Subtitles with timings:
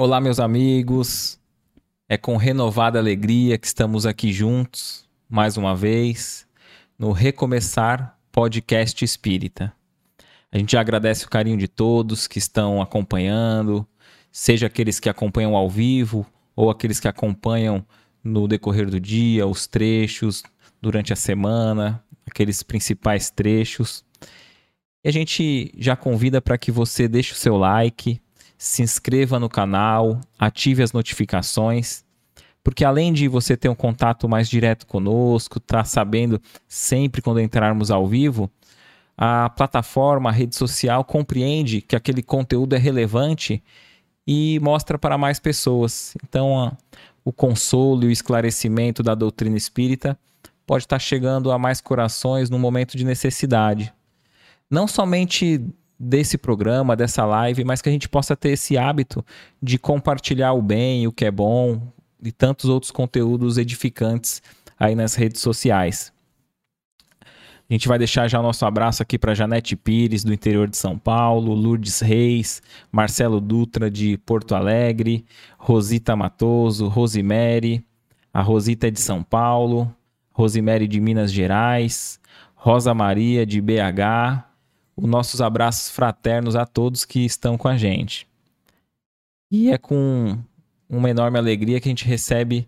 [0.00, 1.40] Olá, meus amigos.
[2.08, 6.46] É com renovada alegria que estamos aqui juntos, mais uma vez,
[6.96, 9.72] no Recomeçar Podcast Espírita.
[10.52, 13.84] A gente agradece o carinho de todos que estão acompanhando,
[14.30, 16.24] seja aqueles que acompanham ao vivo
[16.54, 17.84] ou aqueles que acompanham
[18.22, 20.44] no decorrer do dia, os trechos
[20.80, 24.04] durante a semana, aqueles principais trechos.
[25.04, 28.20] E a gente já convida para que você deixe o seu like,
[28.58, 32.04] se inscreva no canal, ative as notificações,
[32.64, 37.90] porque além de você ter um contato mais direto conosco, tá sabendo sempre quando entrarmos
[37.90, 38.50] ao vivo,
[39.16, 43.62] a plataforma, a rede social compreende que aquele conteúdo é relevante
[44.26, 46.14] e mostra para mais pessoas.
[46.22, 46.72] Então, a,
[47.24, 50.18] o consolo e o esclarecimento da doutrina espírita
[50.66, 53.92] pode estar chegando a mais corações no momento de necessidade.
[54.70, 55.64] Não somente
[55.98, 59.24] desse programa, dessa live, mas que a gente possa ter esse hábito
[59.60, 61.80] de compartilhar o bem, o que é bom
[62.22, 64.42] e tantos outros conteúdos edificantes
[64.78, 66.12] aí nas redes sociais.
[67.70, 70.76] A gente vai deixar já o nosso abraço aqui para Janete Pires, do interior de
[70.76, 75.26] São Paulo, Lourdes Reis, Marcelo Dutra, de Porto Alegre,
[75.58, 77.84] Rosita Matoso, Rosimere,
[78.32, 79.94] a Rosita é de São Paulo,
[80.30, 82.18] Rosimere de Minas Gerais,
[82.54, 84.47] Rosa Maria de BH,
[85.00, 88.26] os nossos abraços fraternos a todos que estão com a gente.
[89.50, 90.36] E é com
[90.88, 92.66] uma enorme alegria que a gente recebe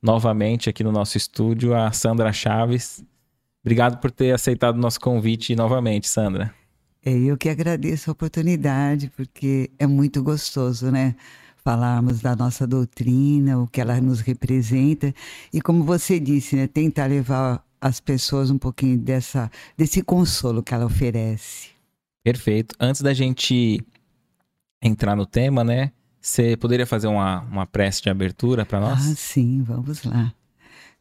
[0.00, 3.04] novamente aqui no nosso estúdio a Sandra Chaves.
[3.64, 6.54] Obrigado por ter aceitado o nosso convite novamente, Sandra.
[7.04, 11.16] É, eu que agradeço a oportunidade, porque é muito gostoso, né?
[11.64, 15.12] Falarmos da nossa doutrina, o que ela nos representa.
[15.52, 16.68] E como você disse, né?
[16.68, 21.71] Tentar levar as pessoas um pouquinho dessa, desse consolo que ela oferece.
[22.22, 22.74] Perfeito.
[22.78, 23.84] Antes da gente
[24.82, 25.92] entrar no tema, né?
[26.20, 29.10] Você poderia fazer uma, uma prece de abertura para nós?
[29.10, 30.32] Ah, sim, vamos lá.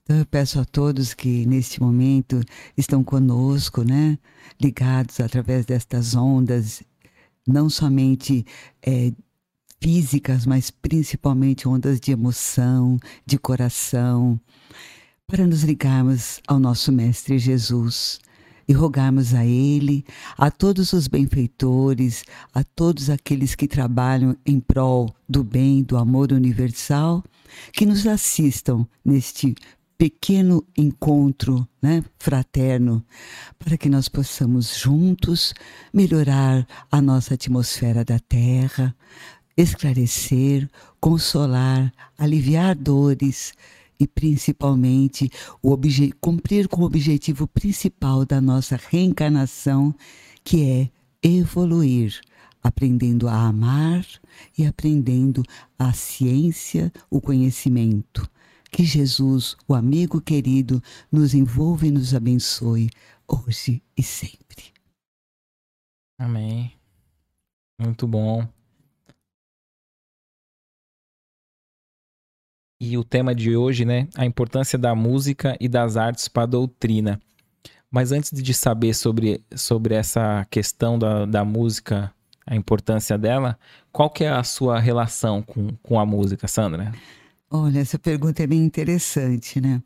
[0.03, 2.41] Então eu peço a todos que neste momento
[2.75, 4.17] estão conosco, né?
[4.59, 6.81] Ligados através destas ondas,
[7.47, 8.43] não somente
[8.81, 9.13] é,
[9.79, 14.39] físicas, mas principalmente ondas de emoção, de coração,
[15.27, 18.19] para nos ligarmos ao nosso Mestre Jesus
[18.67, 20.05] e rogarmos a Ele,
[20.37, 22.23] a todos os benfeitores,
[22.53, 27.23] a todos aqueles que trabalham em prol do bem, do amor universal,
[27.73, 29.55] que nos assistam neste
[29.97, 33.05] pequeno encontro né, fraterno,
[33.59, 35.53] para que nós possamos juntos
[35.93, 38.95] melhorar a nossa atmosfera da Terra,
[39.55, 40.67] esclarecer,
[40.99, 43.53] consolar, aliviar dores
[44.01, 45.31] e principalmente
[46.19, 49.93] cumprir com o objetivo principal da nossa reencarnação,
[50.43, 50.91] que é
[51.21, 52.19] evoluir,
[52.63, 54.03] aprendendo a amar
[54.57, 55.43] e aprendendo
[55.77, 58.27] a ciência, o conhecimento.
[58.71, 60.81] Que Jesus, o amigo querido,
[61.11, 62.89] nos envolva e nos abençoe
[63.27, 64.73] hoje e sempre.
[66.17, 66.73] Amém.
[67.79, 68.47] Muito bom.
[72.81, 76.47] E o tema de hoje, né, a importância da música e das artes para a
[76.47, 77.21] doutrina.
[77.91, 82.11] Mas antes de saber sobre, sobre essa questão da, da música,
[82.43, 83.55] a importância dela,
[83.91, 86.91] qual que é a sua relação com, com a música, Sandra?
[87.51, 89.79] Olha, essa pergunta é bem interessante, né?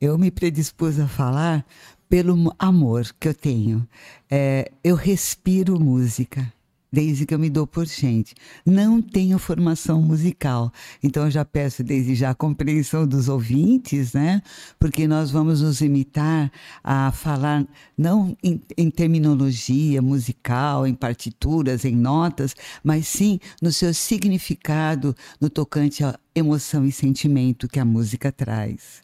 [0.00, 1.66] Eu me predispus a falar
[2.08, 3.88] pelo amor que eu tenho.
[4.30, 6.52] É, eu respiro música
[6.92, 8.34] desde que eu me dou por gente.
[8.64, 14.42] Não tenho formação musical, então eu já peço desde já a compreensão dos ouvintes, né?
[14.78, 16.50] Porque nós vamos nos imitar
[16.82, 23.92] a falar não em, em terminologia musical, em partituras, em notas, mas sim no seu
[23.92, 29.02] significado, no tocante à emoção e sentimento que a música traz.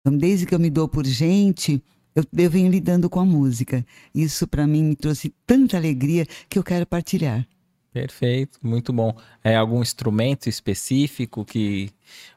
[0.00, 1.82] Então, desde que eu me dou por gente,
[2.16, 3.86] eu, eu venho lidando com a música.
[4.14, 7.46] Isso para mim me trouxe tanta alegria que eu quero partilhar.
[7.92, 9.14] Perfeito, muito bom.
[9.44, 11.90] É algum instrumento específico que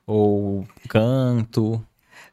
[0.06, 1.84] ou canto?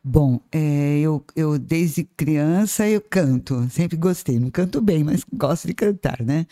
[0.03, 4.39] Bom, é, eu, eu desde criança eu canto, sempre gostei.
[4.39, 6.47] Não canto bem, mas gosto de cantar, né?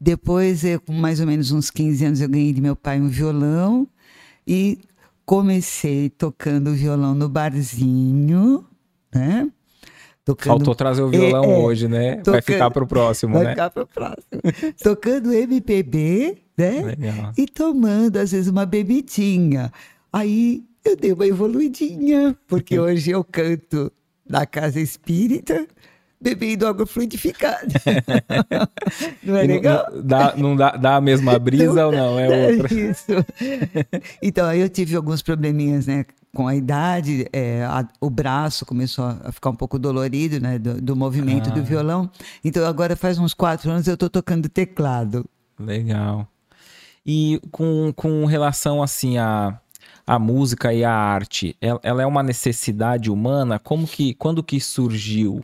[0.00, 3.08] Depois, eu, com mais ou menos uns 15 anos, eu ganhei de meu pai um
[3.08, 3.88] violão
[4.46, 4.78] e
[5.24, 8.64] comecei tocando violão no barzinho,
[9.14, 9.50] né?
[10.26, 10.56] Tocando...
[10.56, 12.16] Faltou trazer o violão é, é, hoje, né?
[12.16, 12.32] Tocando...
[12.32, 13.44] Vai ficar para o próximo, Vai né?
[13.44, 14.74] Vai ficar para o próximo.
[14.82, 16.82] tocando MPB, né?
[16.82, 17.32] Legal.
[17.38, 19.72] E tomando, às vezes, uma bebidinha.
[20.12, 23.92] Aí eu dei uma evoluidinha, porque hoje eu canto
[24.28, 25.64] na casa espírita,
[26.20, 27.68] bebendo água fluidificada.
[29.22, 29.86] não é legal?
[29.92, 32.18] Não, dá, não dá, dá a mesma brisa não, ou não?
[32.18, 32.74] É outra.
[32.74, 33.12] Isso.
[34.20, 36.04] Então, aí eu tive alguns probleminhas, né?
[36.36, 40.58] Com a idade, é, a, o braço começou a ficar um pouco dolorido, né?
[40.58, 41.54] Do, do movimento ah.
[41.54, 42.10] do violão.
[42.44, 45.24] Então, agora faz uns quatro anos eu estou tocando teclado.
[45.58, 46.28] Legal.
[47.06, 49.58] E com, com relação, assim, a
[50.06, 53.58] a música e a arte, ela, ela, é uma necessidade humana?
[53.58, 55.42] Como que, quando que surgiu?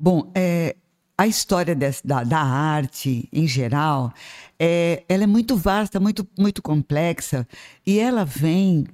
[0.00, 0.74] Bom, é,
[1.18, 4.10] a história desse, da, da, arte em geral,
[4.58, 7.46] é, ela é muito vasta, muito, muito complexa
[7.86, 8.86] e ela vem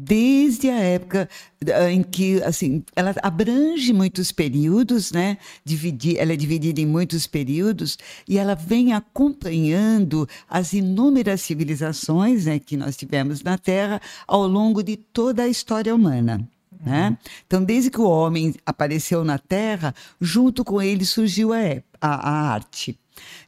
[0.00, 1.28] desde a época
[1.66, 5.38] eh, em que assim ela abrange muitos períodos, né?
[5.64, 7.98] Dividir, ela é dividida em muitos períodos
[8.28, 14.84] e ela vem acompanhando as inúmeras civilizações né, que nós tivemos na Terra ao longo
[14.84, 16.48] de toda a história humana.
[16.84, 17.08] Né?
[17.08, 17.16] Uhum.
[17.44, 21.58] Então, desde que o homem apareceu na Terra, junto com ele surgiu a,
[22.00, 22.96] a, a arte.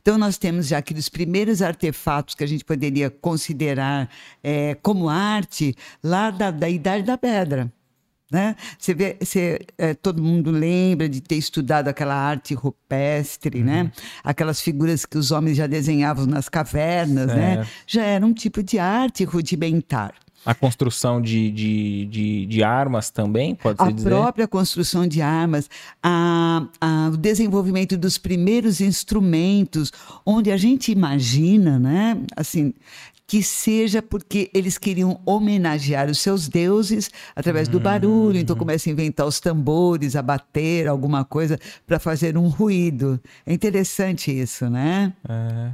[0.00, 4.08] Então, nós temos já aqueles primeiros artefatos que a gente poderia considerar
[4.42, 7.72] é, como arte lá da, da Idade da Pedra.
[8.30, 8.54] Né?
[8.78, 13.78] Você vê, você, é, todo mundo lembra de ter estudado aquela arte rupestre, né?
[13.78, 13.84] uhum.
[13.84, 13.92] né?
[14.22, 17.66] Aquelas figuras que os homens já desenhavam nas cavernas, né?
[17.86, 20.14] Já era um tipo de arte rudimentar.
[20.44, 24.08] A construção de, de, de, de armas também, pode ser dizer?
[24.08, 25.68] A própria construção de armas,
[26.02, 29.92] a, a, o desenvolvimento dos primeiros instrumentos,
[30.24, 32.72] onde a gente imagina, né, assim,
[33.30, 38.58] que seja porque eles queriam homenagear os seus deuses através do barulho, então uhum.
[38.58, 41.56] começa a inventar os tambores, a bater alguma coisa
[41.86, 43.20] para fazer um ruído.
[43.46, 45.12] É interessante isso, né?
[45.28, 45.70] É.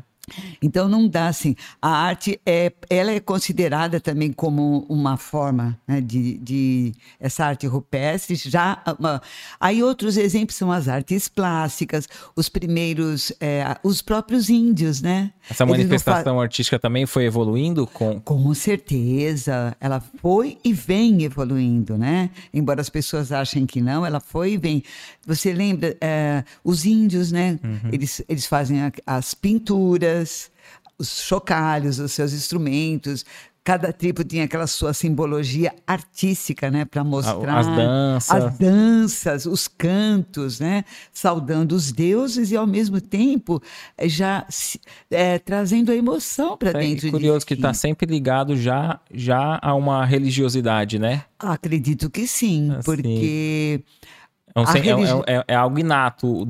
[0.61, 1.55] Então não dá assim.
[1.81, 7.67] A arte é, ela é considerada também como uma forma né, de, de essa arte
[7.67, 8.35] rupestre.
[8.35, 9.23] Já uma,
[9.61, 15.33] aí outros exemplos são as artes plásticas, os primeiros, é, os próprios índios, né?
[15.49, 18.21] Essa manifestação artística também foi evoluindo com?
[18.21, 22.31] Com certeza, ela foi e vem evoluindo, né?
[22.53, 24.83] Embora as pessoas achem que não, ela foi e vem.
[25.25, 27.59] Você lembra é, os índios, né?
[27.63, 27.91] Uhum.
[27.93, 30.16] Eles, eles fazem as pinturas
[30.99, 33.25] os chocalhos, os seus instrumentos.
[33.63, 39.67] Cada tribo tinha aquela sua simbologia artística, né, para mostrar as danças, as danças, os
[39.67, 43.61] cantos, né, saudando os deuses e ao mesmo tempo
[43.99, 44.47] eh, já
[45.11, 47.09] é, trazendo a emoção para dentro.
[47.09, 51.25] É curioso de que está sempre ligado já já a uma religiosidade, né?
[51.37, 52.83] Acredito que sim, assim.
[52.85, 53.83] porque
[54.55, 55.13] é, um, é, religi...
[55.27, 56.47] é, é, algo inato,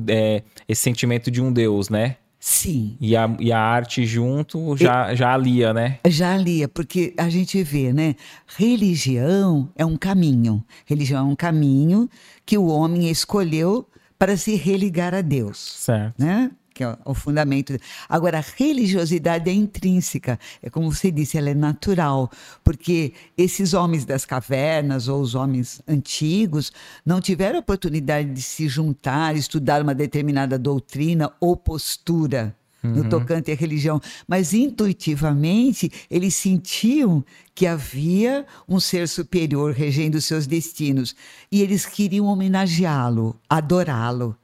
[0.67, 2.17] esse sentimento de um Deus, né?
[2.39, 2.95] Sim.
[3.01, 5.99] E a, e a arte junto já, já alia, né?
[6.07, 8.15] Já alia, porque a gente vê, né?
[8.57, 10.63] Religião é um caminho.
[10.85, 12.09] Religião é um caminho
[12.45, 13.87] que o homem escolheu
[14.19, 15.57] para se religar a Deus.
[15.57, 16.19] Certo.
[16.19, 16.51] Né?
[16.77, 17.75] Que é o fundamento.
[18.07, 22.29] Agora, a religiosidade é intrínseca, é como você disse, ela é natural,
[22.63, 26.71] porque esses homens das cavernas ou os homens antigos
[27.03, 33.09] não tiveram oportunidade de se juntar, estudar uma determinada doutrina ou postura no uhum.
[33.09, 37.25] tocante à religião, mas intuitivamente eles sentiam
[37.55, 41.15] que havia um ser superior regendo seus destinos
[41.51, 44.37] e eles queriam homenageá-lo, adorá-lo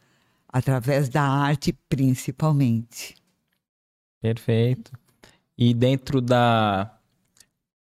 [0.53, 3.15] através da arte principalmente.
[4.21, 4.91] Perfeito.
[5.57, 6.97] E dentro da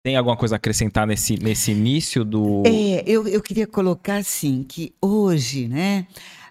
[0.02, 2.62] tem alguma coisa a acrescentar nesse, nesse início do.
[2.64, 6.06] É, eu, eu queria colocar assim que hoje, né,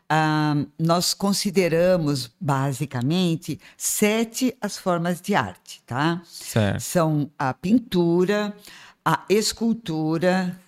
[0.10, 6.22] ah, nós consideramos basicamente sete as formas de arte, tá?
[6.26, 6.82] Certo.
[6.82, 8.56] São a pintura,
[9.04, 10.60] a escultura,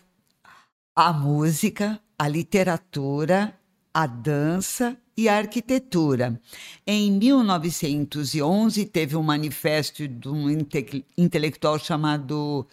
[0.95, 3.53] a música, a literatura,
[3.93, 6.39] a dança e a arquitetura.
[6.87, 12.65] Em 1911, teve um manifesto de um inte intelectual chamado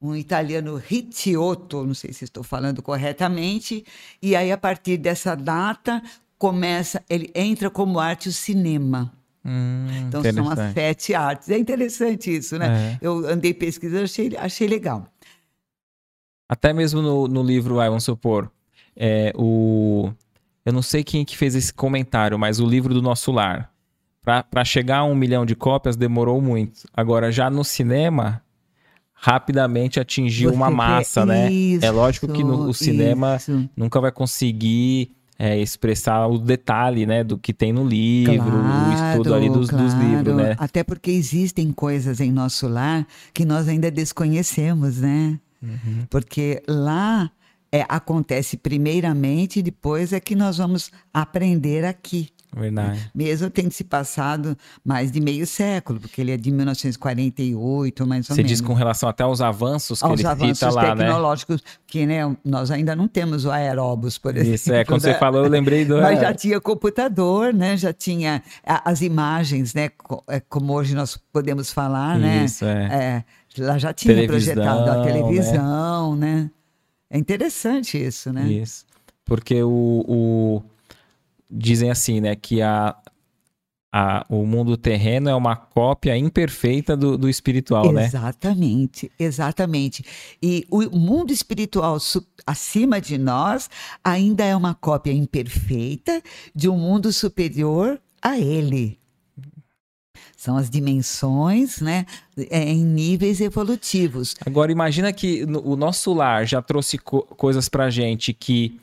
[0.00, 3.84] um italiano Ricciotto, não sei se estou falando corretamente,
[4.20, 6.02] e aí a partir dessa data
[6.36, 9.12] começa, ele entra como arte o cinema.
[9.44, 11.48] Hum, então são as sete artes.
[11.48, 12.94] É interessante isso, né?
[12.94, 12.98] É.
[13.00, 15.06] Eu andei pesquisando, achei, achei legal.
[16.48, 18.50] Até mesmo no, no livro, vamos supor,
[18.96, 20.12] é, o
[20.68, 23.72] eu não sei quem que fez esse comentário, mas o livro do nosso lar.
[24.22, 26.86] Para chegar a um milhão de cópias demorou muito.
[26.92, 28.42] Agora, já no cinema,
[29.14, 31.50] rapidamente atingiu Você uma massa, né?
[31.50, 33.66] Isso, é lógico que no, o cinema isso.
[33.74, 38.92] nunca vai conseguir é, expressar o detalhe, né, do que tem no livro, claro, o
[38.92, 39.84] estudo ali dos, claro.
[39.86, 40.54] dos, livros, né?
[40.58, 45.40] Até porque existem coisas em nosso lar que nós ainda desconhecemos, né?
[45.62, 46.04] Uhum.
[46.10, 47.30] Porque lá
[47.72, 52.30] é, acontece primeiramente, depois é que nós vamos aprender aqui.
[52.54, 53.10] Verdade.
[53.14, 58.34] Mesmo tendo se passado mais de meio século, porque ele é de 1948, mais ou
[58.34, 58.50] Você menos.
[58.50, 61.04] diz com relação até aos avanços que aos ele avanços cita lá, né?
[61.04, 64.54] tecnológicos, que né, nós ainda não temos o aeróbus, por exemplo.
[64.54, 65.12] Isso, é, quando né?
[65.12, 66.00] você falou, eu lembrei do...
[66.00, 67.76] Mas já tinha computador, né?
[67.76, 69.90] Já tinha as imagens, né?
[70.28, 72.46] É, Como hoje nós podemos falar, né?
[72.46, 73.24] Isso, é.
[73.58, 75.04] É, lá já tinha Televisão, projetado a né?
[75.04, 76.50] televisão, né?
[77.10, 78.50] É interessante isso, né?
[78.50, 78.84] Isso.
[79.24, 80.62] Porque o, o-
[81.50, 82.94] dizem assim, né, que a,
[83.92, 88.04] a, o mundo terreno é uma cópia imperfeita do, do espiritual, né?
[88.04, 90.04] Exatamente, exatamente.
[90.42, 93.68] E o mundo espiritual su- acima de nós
[94.04, 96.22] ainda é uma cópia imperfeita
[96.54, 98.98] de um mundo superior a ele.
[100.40, 102.06] São as dimensões, né,
[102.48, 104.36] é, em níveis evolutivos.
[104.46, 108.80] Agora imagina que o nosso lar já trouxe co coisas pra gente que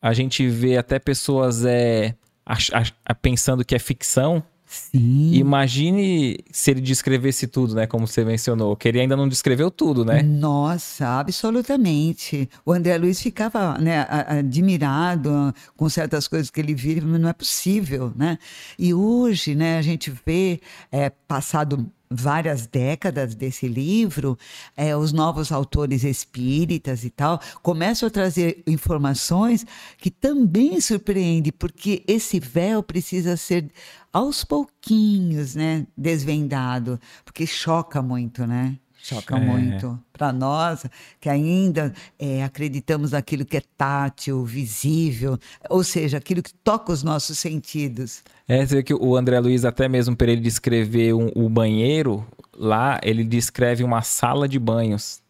[0.00, 2.14] a gente vê até pessoas é,
[2.46, 4.42] ach- ach- pensando que é ficção.
[4.72, 5.34] Sim.
[5.34, 7.86] Imagine se ele descrevesse tudo, né?
[7.86, 8.74] Como você mencionou.
[8.74, 10.22] Que ele ainda não descreveu tudo, né?
[10.22, 12.48] Nossa, absolutamente.
[12.64, 17.34] O André Luiz ficava né, admirado com certas coisas que ele via, mas não é
[17.34, 18.38] possível, né?
[18.78, 20.58] E hoje, né, a gente vê,
[20.90, 24.38] é, passado várias décadas desse livro,
[24.76, 29.66] é, os novos autores espíritas e tal começam a trazer informações
[29.98, 33.70] que também surpreendem, porque esse véu precisa ser
[34.12, 38.78] aos pouquinhos, né, desvendado, porque choca muito, né?
[39.02, 39.40] Choca É.
[39.40, 39.98] muito.
[40.12, 40.86] Para nós,
[41.20, 45.36] que ainda é, acreditamos naquilo que é tátil, visível,
[45.68, 48.22] ou seja, aquilo que toca os nossos sentidos.
[48.46, 52.24] É, você vê que o André Luiz, até mesmo para ele descrever um- o banheiro,
[52.56, 55.20] lá ele descreve uma sala de banhos.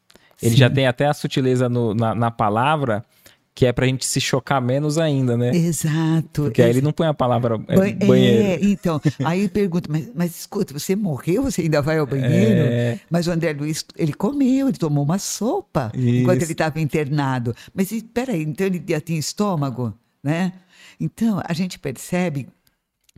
[0.42, 0.56] Ele Sim.
[0.58, 3.02] já tem até a sutileza no- na, na palavra,
[3.54, 5.54] que é pra gente se chocar menos ainda, né?
[5.54, 6.44] Exato.
[6.44, 8.42] Porque aí ele não põe a palavra é, Ban- banheiro.
[8.42, 12.60] É, então, aí pergunta, mas, mas escuta, você morreu, você ainda vai ao banheiro?
[12.66, 12.98] É.
[13.10, 16.46] Mas o André Luiz, ele comeu, ele tomou uma sopa enquanto Isso.
[16.46, 17.54] ele estava internado.
[17.74, 19.92] Mas espera aí, então ele já tinha estômago,
[20.22, 20.52] né?
[20.98, 22.48] Então, a gente percebe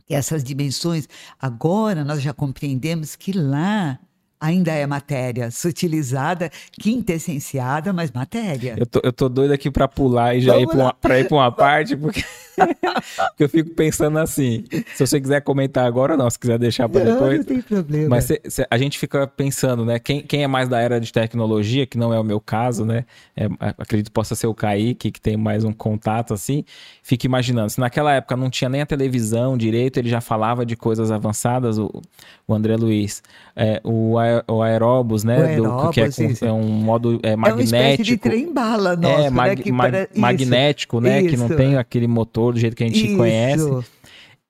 [0.05, 1.07] que essas dimensões,
[1.39, 3.97] agora nós já compreendemos que lá
[4.45, 8.75] ainda é matéria sutilizada, quintessenciada, mas matéria.
[8.77, 11.27] Eu tô, eu tô doido aqui pra pular e já ir pra uma, pra ir
[11.27, 12.23] pra uma parte, porque,
[12.55, 14.63] porque eu fico pensando assim.
[14.95, 16.29] Se você quiser comentar agora, não.
[16.29, 17.37] Se quiser deixar Não, depois.
[17.39, 18.09] não tem problema.
[18.09, 19.99] Mas cê- cê- a gente fica pensando, né?
[19.99, 23.05] Quem, quem é mais da era de tecnologia, que não é o meu caso, né?
[23.35, 26.63] É, a- acredito que possa ser o Kaique, que tem mais um contato assim.
[27.03, 30.75] Fica imaginando, se naquela época não tinha nem a televisão direito, ele já falava de
[30.75, 32.01] coisas avançadas, o,
[32.47, 33.21] o André Luiz.
[33.55, 34.15] É, o,
[34.47, 35.59] o aeróbus, né?
[35.59, 36.45] O do- que é, aeróbus, com- isso.
[36.45, 38.29] é um modo é, é uma espécie de magnético.
[38.29, 39.63] trem-bala nosso, é, mag- né?
[39.63, 41.23] que mag- para- isso, magnético, né?
[41.23, 41.55] Que não isso.
[41.55, 43.17] tem aquele motor do jeito que a gente isso.
[43.17, 43.85] conhece.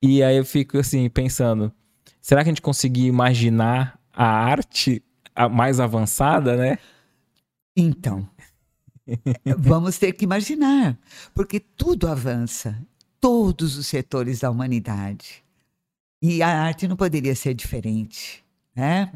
[0.02, 1.72] E aí eu fico assim, pensando,
[2.22, 5.02] será que a gente conseguir imaginar a arte
[5.52, 6.78] mais avançada, né?
[7.76, 8.28] Então,
[9.58, 10.98] vamos ter que imaginar,
[11.34, 12.78] porque tudo avança,
[13.20, 15.44] todos os setores da humanidade.
[16.22, 18.45] E a arte não poderia ser diferente,
[18.76, 19.12] né?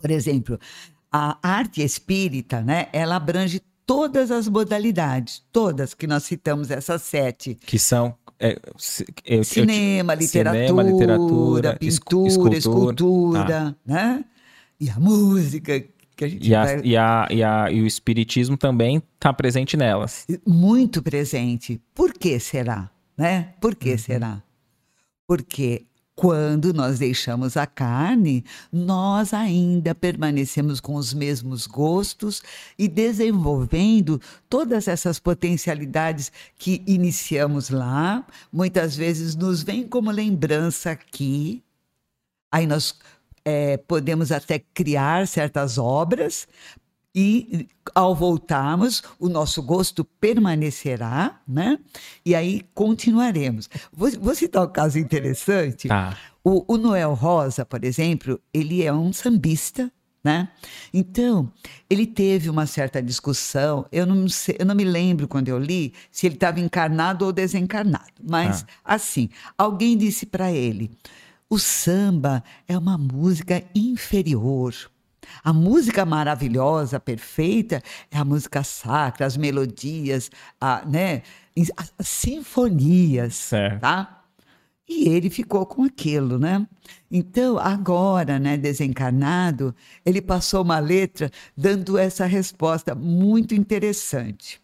[0.00, 0.58] Por exemplo,
[1.12, 7.54] a arte espírita, né, ela abrange todas as modalidades, todas que nós citamos, essas sete.
[7.54, 8.14] Que são.
[8.42, 12.56] é, se- eu- eu- Cinema, literatura, cinema, literatura, pintura, escultura.
[12.56, 14.24] escultura, né?
[14.80, 15.78] E a música
[16.16, 19.30] que a gente e, a- vai e, a- e a- e o espiritismo também está
[19.32, 20.26] presente nelas.
[20.46, 21.78] muito presente.
[21.94, 22.90] Por que será?
[23.16, 23.52] Né?
[23.60, 23.78] Por Uhum.
[23.78, 24.42] que será?
[25.26, 25.84] Porque
[26.20, 32.42] quando nós deixamos a carne, nós ainda permanecemos com os mesmos gostos
[32.78, 38.22] e desenvolvendo todas essas potencialidades que iniciamos lá,
[38.52, 41.64] muitas vezes nos vem como lembrança aqui.
[42.52, 42.94] Aí nós
[43.42, 46.46] eh, podemos até criar certas obras
[47.14, 51.78] e ao voltarmos, o nosso gosto permanecerá, né?
[52.24, 53.68] E aí continuaremos.
[53.92, 55.88] Vou, vou citar um caso interessante.
[55.88, 56.16] Tá.
[56.44, 59.90] O, o Noel Rosa, por exemplo, ele é um sambista,
[60.22, 60.50] né?
[60.92, 61.50] Então,
[61.88, 63.86] ele teve uma certa discussão.
[63.90, 67.32] Eu não, sei, eu não me lembro quando eu li se ele estava encarnado ou
[67.32, 68.12] desencarnado.
[68.22, 70.90] Mas, assim, alguém disse para ele:
[71.48, 74.74] o samba é uma música inferior.
[75.42, 81.22] A música maravilhosa, perfeita, é a música sacra, as melodias, a, né,
[81.58, 84.24] as, as sinfonias, tá?
[84.88, 86.66] E ele ficou com aquilo, né?
[87.08, 89.72] Então, agora, né, desencarnado,
[90.04, 94.60] ele passou uma letra dando essa resposta muito interessante.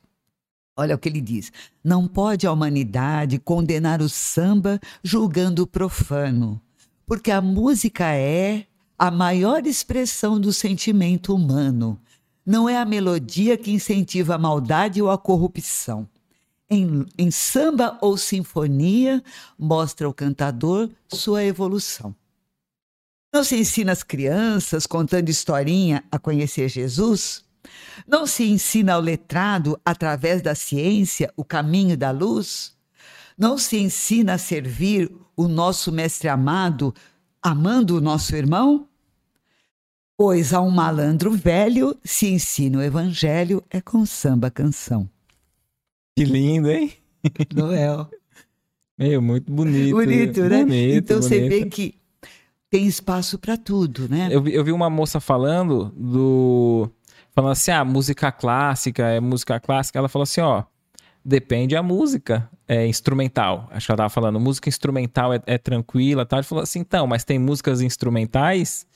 [0.76, 6.61] Olha o que ele diz: não pode a humanidade condenar o samba julgando o profano,
[7.06, 8.66] porque a música é
[8.98, 12.00] a maior expressão do sentimento humano.
[12.44, 16.08] Não é a melodia que incentiva a maldade ou a corrupção.
[16.68, 19.22] Em, em samba ou sinfonia,
[19.58, 22.14] mostra o cantador sua evolução.
[23.32, 27.44] Não se ensina as crianças, contando historinha, a conhecer Jesus?
[28.06, 32.74] Não se ensina ao letrado, através da ciência, o caminho da luz?
[33.36, 36.94] Não se ensina a servir o nosso mestre amado,
[37.50, 38.88] amando o nosso irmão?
[40.18, 45.08] Pois a um malandro velho se ensina o evangelho é com samba canção.
[46.16, 46.92] Que lindo, hein?
[47.54, 48.08] Noel.
[48.98, 49.92] Meu, muito bonito.
[49.94, 50.64] Bonito, né?
[50.64, 51.50] Bonito, então você bonito.
[51.64, 51.94] vê que
[52.70, 54.28] tem espaço para tudo, né?
[54.30, 56.90] Eu, vi- eu vi uma moça falando do.
[57.32, 59.98] Falando assim, ah, música clássica é música clássica.
[59.98, 60.64] Ela falou assim, ó.
[61.28, 63.68] Depende a música é, instrumental.
[63.73, 66.38] Acho que ela tava falando, música instrumental é, é tranquila e tal.
[66.38, 68.87] Ele falou assim, então, mas tem músicas instrumentais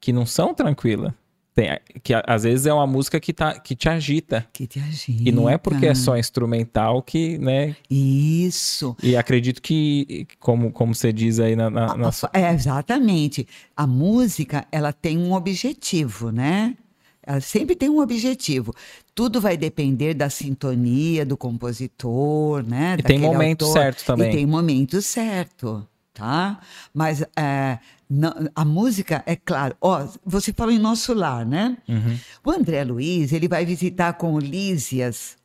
[0.00, 1.12] que não são tranquilas.
[1.52, 1.68] Tem,
[2.04, 4.46] que às vezes é uma música que, tá, que te agita.
[4.52, 5.28] Que te agita.
[5.28, 7.74] E não é porque é só instrumental que, né?
[7.90, 8.96] Isso.
[9.02, 13.48] E acredito que, como, como você diz aí na, na, na sua- É, exatamente.
[13.76, 16.76] A música, ela tem um objetivo, né?
[17.22, 18.72] Ela sempre tem um objetivo.
[19.20, 22.96] Tudo vai depender da sintonia do compositor, né?
[22.98, 23.78] E tem momento autor.
[23.78, 24.30] certo também.
[24.30, 26.58] E tem momento certo, tá?
[26.94, 29.76] Mas é, não- a música, é claro.
[29.78, 31.76] Ó, você falou em Nosso Lar, né?
[31.86, 32.18] Uhum.
[32.42, 35.36] O André Luiz, ele vai visitar com o Lísias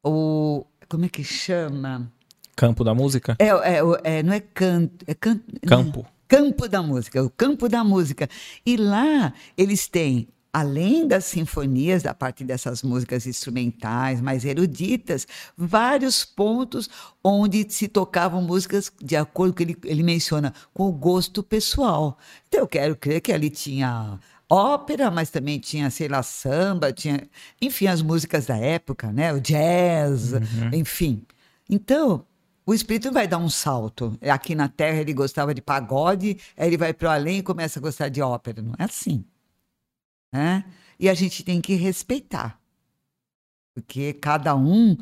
[0.00, 0.64] o...
[0.88, 2.08] Como é que chama?
[2.54, 3.34] campo da música?
[3.40, 5.04] É, é, é, não é canto...
[5.08, 6.06] É can, Campo.
[6.28, 8.28] Campo da Música, o Campo da Música.
[8.64, 16.24] E lá eles têm, além das sinfonias, da parte dessas músicas instrumentais mais eruditas, vários
[16.24, 16.88] pontos
[17.24, 22.16] onde se tocavam músicas de acordo com ele, ele menciona, com o gosto pessoal.
[22.46, 24.16] Então eu quero crer que ali tinha
[24.48, 27.28] ópera, mas também tinha, sei lá, samba, tinha,
[27.60, 29.32] enfim, as músicas da época, né?
[29.32, 30.34] O jazz,
[30.72, 31.26] enfim.
[31.68, 32.24] Então,
[32.64, 34.16] o espírito vai dar um salto.
[34.22, 37.80] Aqui na Terra ele gostava de pagode, aí ele vai para o além e começa
[37.80, 38.62] a gostar de ópera.
[38.62, 39.24] Não é assim.
[40.34, 40.64] Né?
[40.98, 42.58] E a gente tem que respeitar.
[43.72, 44.96] Porque cada um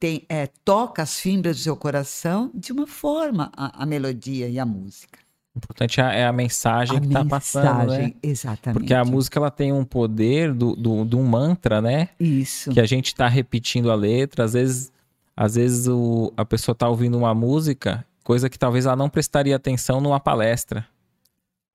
[0.00, 4.58] tem, é, toca as fibras do seu coração de uma forma, a, a melodia e
[4.58, 5.18] a música.
[5.54, 8.14] O importante é a mensagem a que tá passando, né?
[8.22, 8.80] exatamente.
[8.80, 12.08] Porque a música ela tem um poder do, do, de um mantra, né?
[12.18, 12.70] Isso.
[12.70, 14.44] Que a gente tá repetindo a letra.
[14.44, 14.92] Às vezes,
[15.36, 19.54] às vezes o, a pessoa tá ouvindo uma música, coisa que talvez ela não prestaria
[19.54, 20.86] atenção numa palestra.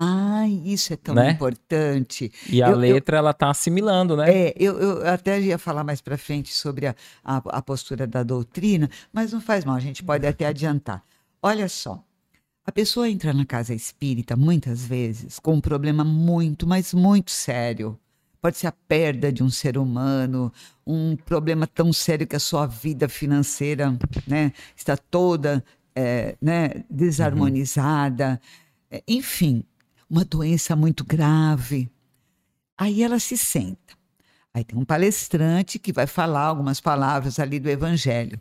[0.05, 1.31] Ai, isso é tão Né?
[1.31, 2.31] importante.
[2.49, 4.25] E a Eu- eu- letra, ela tá assimilando, né?
[4.29, 8.21] É, eu, eu até ia falar mais para frente sobre a, a, a postura da
[8.23, 11.03] doutrina, mas não faz mal, a gente pode até adiantar.
[11.41, 12.03] Olha só,
[12.65, 17.97] a pessoa entra na casa espírita muitas vezes com um problema muito, mas muito sério.
[18.41, 20.51] Pode ser a perda de um ser humano,
[20.85, 25.63] um problema tão sério que a sua vida financeira né, está toda
[25.95, 28.39] é, né, desarmonizada.
[28.91, 29.63] É, enfim,
[30.13, 31.89] uma doença muito grave.
[32.77, 33.95] Aí ela se senta.
[34.53, 38.39] Aí tem um palestrante que vai falar algumas palavras ali do evangelho.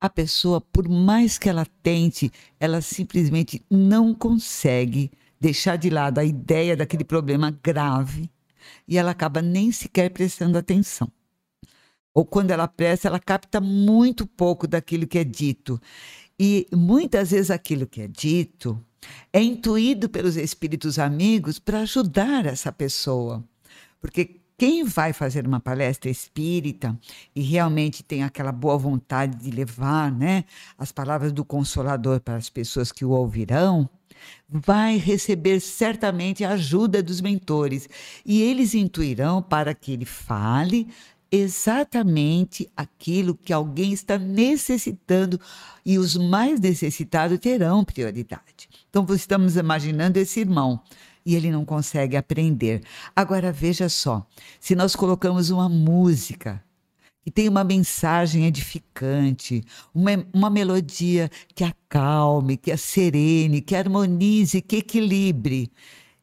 [0.00, 6.24] A pessoa, por mais que ela tente, ela simplesmente não consegue deixar de lado a
[6.24, 8.28] ideia daquele problema grave
[8.88, 11.08] e ela acaba nem sequer prestando atenção.
[12.12, 15.80] Ou quando ela presta, ela capta muito pouco daquilo que é dito.
[16.36, 18.84] E muitas vezes aquilo que é dito
[19.32, 23.44] é intuído pelos espíritos amigos para ajudar essa pessoa.
[24.00, 26.98] Porque quem vai fazer uma palestra espírita
[27.34, 30.44] e realmente tem aquela boa vontade de levar né,
[30.78, 33.88] as palavras do Consolador para as pessoas que o ouvirão,
[34.48, 37.88] vai receber certamente a ajuda dos mentores.
[38.24, 40.88] E eles intuirão para que ele fale
[41.30, 45.40] exatamente aquilo que alguém está necessitando
[45.84, 48.68] e os mais necessitados terão prioridade.
[48.88, 50.80] Então, estamos imaginando esse irmão
[51.24, 52.82] e ele não consegue aprender.
[53.14, 54.26] Agora, veja só:
[54.60, 56.62] se nós colocamos uma música
[57.24, 64.62] que tem uma mensagem edificante, uma, uma melodia que acalme, que a serene, que harmonize,
[64.62, 65.68] que equilibre,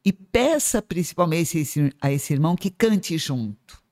[0.06, 3.83] e peça principalmente a esse, a esse irmão que cante junto.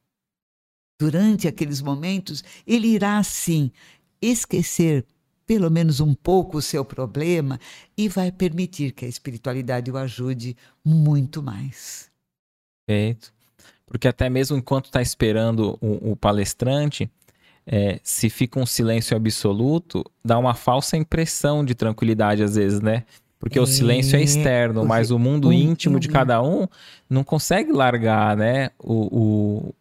[1.01, 3.71] Durante aqueles momentos, ele irá, sim,
[4.21, 5.03] esquecer
[5.47, 7.59] pelo menos um pouco o seu problema
[7.97, 12.11] e vai permitir que a espiritualidade o ajude muito mais.
[12.85, 13.33] Perfeito.
[13.83, 17.09] Porque até mesmo enquanto está esperando o, o palestrante,
[17.65, 23.05] é, se fica um silêncio absoluto, dá uma falsa impressão de tranquilidade às vezes, né?
[23.39, 26.67] Porque é, o silêncio é externo, mas o mundo íntimo de cada um
[27.09, 28.69] não consegue largar, né?
[28.77, 29.75] O, o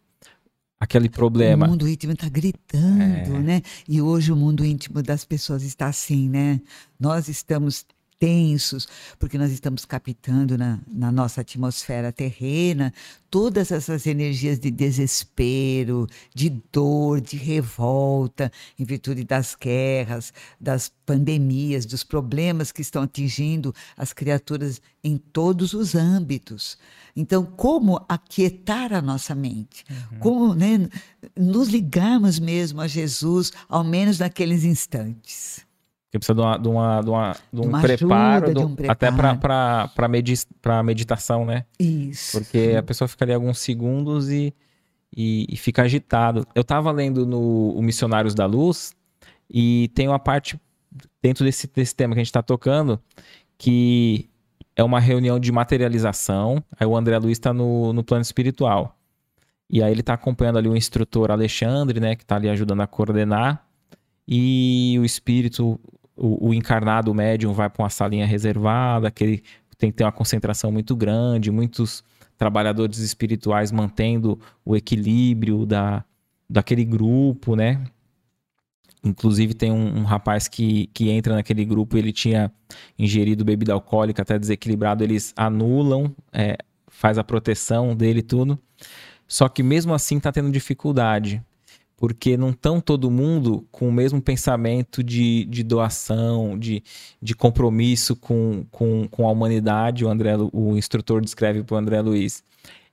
[0.80, 1.66] aquele problema.
[1.66, 3.38] O mundo íntimo está gritando, é.
[3.38, 3.62] né?
[3.86, 6.60] E hoje o mundo íntimo das pessoas está assim, né?
[6.98, 7.84] Nós estamos
[8.20, 8.86] tensos,
[9.18, 12.92] porque nós estamos captando na, na nossa atmosfera terrena
[13.30, 21.86] todas essas energias de desespero, de dor, de revolta, em virtude das guerras, das pandemias,
[21.86, 26.76] dos problemas que estão atingindo as criaturas em todos os âmbitos.
[27.16, 29.82] Então, como aquietar a nossa mente?
[29.88, 30.18] Uhum.
[30.18, 30.90] Como né,
[31.34, 35.69] nos ligarmos mesmo a Jesus, ao menos naqueles instantes?
[36.10, 38.92] Que precisa de, uma, de, uma, de, uma, de um, uma preparo, ajuda, um preparo,
[38.92, 40.34] até para medi
[40.84, 41.64] meditação, né?
[41.78, 42.38] Isso.
[42.38, 44.52] Porque a pessoa fica ali alguns segundos e,
[45.16, 46.46] e, e fica agitado.
[46.54, 48.92] Eu estava lendo no o Missionários da Luz
[49.48, 50.60] e tem uma parte
[51.22, 53.00] dentro desse, desse tema que a gente está tocando
[53.60, 54.30] que
[54.74, 56.64] é uma reunião de materialização.
[56.78, 58.96] Aí o André Luiz está no, no plano espiritual.
[59.68, 62.16] E aí ele está acompanhando ali o instrutor Alexandre, né?
[62.16, 63.64] Que está ali ajudando a coordenar.
[64.26, 65.78] E o espírito
[66.22, 69.42] o, encarnado, o médium, vai para uma salinha reservada, que ele
[69.78, 72.04] tem que ter uma concentração muito grande, muitos
[72.36, 76.04] trabalhadores espirituais mantendo o equilíbrio da,
[76.48, 77.82] daquele grupo, né?
[79.02, 82.52] Inclusive tem um, um, rapaz que, que entra naquele grupo, ele tinha
[82.98, 88.58] ingerido bebida alcoólica até desequilibrado, eles anulam, é, faz a proteção dele tudo.
[89.26, 91.42] Só que mesmo assim está tendo dificuldade
[92.00, 96.82] porque não estão todo mundo com o mesmo pensamento de, de doação, de,
[97.20, 102.00] de compromisso com, com, com a humanidade, o, André, o instrutor descreve para o André
[102.00, 102.42] Luiz.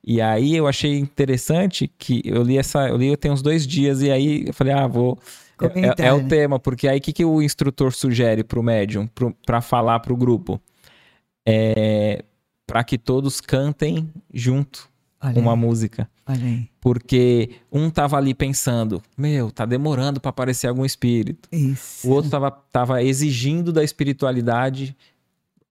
[0.04, 4.02] E aí eu achei interessante que eu li essa, eu li tem uns dois dias,
[4.02, 5.18] e aí eu falei, ah, vou.
[5.62, 6.28] É, é, é, o né?
[6.28, 9.10] tema, porque aí o que, que o instrutor sugere para o médium,
[9.46, 10.62] para falar para o grupo?
[11.48, 12.26] É,
[12.68, 14.90] para que todos cantem junto
[15.22, 15.58] Olha uma aí.
[15.58, 16.10] música.
[16.26, 16.70] Olha aí.
[16.80, 21.50] Porque um tava ali pensando, meu, tá demorando para aparecer algum espírito.
[21.52, 22.08] Isso.
[22.08, 24.96] O outro tava, tava exigindo da espiritualidade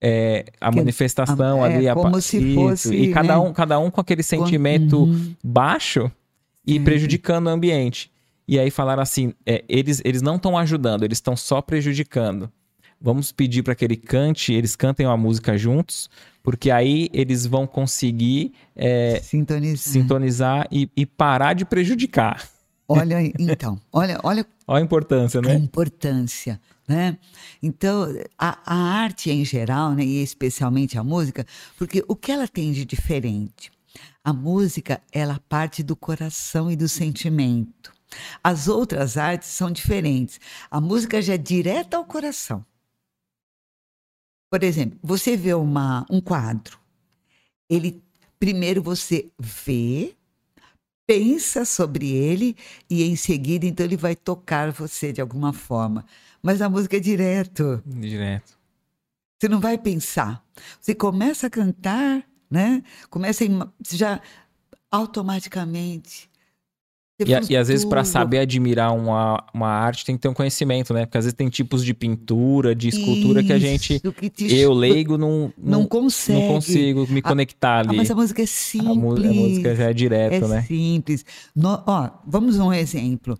[0.00, 1.94] é, a que, manifestação a, é, ali.
[1.94, 2.54] Como a, se isso.
[2.54, 2.94] fosse...
[2.94, 3.38] E cada, né?
[3.38, 5.34] um, cada um com aquele sentimento uhum.
[5.42, 6.10] baixo
[6.66, 8.10] e prejudicando o ambiente.
[8.48, 12.50] E aí falaram assim, é, eles, eles não estão ajudando, eles estão só prejudicando.
[13.00, 16.08] Vamos pedir para que ele cante, eles cantem uma música juntos,
[16.46, 22.48] porque aí eles vão conseguir é, sintonizar, sintonizar e, e, parar de prejudicar.
[22.86, 25.50] Olha, então, olha, olha, olha a importância, né?
[25.50, 27.18] A importância, né?
[27.60, 28.06] Então,
[28.38, 31.44] a, a arte em geral, né, e especialmente a música,
[31.76, 33.72] porque o que ela tem de diferente?
[34.22, 37.92] A música, ela parte do coração e do sentimento.
[38.40, 40.38] As outras artes são diferentes.
[40.70, 42.64] A música já é direta ao coração.
[44.56, 46.78] Por exemplo, você vê uma, um quadro.
[47.68, 48.02] Ele
[48.38, 50.14] primeiro você vê,
[51.06, 52.56] pensa sobre ele
[52.88, 56.06] e em seguida então ele vai tocar você de alguma forma.
[56.42, 57.82] Mas a música é direto.
[57.84, 58.58] Direto.
[59.38, 60.42] Você não vai pensar.
[60.80, 62.82] Você começa a cantar, né?
[63.10, 64.22] Começa a, já
[64.90, 66.30] automaticamente
[67.18, 70.92] e, e, às vezes, para saber admirar uma, uma arte, tem que ter um conhecimento,
[70.92, 71.06] né?
[71.06, 74.54] Porque às vezes tem tipos de pintura, de escultura Isso, que a gente, que te...
[74.54, 76.38] eu leigo, não, não, não, consegue.
[76.38, 77.90] não consigo me conectar ali.
[77.90, 79.24] Ah, mas a música é simples.
[79.24, 80.62] A, a música já é direto, é né?
[80.62, 81.24] simples.
[81.54, 83.38] No, ó, vamos a um exemplo.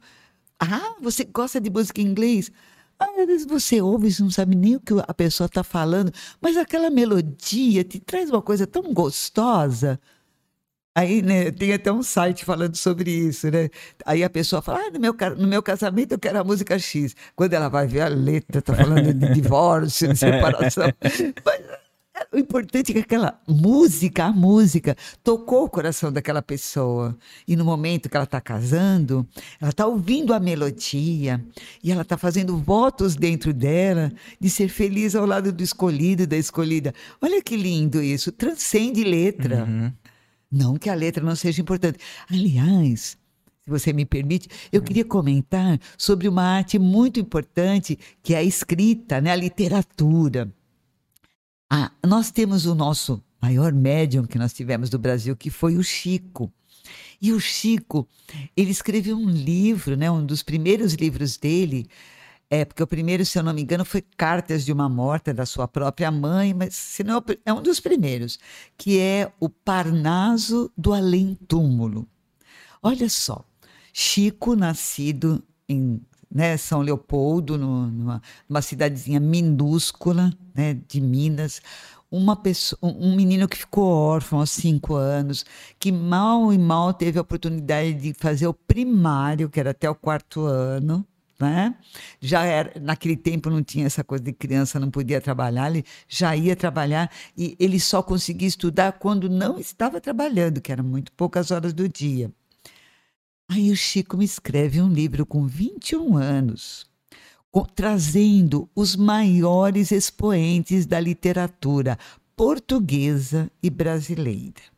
[0.59, 2.51] Ah, você gosta de música em inglês?
[2.99, 6.11] Às vezes você ouve e não sabe nem o que a pessoa está falando,
[6.41, 10.01] mas aquela melodia te traz uma coisa tão gostosa.
[10.97, 13.69] Aí, né, tem até um site falando sobre isso, né?
[14.07, 17.15] Aí a pessoa fala, ah, no meu, no meu casamento eu quero a música X.
[17.37, 20.91] Quando ela vai ver a letra, tá falando de divórcio, de separação.
[21.45, 21.61] Mas
[22.17, 27.15] é, o importante é que aquela música, a música, tocou o coração daquela pessoa.
[27.47, 29.29] E no momento que ela está casando,
[29.61, 31.45] ela está ouvindo a melodia
[31.85, 36.39] e ela está fazendo votos dentro dela de ser feliz ao lado do escolhido, da
[36.39, 36.95] escolhida.
[37.21, 39.65] Olha que lindo isso, transcende letra.
[39.65, 39.93] Uhum.
[40.51, 41.99] Não que a letra não seja importante.
[42.31, 43.19] Aliás,
[43.63, 48.45] se você me permite, eu queria comentar sobre uma arte muito importante que é a
[48.45, 49.33] escrita, né?
[49.33, 50.53] a literatura.
[51.69, 55.83] Ah, nós temos o nosso maior médium que nós tivemos do Brasil, que foi o
[55.83, 56.53] Chico.
[57.21, 58.07] E o Chico,
[58.57, 61.89] ele escreveu um livro, né, um dos primeiros livros dele,
[62.49, 65.45] é, porque o primeiro, se eu não me engano, foi Cartas de uma Morta da
[65.45, 68.39] sua própria mãe, mas se não, é um dos primeiros,
[68.79, 72.07] que é o Parnaso do Além-Túmulo.
[72.81, 73.45] Olha só,
[73.93, 81.61] Chico, nascido em né, São Leopoldo, no, numa, numa cidadezinha minúscula né, de Minas.
[82.09, 85.45] Uma pessoa, um menino que ficou órfão aos cinco anos,
[85.81, 89.95] que mal e mal teve a oportunidade de fazer o primário, que era até o
[89.97, 91.05] quarto ano,
[91.38, 91.75] né?
[92.20, 96.35] Já era, naquele tempo não tinha essa coisa de criança não podia trabalhar, ele já
[96.37, 101.51] ia trabalhar e ele só conseguia estudar quando não estava trabalhando, que eram muito poucas
[101.51, 102.31] horas do dia.
[103.49, 106.87] Aí o Chico me escreve um livro com 21 anos,
[107.51, 111.96] com, trazendo os maiores expoentes da literatura
[112.35, 114.77] portuguesa e brasileira.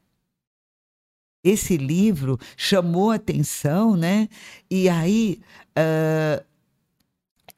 [1.42, 4.28] Esse livro chamou atenção, né?
[4.70, 5.40] E aí
[5.70, 6.44] uh,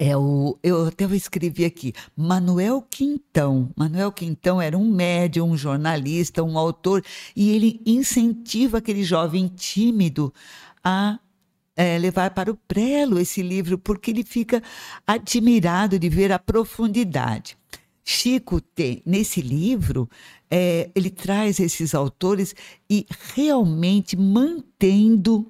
[0.03, 3.71] é o, eu até vou escrever aqui, Manuel Quintão.
[3.77, 7.05] Manuel Quintão era um médium, um jornalista, um autor,
[7.37, 10.33] e ele incentiva aquele jovem tímido
[10.83, 11.19] a
[11.77, 14.63] é, levar para o prelo esse livro, porque ele fica
[15.07, 17.59] admirado de ver a profundidade.
[18.03, 20.09] Chico tem, nesse livro,
[20.51, 22.55] é, ele traz esses autores
[22.89, 25.47] e realmente mantendo,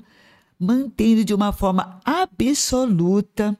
[0.58, 3.56] mantendo de uma forma absoluta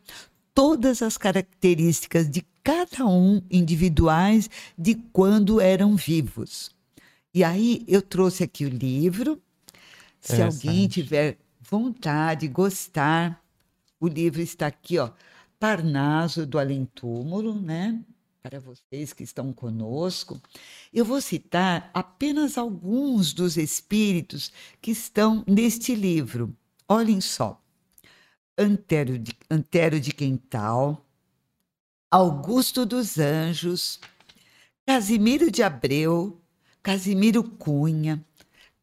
[0.54, 6.70] todas as características de cada um individuais de quando eram vivos.
[7.32, 9.40] E aí eu trouxe aqui o livro.
[10.20, 13.42] Se alguém tiver vontade, gostar.
[13.98, 15.10] O livro está aqui, ó,
[15.58, 18.00] Parnaso do Além Túmulo, né?
[18.42, 20.40] Para vocês que estão conosco,
[20.92, 26.56] eu vou citar apenas alguns dos espíritos que estão neste livro.
[26.88, 27.60] Olhem só:
[28.60, 31.02] Antero de, Antero de Quental,
[32.10, 33.98] Augusto dos Anjos,
[34.86, 36.38] Casimiro de Abreu,
[36.82, 38.22] Casimiro Cunha,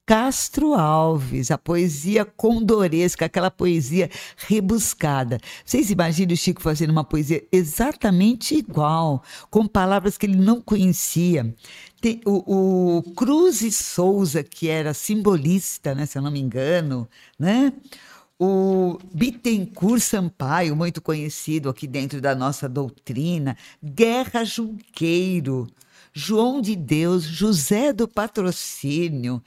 [0.03, 4.09] Castro Alves, a poesia condoresca, aquela poesia
[4.47, 5.37] rebuscada.
[5.63, 11.53] Vocês imaginam o Chico fazendo uma poesia exatamente igual, com palavras que ele não conhecia.
[12.01, 17.07] Tem o, o Cruz e Souza, que era simbolista, né, se eu não me engano,
[17.37, 17.73] né?
[18.39, 25.67] O Bittencourt Sampaio, muito conhecido aqui dentro da nossa doutrina, Guerra Junqueiro,
[26.13, 29.41] João de Deus, José do Patrocínio,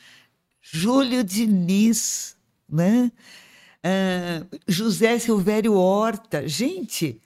[0.60, 2.36] Júlio Diniz,
[2.68, 3.10] né?
[3.84, 6.46] Uh, José Silvério Horta.
[6.46, 7.20] Gente,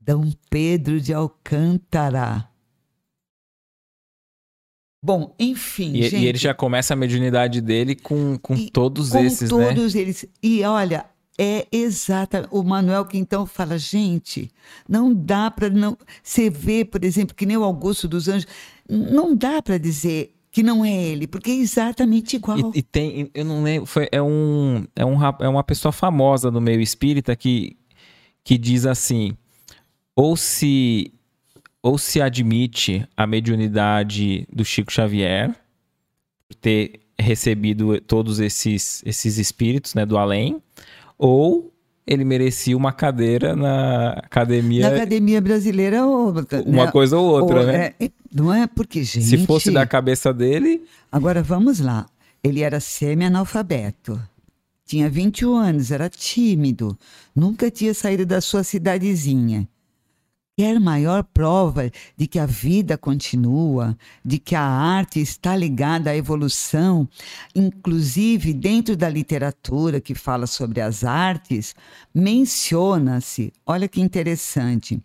[0.00, 2.49] Dom Pedro de Alcântara.
[5.02, 5.92] Bom, enfim.
[5.94, 9.50] E, gente, e ele já começa a mediunidade dele com, com e, todos com esses,
[9.50, 9.68] né?
[9.68, 10.26] todos eles.
[10.42, 11.06] E olha,
[11.38, 12.46] é exata.
[12.50, 14.50] O Manuel que então fala, gente,
[14.86, 15.96] não dá para não.
[16.22, 18.46] Você vê, por exemplo, que nem o Augusto dos Anjos,
[18.88, 22.58] não dá para dizer que não é ele, porque é exatamente igual.
[22.74, 26.50] E, e, tem, eu não lembro, foi, é, um, é, um, é uma pessoa famosa
[26.50, 27.76] no meio espírita que,
[28.44, 29.34] que diz assim:
[30.14, 31.12] ou se,
[31.82, 35.54] ou se admite a mediunidade do Chico Xavier,
[36.48, 40.60] por ter recebido todos esses, esses espíritos né, do além,
[41.18, 41.72] ou
[42.06, 44.88] ele merecia uma cadeira na academia.
[44.88, 46.34] Na academia brasileira, ou,
[46.66, 46.90] uma né?
[46.90, 47.94] coisa ou outra, ou, né?
[48.00, 49.26] É, não é porque, gente.
[49.26, 50.82] Se fosse da cabeça dele.
[51.12, 52.06] Agora vamos lá.
[52.42, 54.20] Ele era semi-analfabeto.
[54.84, 56.98] Tinha 21 anos, era tímido,
[57.36, 59.68] nunca tinha saído da sua cidadezinha
[60.60, 66.16] quer maior prova de que a vida continua, de que a arte está ligada à
[66.16, 67.08] evolução,
[67.54, 71.74] inclusive dentro da literatura que fala sobre as artes,
[72.14, 75.02] menciona-se, olha que interessante,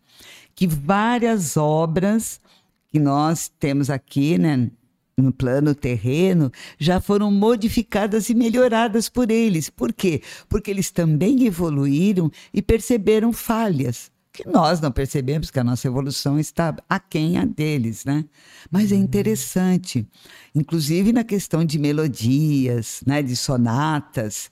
[0.53, 2.41] que várias obras
[2.89, 4.69] que nós temos aqui, né,
[5.17, 9.69] no plano terreno, já foram modificadas e melhoradas por eles.
[9.69, 10.21] Por quê?
[10.49, 16.39] Porque eles também evoluíram e perceberam falhas que nós não percebemos que a nossa evolução
[16.39, 18.25] está aquém a deles, né?
[18.69, 19.01] Mas é uhum.
[19.01, 20.07] interessante,
[20.53, 24.51] inclusive na questão de melodias, né, de sonatas.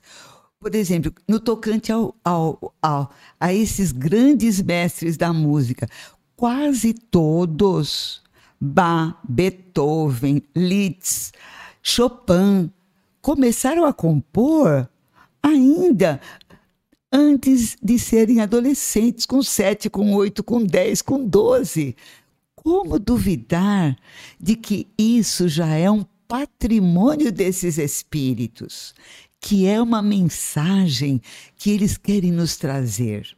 [0.60, 5.88] Por exemplo, no tocante ao, ao, ao, a esses grandes mestres da música,
[6.36, 8.22] quase todos,
[8.60, 11.34] Bach, Beethoven, Liszt,
[11.82, 12.72] Chopin,
[13.22, 14.88] começaram a compor
[15.44, 16.22] ainda
[17.14, 21.96] antes de serem adolescentes, com 7, com 8, com 10, com 12.
[22.56, 23.96] Como duvidar
[24.40, 28.96] de que isso já é um patrimônio desses espíritos,
[29.40, 31.22] que é uma mensagem
[31.56, 33.38] que eles querem nos trazer?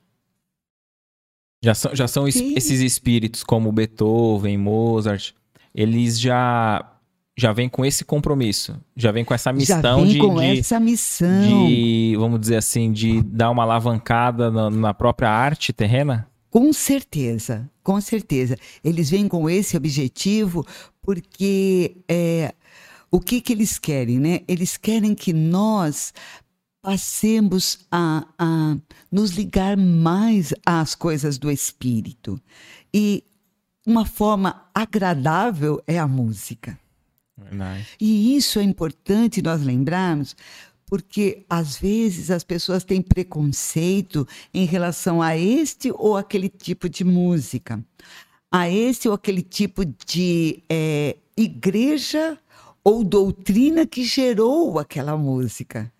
[1.62, 5.34] Já são, já são esses espíritos como Beethoven, Mozart,
[5.74, 6.95] eles já
[7.38, 10.60] já vem com esse compromisso, já vem com essa missão já vem de, com de,
[10.60, 11.68] essa missão.
[11.68, 16.28] de, vamos dizer assim, de dar uma alavancada na, na própria arte terrena?
[16.50, 18.56] Com certeza, com certeza.
[18.82, 20.66] Eles vêm com esse objetivo
[21.02, 22.54] porque é,
[23.12, 24.40] o que, que eles querem, né?
[24.48, 26.14] Eles querem que nós
[26.82, 28.78] passemos a, a
[29.12, 32.40] nos ligar mais às coisas do espírito.
[32.94, 33.24] E
[33.86, 36.80] uma forma agradável é a música.
[37.38, 37.86] Verdade.
[38.00, 40.36] E isso é importante nós lembrarmos,
[40.86, 47.04] porque às vezes as pessoas têm preconceito em relação a este ou aquele tipo de
[47.04, 47.84] música,
[48.52, 52.40] a este ou aquele tipo de é, igreja
[52.84, 55.92] ou doutrina que gerou aquela música.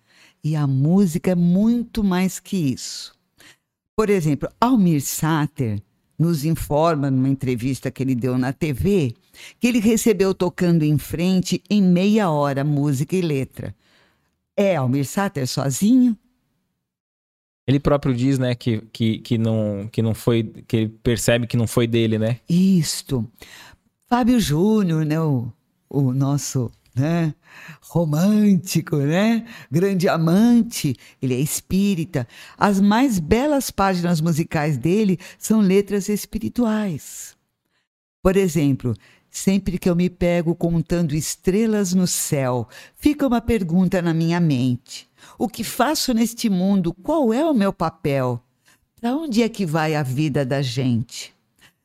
[0.42, 3.12] E a música é muito mais que isso.
[3.96, 5.82] Por exemplo, Almir Sater
[6.18, 9.14] nos informa numa entrevista que ele deu na TV
[9.60, 13.74] que ele recebeu tocando em frente em meia hora música e letra.
[14.56, 16.16] É Almir Sater sozinho?
[17.66, 21.56] Ele próprio diz, né, que, que, que, não, que não foi, que ele percebe que
[21.56, 22.38] não foi dele, né?
[22.48, 23.28] Isto.
[24.06, 25.52] Fábio Júnior, né, o,
[25.88, 27.34] o nosso né?
[27.82, 29.44] romântico, né?
[29.70, 32.26] grande amante, ele é espírita.
[32.56, 37.36] As mais belas páginas musicais dele são letras espirituais.
[38.22, 38.94] Por exemplo,
[39.36, 45.06] sempre que eu me pego contando estrelas no céu, fica uma pergunta na minha mente:
[45.38, 46.94] o que faço neste mundo?
[47.02, 48.42] Qual é o meu papel?
[48.98, 51.34] Para onde é que vai a vida da gente?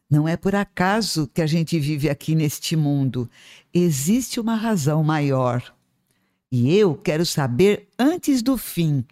[0.09, 3.29] Não é por acaso que a gente vive aqui neste mundo.
[3.73, 5.61] Existe uma razão maior.
[6.49, 9.05] E eu quero saber antes do fim.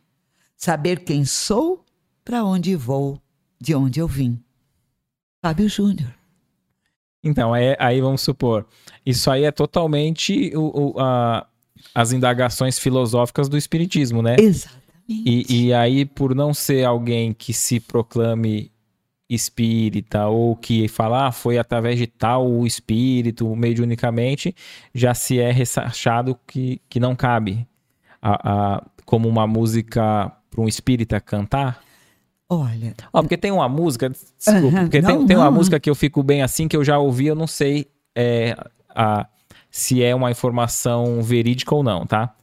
[0.56, 1.84] Saber quem sou,
[2.24, 3.22] para onde vou,
[3.60, 4.42] de onde eu vim.
[5.42, 6.19] Fábio Júnior.
[7.24, 8.66] Então, é, aí vamos supor,
[9.06, 11.46] isso aí é totalmente o, o, a,
[11.94, 14.36] as indagações filosóficas do Espiritismo, né?
[14.40, 14.80] Exatamente.
[15.10, 18.72] E, e aí, por não ser alguém que se proclame
[19.30, 24.56] espírita ou que falar ah, foi através de tal espírito mediunicamente,
[24.94, 27.68] já se é ressachado que, que não cabe
[28.22, 31.84] a, a como uma música para um espírita cantar?
[32.50, 32.96] Olha.
[33.14, 35.52] Ó, porque tem uma música, desculpa, Aham, porque não, tem, tem uma não.
[35.52, 37.86] música que eu fico bem assim, que eu já ouvi, eu não sei
[38.16, 38.58] é,
[38.90, 39.28] a,
[39.70, 42.34] se é uma informação verídica ou não, tá?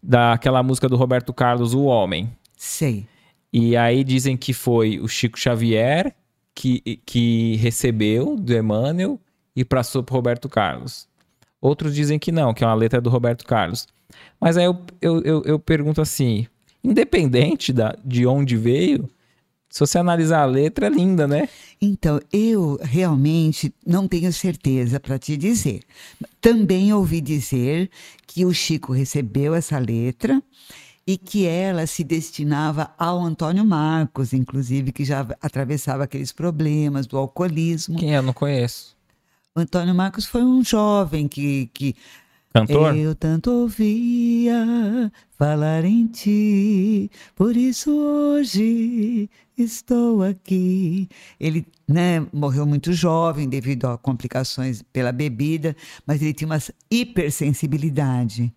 [0.00, 2.30] Daquela música do Roberto Carlos, O Homem.
[2.56, 3.06] Sei.
[3.52, 6.14] E aí dizem que foi o Chico Xavier
[6.54, 9.20] que, que recebeu do Emmanuel
[9.54, 11.08] e passou para Roberto Carlos.
[11.60, 13.88] Outros dizem que não, que é uma letra do Roberto Carlos.
[14.40, 16.46] Mas aí eu, eu, eu, eu pergunto assim:
[16.84, 19.08] independente da, de onde veio,
[19.76, 21.50] se você analisar a letra, é linda, né?
[21.78, 25.82] Então, eu realmente não tenho certeza para te dizer.
[26.40, 27.90] Também ouvi dizer
[28.26, 30.42] que o Chico recebeu essa letra
[31.06, 37.18] e que ela se destinava ao Antônio Marcos, inclusive, que já atravessava aqueles problemas do
[37.18, 37.98] alcoolismo.
[37.98, 38.16] Quem é?
[38.16, 38.96] Eu não conheço.
[39.54, 41.94] O Antônio Marcos foi um jovem que, que
[42.60, 42.96] Cantor?
[42.96, 51.08] eu tanto ouvia falar em ti, por isso hoje estou aqui.
[51.40, 55.74] Ele né, morreu muito jovem devido a complicações pela bebida,
[56.06, 56.58] mas ele tinha uma
[56.90, 58.52] hipersensibilidade.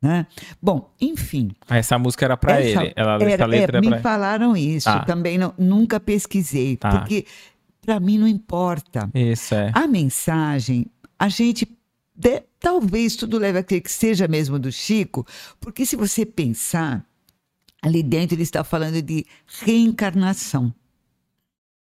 [0.00, 0.26] Né?
[0.60, 1.50] Bom, enfim.
[1.68, 2.92] Essa música era para ele.
[2.94, 5.04] Ela, era- essa letra é, me era pra falaram isso, Tá.
[5.04, 6.90] também não- nunca pesquisei, Tá.
[6.98, 7.24] porque
[7.80, 9.08] para mim não importa.
[9.14, 9.70] Isso, é.
[9.74, 10.86] A mensagem,
[11.18, 11.66] a gente.
[12.16, 15.26] De- talvez tudo leve a crer que seja mesmo do Chico,
[15.60, 17.04] porque se você pensar,
[17.82, 19.26] ali dentro ele está falando de
[19.62, 20.74] reencarnação.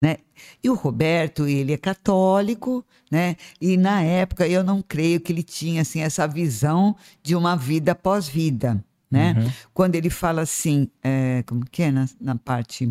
[0.01, 0.17] Né?
[0.63, 3.35] E o Roberto, ele é católico, né?
[3.59, 7.91] E na época eu não creio que ele tinha assim essa visão de uma vida
[7.91, 9.35] após vida, né?
[9.37, 9.51] Uhum.
[9.73, 12.89] Quando ele fala assim, é, como que é na, na parte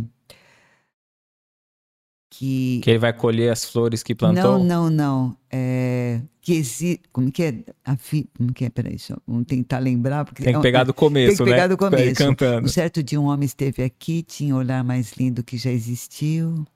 [2.30, 4.58] que Que ele vai colher as flores que plantou.
[4.58, 5.36] não, não, não.
[5.50, 7.00] É, que existe.
[7.12, 7.64] Como que é?
[7.84, 8.70] A fi, como que é?
[8.70, 10.24] Peraí, deixa eu vamos tentar lembrar.
[10.24, 11.68] Porque Tem que pegar do começo, Tem que pegar né?
[11.68, 12.14] do ir começo.
[12.14, 12.66] cantando.
[12.66, 16.66] Um certo dia um homem esteve aqui, tinha o olhar mais lindo que já existiu.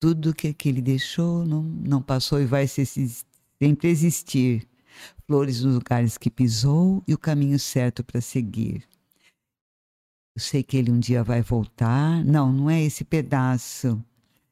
[0.00, 3.24] Tudo que aquele deixou não, não passou e vai se- se-
[3.60, 4.66] sempre existir.
[5.26, 8.82] Flores nos lugares que pisou e o caminho certo para seguir.
[10.36, 12.24] Eu sei que ele um dia vai voltar.
[12.24, 14.02] Não, não é esse pedaço.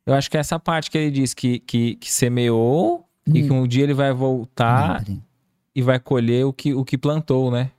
[0.07, 3.53] Eu acho que é essa parte que ele diz que, que, que semeou e que
[3.53, 5.05] um dia ele vai voltar
[5.75, 7.73] e vai colher o que, o que plantou, né?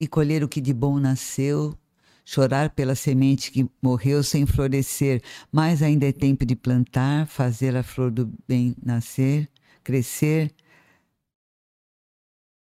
[0.00, 1.76] e colher o que de bom nasceu,
[2.24, 7.82] chorar pela semente que morreu sem florescer, mas ainda é tempo de plantar, fazer a
[7.82, 9.48] flor do bem nascer,
[9.82, 10.52] crescer,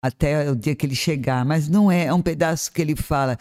[0.03, 3.39] até o dia que ele chegar, mas não é, é um pedaço que ele fala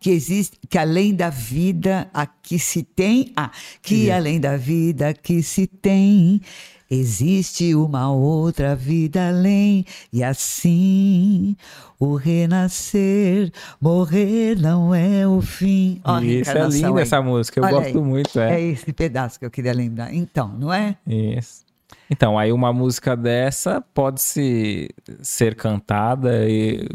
[0.00, 3.50] que existe, que além da vida aqui se tem, ah,
[3.82, 6.40] que além da vida que se tem,
[6.90, 11.56] existe uma outra vida além, e assim
[11.98, 16.00] o renascer, morrer não é o fim.
[16.04, 18.40] Oh, Isso é linda essa música, eu Olha gosto aí, muito.
[18.40, 18.60] É.
[18.60, 20.12] é esse pedaço que eu queria lembrar.
[20.12, 20.96] Então, não é?
[21.06, 21.64] Isso.
[22.10, 24.88] Então, aí uma música dessa pode se
[25.22, 26.88] ser cantada e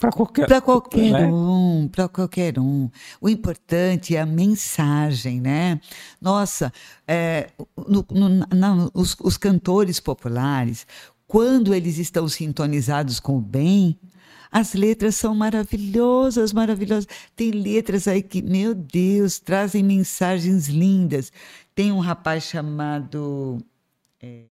[0.00, 1.26] para qualquer, pra qualquer né?
[1.26, 2.90] um, para qualquer um.
[3.20, 5.78] O importante é a mensagem, né?
[6.18, 6.72] Nossa,
[7.06, 10.86] é, no, no, os, os cantores populares,
[11.26, 14.00] quando eles estão sintonizados com o bem,
[14.50, 17.06] as letras são maravilhosas, maravilhosas.
[17.36, 21.30] Tem letras aí que, meu Deus, trazem mensagens lindas.
[21.74, 23.58] Tem um rapaz chamado.
[24.18, 24.46] É,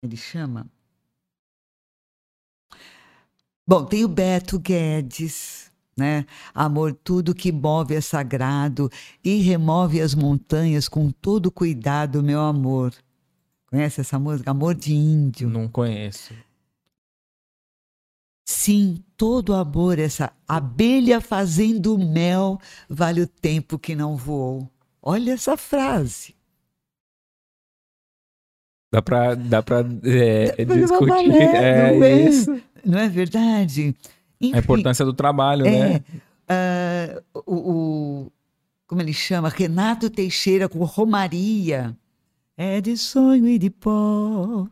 [0.00, 0.70] ele chama?
[3.66, 6.26] Bom, tem o Beto Guedes, né?
[6.54, 8.90] Amor, tudo que move é sagrado
[9.24, 12.92] e remove as montanhas com todo cuidado, meu amor.
[13.66, 14.50] Conhece essa música?
[14.50, 15.48] Amor de Índio.
[15.48, 16.34] Não conheço.
[18.46, 24.70] Sim, todo amor, essa abelha fazendo mel, vale o tempo que não voou.
[25.00, 26.34] Olha essa frase.
[28.94, 31.08] Dá para dá pra, é, dá discutir.
[31.08, 32.62] Valer, é, não, é, isso.
[32.84, 33.92] não é verdade?
[34.40, 36.04] Enfim, a importância do trabalho, é, né?
[36.48, 38.32] Uh, o, o,
[38.86, 39.48] como ele chama?
[39.48, 41.96] Renato Teixeira com Romaria.
[42.56, 44.68] É de sonho e de pó.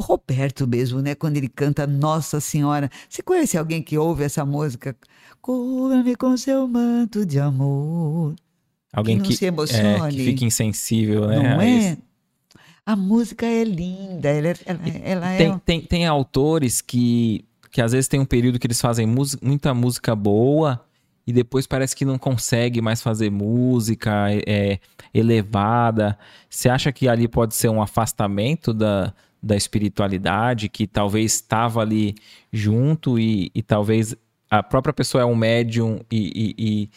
[0.00, 1.16] Roberto mesmo, né?
[1.16, 2.88] Quando ele canta Nossa Senhora.
[3.08, 4.96] Você conhece alguém que ouve essa música?
[5.42, 8.36] Cubra-me com seu manto de amor.
[8.96, 9.86] Alguém que, que, se emocione.
[9.86, 11.36] É, que fica insensível, né?
[11.36, 11.98] Não é?
[12.86, 15.60] A música é linda, ela, é, ela, ela tem, é...
[15.64, 19.06] Tem, tem autores que, que às vezes tem um período que eles fazem
[19.42, 20.82] muita música boa
[21.26, 24.78] e depois parece que não consegue mais fazer música é,
[25.12, 26.16] elevada.
[26.48, 32.14] Você acha que ali pode ser um afastamento da, da espiritualidade, que talvez estava ali
[32.52, 34.16] junto e, e talvez
[34.48, 36.90] a própria pessoa é um médium e, e, e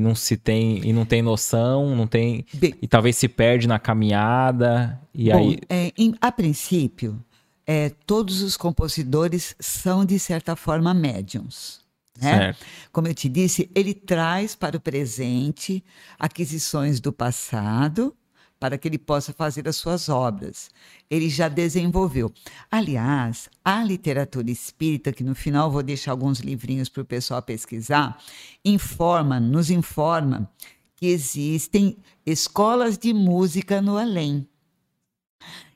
[0.00, 3.78] não se tem e não tem noção, não tem Bem, e talvez se perde na
[3.78, 7.22] caminhada e bom, aí é, em, a princípio
[7.66, 11.80] é, todos os compositores são de certa forma médiums.
[12.20, 12.54] Né?
[12.92, 15.82] Como eu te disse, ele traz para o presente
[16.18, 18.14] aquisições do passado
[18.62, 20.70] para que ele possa fazer as suas obras.
[21.10, 22.32] Ele já desenvolveu.
[22.70, 28.16] Aliás, a literatura espírita, que no final vou deixar alguns livrinhos para o pessoal pesquisar,
[28.64, 30.48] informa, nos informa
[30.94, 34.46] que existem escolas de música no além.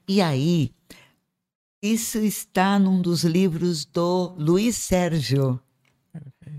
[0.07, 0.71] E aí,
[1.83, 5.61] isso está num dos livros do Luiz Sérgio.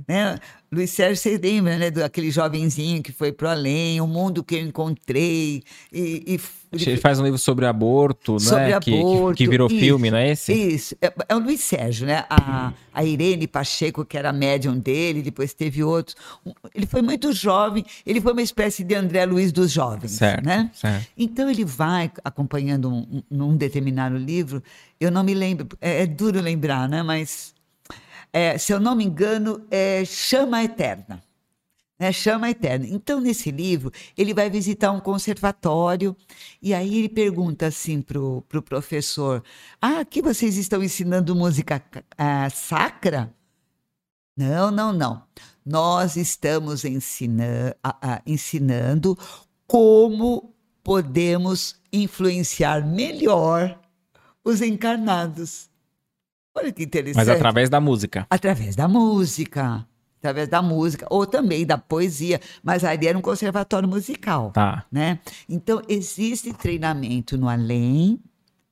[0.07, 0.37] Né?
[0.71, 4.59] Luiz Sérgio, você lembra, né, daquele jovenzinho que foi para além, o mundo que eu
[4.59, 5.63] encontrei.
[5.91, 6.39] E, e
[6.73, 8.73] ele faz um livro sobre aborto, sobre né?
[8.73, 10.53] Aborto, que, que, virou isso, filme, não é esse?
[10.53, 10.95] Isso.
[11.01, 12.25] É, é, o Luiz Sérgio, né?
[12.29, 16.17] A, a Irene Pacheco, que era médium dele, depois teve outros.
[16.75, 20.69] Ele foi muito jovem, ele foi uma espécie de André Luiz dos jovens, certo, né?
[20.73, 21.07] Certo.
[21.17, 24.61] Então ele vai acompanhando um, um, determinado livro,
[24.99, 27.01] eu não me lembro, é, é duro lembrar, né?
[27.01, 27.55] Mas
[28.37, 31.23] é, se eu não me engano, é Chama Eterna.
[31.99, 32.85] Né, Chama Eterna.
[32.87, 36.15] Então, nesse livro, ele vai visitar um conservatório
[36.61, 39.43] e aí ele pergunta assim para o pro professor:
[39.81, 43.33] Ah, aqui vocês estão ensinando música uh, sacra?
[44.35, 45.23] Não, não, não.
[45.65, 49.17] Nós estamos ensina uh, ensinando
[49.65, 53.79] como podemos influenciar melhor
[54.43, 55.66] os encarnados.
[56.57, 57.15] Olha que interessante.
[57.15, 58.25] Mas através da música.
[58.29, 59.85] Através da música.
[60.19, 64.49] Através da música, ou também da poesia, mas ali era um conservatório musical.
[64.51, 64.83] Tá.
[64.91, 65.19] Né?
[65.47, 68.19] Então, existe treinamento no além,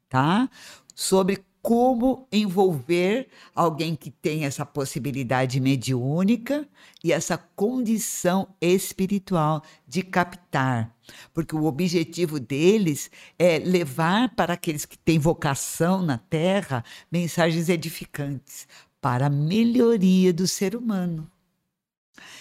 [0.09, 0.49] tá?
[0.95, 6.69] Sobre como envolver alguém que tem essa possibilidade mediúnica
[7.03, 10.95] e essa condição espiritual de captar.
[11.33, 13.09] Porque o objetivo deles
[13.39, 18.67] é levar para aqueles que têm vocação na Terra mensagens edificantes
[19.01, 21.27] para a melhoria do ser humano.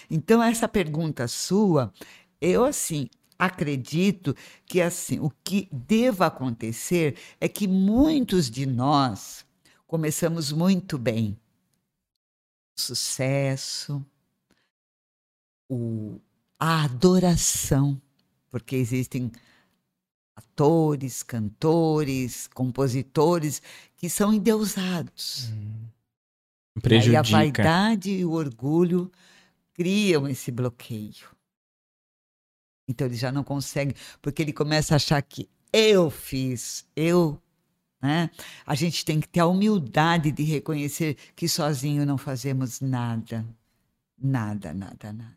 [0.07, 1.91] Então, essa pergunta sua,
[2.39, 9.45] eu assim, acredito que assim, o que deva acontecer é que muitos de nós
[9.85, 11.37] começamos muito bem.
[12.77, 14.05] Sucesso,
[15.69, 16.19] o,
[16.59, 18.01] a adoração,
[18.49, 19.31] porque existem
[20.35, 23.61] atores, cantores, compositores
[23.95, 25.49] que são endeusados.
[25.53, 25.85] Hum.
[26.75, 27.19] E aí Prejudica.
[27.19, 29.09] a vaidade e o orgulho
[29.73, 31.34] criam esse bloqueio.
[32.87, 37.41] Então ele já não consegue, porque ele começa a achar que eu fiz, eu.
[38.01, 38.29] Né?
[38.65, 43.45] A gente tem que ter a humildade de reconhecer que sozinho não fazemos nada.
[44.17, 45.35] Nada, nada, nada.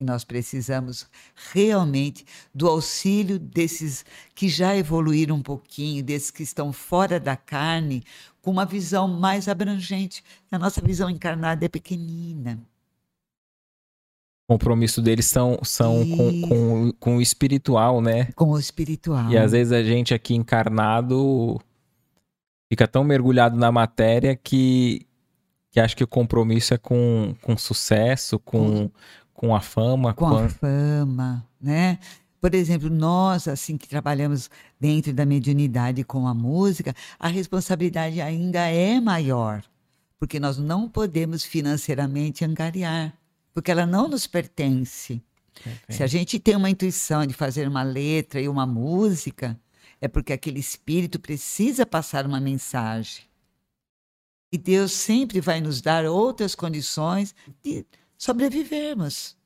[0.00, 1.08] Nós precisamos
[1.52, 8.04] realmente do auxílio desses que já evoluíram um pouquinho, desses que estão fora da carne,
[8.42, 10.22] com uma visão mais abrangente.
[10.50, 12.60] A nossa visão encarnada é pequenina.
[14.46, 18.28] O compromisso deles são, são com, com, com o espiritual, né?
[18.34, 19.30] Com o espiritual.
[19.30, 21.58] E às vezes a gente aqui encarnado
[22.68, 25.06] fica tão mergulhado na matéria que,
[25.70, 28.90] que acha que o compromisso é com, com sucesso, com,
[29.32, 31.98] com a fama, com com a fama, né?
[32.38, 38.60] Por exemplo, nós, assim, que trabalhamos dentro da mediunidade com a música, a responsabilidade ainda
[38.68, 39.62] é maior,
[40.18, 43.14] porque nós não podemos financeiramente angariar,
[43.54, 45.22] porque ela não nos pertence.
[45.88, 49.58] Se a gente tem uma intuição de fazer uma letra e uma música,
[50.00, 53.22] é porque aquele espírito precisa passar uma mensagem.
[54.52, 57.86] E Deus sempre vai nos dar outras condições de
[58.18, 59.36] sobrevivermos.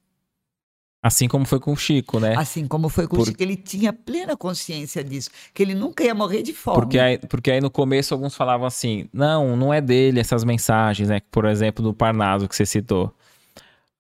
[1.01, 2.35] Assim como foi com o Chico, né?
[2.37, 6.03] Assim como foi com o Por- Chico, ele tinha plena consciência disso, que ele nunca
[6.03, 6.77] ia morrer de fome.
[6.81, 11.09] Porque aí, porque aí no começo alguns falavam assim: não, não é dele essas mensagens,
[11.09, 11.21] né?
[11.31, 13.15] Por exemplo, do Parnaso que você citou.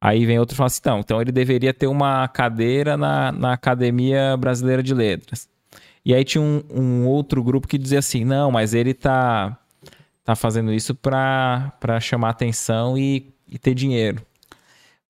[0.01, 3.53] Aí vem outro e fala assim: não, então ele deveria ter uma cadeira na, na
[3.53, 5.49] Academia Brasileira de Letras.
[6.05, 9.59] E aí tinha um, um outro grupo que dizia assim: não, mas ele tá,
[10.24, 14.22] tá fazendo isso pra chamar atenção e, e ter dinheiro.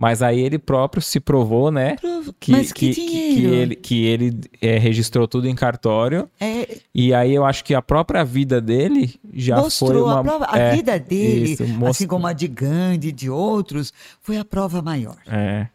[0.01, 1.97] Mas aí ele próprio se provou, né?
[2.39, 6.31] Que, Mas que, que, que- ele, que ele é, registrou tudo em cartório.
[6.39, 10.21] É, E aí eu acho que a própria vida dele já mostrou foi uma...
[10.21, 10.47] a prova.
[10.51, 14.45] A é, vida dele, isso, assim como a de Gandhi e de outros, foi a
[14.45, 15.17] prova maior.
[15.27, 15.67] É.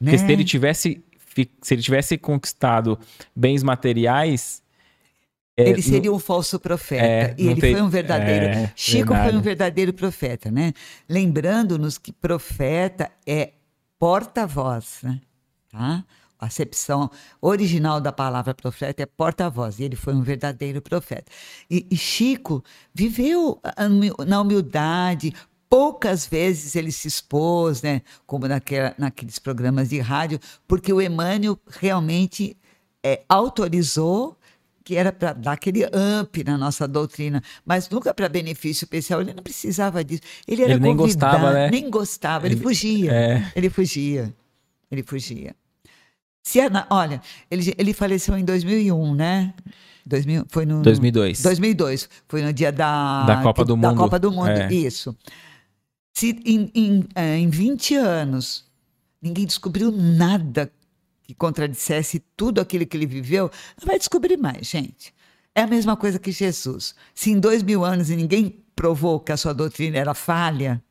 [0.00, 0.12] Né?
[0.12, 1.02] Porque se ele tivesse
[1.62, 2.98] se ele tivesse conquistado
[3.34, 4.62] bens materiais,
[5.56, 7.04] é, ele seria um falso profeta.
[7.04, 8.44] É, e ele tem- foi um verdadeiro.
[8.46, 9.30] é, Chico verdade.
[9.30, 10.72] foi um verdadeiro profeta, né?
[11.08, 13.52] Lembrando-nos que profeta é
[14.02, 15.20] porta-voz, né?
[15.70, 16.04] Tá?
[16.36, 17.08] A acepção
[17.40, 21.30] original da palavra profeta é porta-voz, e ele foi um verdadeiro profeta.
[21.70, 23.60] E, e Chico viveu
[24.26, 25.32] na humildade,
[25.70, 28.02] poucas vezes ele se expôs, né?
[28.26, 32.56] Como naquela, naqueles programas de rádio, porque o Emmanuel realmente
[33.04, 34.36] é, autorizou
[34.84, 35.84] que era para dar aquele
[36.20, 39.20] up na nossa doutrina, mas nunca para benefício pessoal.
[39.20, 40.22] Ele não precisava disso.
[40.46, 41.70] Ele era Ele nem gostava, né?
[41.70, 42.46] nem gostava.
[42.46, 43.12] Ele, Ele- fugia.
[43.12, 43.52] é.
[43.54, 44.34] Ele fugia.
[44.90, 45.54] Ele fugia.
[46.42, 46.58] Se
[46.90, 47.20] olha,
[47.50, 49.54] ele, ele faleceu em 2001, né?
[50.04, 51.40] 2000, foi no 2002.
[51.42, 52.08] 2002.
[52.28, 53.98] Foi no dia da Da Copa do da Mundo.
[53.98, 54.48] Copa do Mundo.
[54.48, 54.72] É.
[54.72, 55.16] Isso.
[56.12, 58.64] Se em, em, eh, em 20 anos
[59.20, 60.70] ninguém descobriu nada
[61.32, 65.14] que contradissesse tudo aquilo que ele viveu, não vai descobrir mais, gente.
[65.54, 66.94] É a mesma coisa que Jesus.
[67.14, 70.82] Se em dois mil anos ninguém provou que a sua doutrina era falha,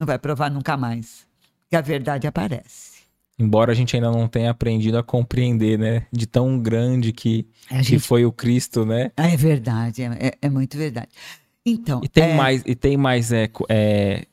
[0.00, 1.26] não vai provar nunca mais.
[1.70, 2.96] Que a verdade aparece.
[3.38, 6.06] Embora a gente ainda não tenha aprendido a compreender, né?
[6.12, 9.10] De tão grande que, A que gente- foi o Cristo, né?
[9.16, 11.08] Ah, É verdade, é, é- é muito verdade.
[11.64, 14.24] Então, E tem é, mais, e tem mais, é, é,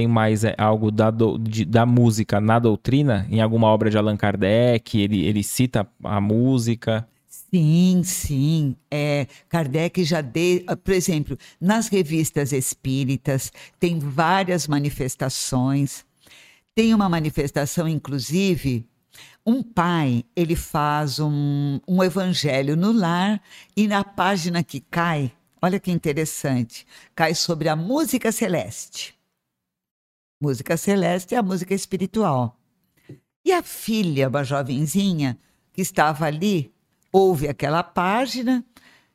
[0.00, 3.26] tem mais é, algo da, do- de- da música na doutrina?
[3.30, 7.06] Em alguma obra de Allan Kardec, ele, ele cita a música.
[7.28, 8.74] Sim, sim.
[8.90, 16.02] É, Kardec já deu, por exemplo, nas revistas espíritas, tem várias manifestações.
[16.74, 18.86] Tem uma manifestação, inclusive,
[19.44, 23.38] um pai, ele faz um, um evangelho no lar
[23.76, 25.30] e na página que cai,
[25.60, 29.19] olha que interessante, cai sobre a música celeste.
[30.40, 32.58] Música celeste é a música espiritual.
[33.44, 35.38] E a filha, uma jovenzinha,
[35.70, 36.72] que estava ali,
[37.12, 38.64] ouve aquela página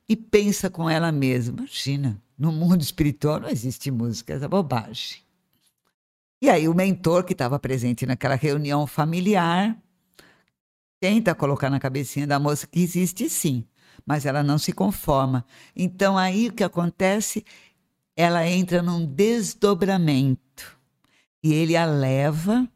[0.07, 5.23] e pensa com ela mesma: imagina, no mundo espiritual não existe música, essa bobagem.
[6.39, 9.75] E aí o mentor que estava presente naquela reunião familiar
[10.99, 13.65] tenta colocar na cabecinha da moça que existe sim,
[14.05, 15.43] mas ela não se conforma.
[15.75, 17.43] Então aí o que acontece?
[18.15, 20.44] Ela entra num desdobramento
[21.45, 22.67] e ele a leva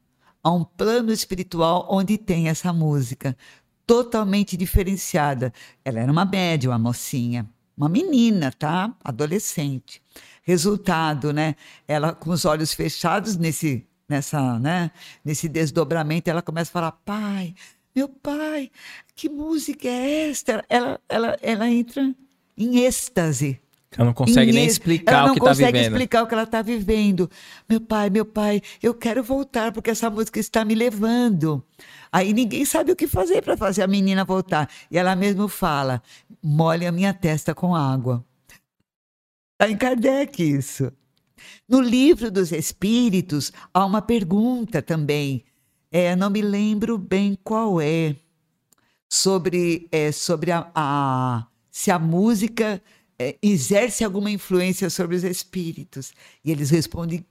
[0.44, 3.36] a um plano espiritual onde tem essa música
[3.84, 5.52] totalmente diferenciada.
[5.84, 8.96] Ela era uma médium, a mocinha, uma menina, tá?
[9.04, 10.04] Adolescente.
[10.44, 11.56] Resultado, né?
[11.88, 14.92] Ela com os olhos fechados nesse nessa, né,
[15.26, 17.56] nesse desdobramento, ela começa a falar: "Pai,
[17.96, 18.70] meu pai,
[19.16, 20.64] que música é esta?
[20.70, 22.16] Ela, ela, ela entra
[22.56, 23.60] em êxtase.
[23.98, 25.64] Ela não consegue nem explicar o que está vivendo.
[25.64, 27.32] Ela não consegue explicar o que ela está vivendo.
[27.68, 31.64] Meu pai, meu pai, eu quero voltar porque essa música está me levando.
[32.12, 34.70] Aí ninguém sabe o que fazer para fazer a menina voltar.
[34.92, 36.04] E ela mesmo fala:
[36.42, 38.24] molhe a minha testa com água.
[39.54, 40.92] Está em Kardec isso.
[41.68, 45.44] No livro dos Espíritos há uma pergunta também.
[45.92, 48.16] É, não me lembro bem qual é.
[49.12, 52.82] Sobre, é, sobre a, a se a música
[53.20, 56.14] é, exerce alguma influência sobre os espíritos.
[56.44, 57.26] E eles respondem: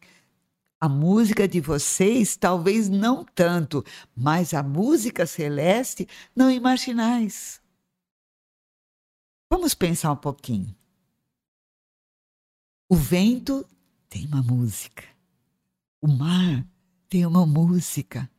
[0.79, 3.85] a música de vocês talvez não tanto,
[4.15, 7.61] mas a música celeste não imaginais.
[9.51, 10.77] Vamos pensar um pouquinho.
[12.89, 13.67] O vento
[14.09, 15.03] tem uma música.
[16.01, 16.67] O mar
[17.09, 18.31] tem uma música.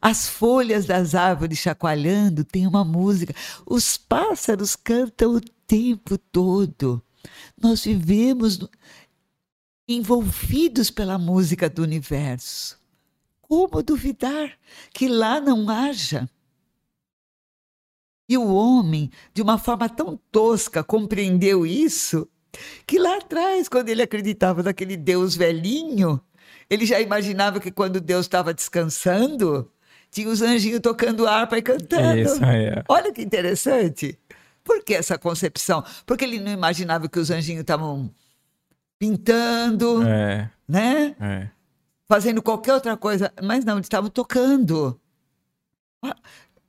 [0.00, 3.34] As folhas das árvores chacoalhando têm uma música.
[3.66, 5.40] Os pássaros cantam o
[5.72, 7.02] tempo todo.
[7.58, 8.58] Nós vivemos
[9.88, 12.78] envolvidos pela música do universo.
[13.40, 14.52] Como duvidar
[14.92, 16.28] que lá não haja?
[18.28, 22.28] E o homem, de uma forma tão tosca, compreendeu isso,
[22.86, 26.20] que lá atrás, quando ele acreditava naquele Deus velhinho,
[26.68, 29.72] ele já imaginava que quando Deus estava descansando,
[30.10, 32.20] tinha os anjinhos tocando harpa e cantando.
[32.20, 32.84] Isso, é.
[32.86, 34.18] Olha que interessante.
[34.64, 35.84] Por que essa concepção?
[36.06, 38.10] Porque ele não imaginava que os anjinhos estavam
[38.98, 40.50] pintando, é.
[40.68, 41.16] né?
[41.20, 41.48] É.
[42.08, 43.32] Fazendo qualquer outra coisa.
[43.42, 45.00] Mas não, eles estavam tocando.
[46.02, 46.16] Ah,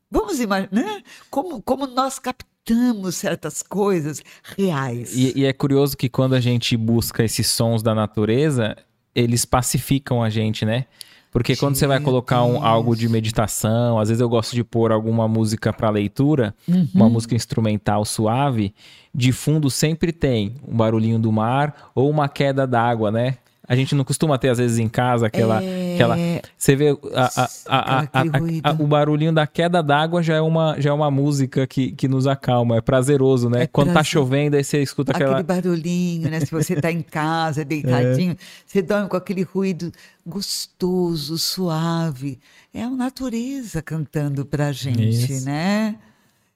[0.10, 1.04] vamos imaginar, né?
[1.30, 4.24] Como, como nós captamos certas coisas
[4.58, 5.16] reais.
[5.16, 8.76] E, e é curioso que quando a gente busca esses sons da natureza,
[9.14, 10.88] eles pacificam a gente, né?
[11.34, 14.92] Porque quando você vai colocar um, algo de meditação, às vezes eu gosto de pôr
[14.92, 16.88] alguma música para leitura, uhum.
[16.94, 18.74] uma música instrumental suave,
[19.14, 23.40] de fundo sempre tem um barulhinho do mar ou uma queda d'água, né?
[23.66, 25.64] A gente não costuma ter, às vezes, em casa aquela.
[25.64, 25.94] É...
[25.94, 26.18] aquela
[26.58, 30.94] você vê a, a, a, o barulhinho da queda d'água já é uma, já é
[30.94, 33.64] uma música que, que nos acalma, é prazeroso, né?
[33.64, 34.12] É Quando tá prazer...
[34.12, 35.40] tá chovendo, aí você escuta aquela.
[35.40, 36.42] Aquele barulhinho, né?
[36.42, 38.38] Se você tá em casa, deitadinho, é.
[38.66, 39.94] você dorme com aquele ruído
[40.26, 42.40] gostoso, suave.
[42.74, 45.46] É a natureza cantando pra gente, Isso.
[45.46, 45.96] né?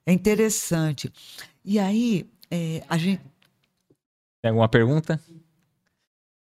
[0.05, 1.11] É interessante.
[1.63, 3.21] E aí, é, a gente.
[4.41, 5.21] Tem alguma pergunta?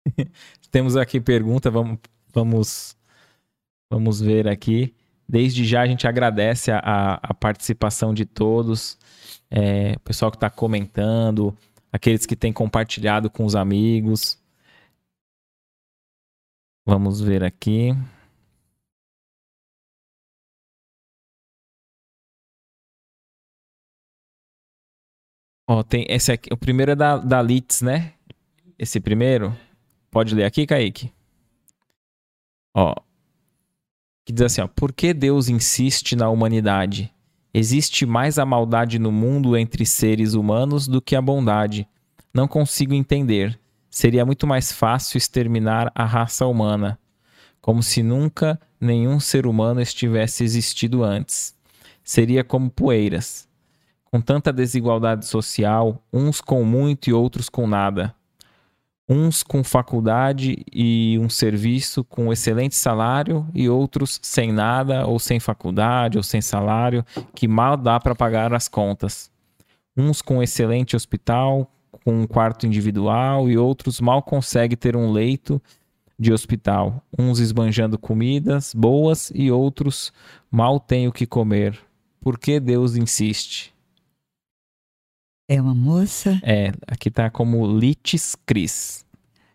[0.71, 1.99] Temos aqui pergunta, vamos,
[2.33, 2.97] vamos,
[3.89, 4.93] vamos ver aqui.
[5.27, 8.97] Desde já a gente agradece a, a participação de todos,
[9.49, 11.55] é, o pessoal que está comentando,
[11.91, 14.37] aqueles que têm compartilhado com os amigos.
[16.85, 17.91] Vamos ver aqui.
[25.67, 28.13] Ó, tem esse aqui, o primeiro é da, da Litz, né?
[28.77, 29.55] Esse primeiro.
[30.13, 31.11] Pode ler aqui, Kaique?
[32.71, 32.93] Ó.
[34.23, 34.67] Que diz assim, ó.
[34.67, 37.11] Por que Deus insiste na humanidade?
[37.51, 41.87] Existe mais a maldade no mundo entre seres humanos do que a bondade.
[42.31, 43.59] Não consigo entender.
[43.89, 46.99] Seria muito mais fácil exterminar a raça humana,
[47.59, 51.55] como se nunca nenhum ser humano estivesse existido antes.
[52.03, 53.47] Seria como poeiras.
[54.05, 58.13] Com tanta desigualdade social, uns com muito e outros com nada
[59.07, 65.39] uns com faculdade e um serviço com excelente salário e outros sem nada ou sem
[65.39, 69.31] faculdade ou sem salário que mal dá para pagar as contas.
[69.95, 71.69] Uns com excelente hospital,
[72.03, 75.61] com um quarto individual e outros mal conseguem ter um leito
[76.17, 77.03] de hospital.
[77.17, 80.13] Uns esbanjando comidas boas e outros
[80.49, 81.77] mal têm o que comer.
[82.21, 83.72] Por que Deus insiste?
[85.47, 86.39] É uma moça?
[86.41, 89.05] É, aqui tá como Litis Cris.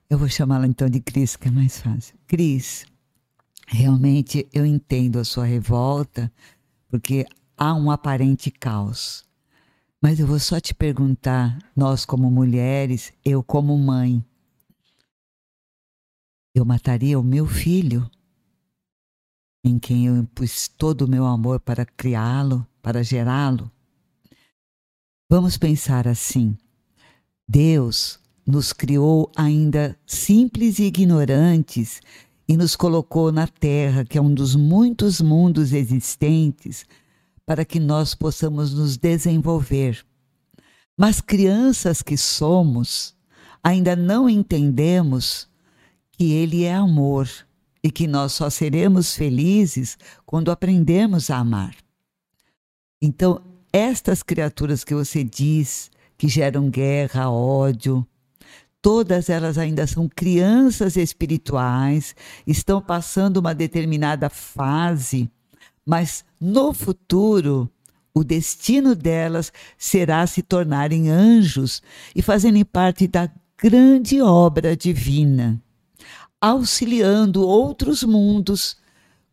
[0.09, 2.15] Eu vou chamá-la então de Cris, que é mais fácil.
[2.27, 2.87] Cris,
[3.67, 6.33] realmente eu entendo a sua revolta,
[6.89, 7.27] porque
[7.57, 9.25] há um aparente caos.
[10.01, 14.25] Mas eu vou só te perguntar, nós como mulheres, eu como mãe,
[16.55, 18.09] eu mataria o meu filho,
[19.65, 23.71] em quem eu pus todo o meu amor para criá-lo, para gerá-lo?
[25.31, 26.57] Vamos pensar assim:
[27.47, 32.01] Deus nos criou ainda simples e ignorantes
[32.49, 36.87] e nos colocou na Terra, que é um dos muitos mundos existentes,
[37.45, 40.03] para que nós possamos nos desenvolver.
[40.97, 43.15] Mas crianças que somos,
[43.63, 45.47] ainda não entendemos
[46.13, 47.29] que Ele é amor
[47.85, 51.77] e que nós só seremos felizes quando aprendemos a amar.
[53.01, 58.07] Então, estas criaturas que você diz que geram guerra, ódio,
[58.83, 62.15] todas elas ainda são crianças espirituais,
[62.47, 65.31] estão passando uma determinada fase,
[65.87, 67.71] mas no futuro
[68.13, 71.83] o destino delas será se tornarem anjos
[72.15, 75.61] e fazerem parte da grande obra divina,
[76.41, 78.77] auxiliando outros mundos.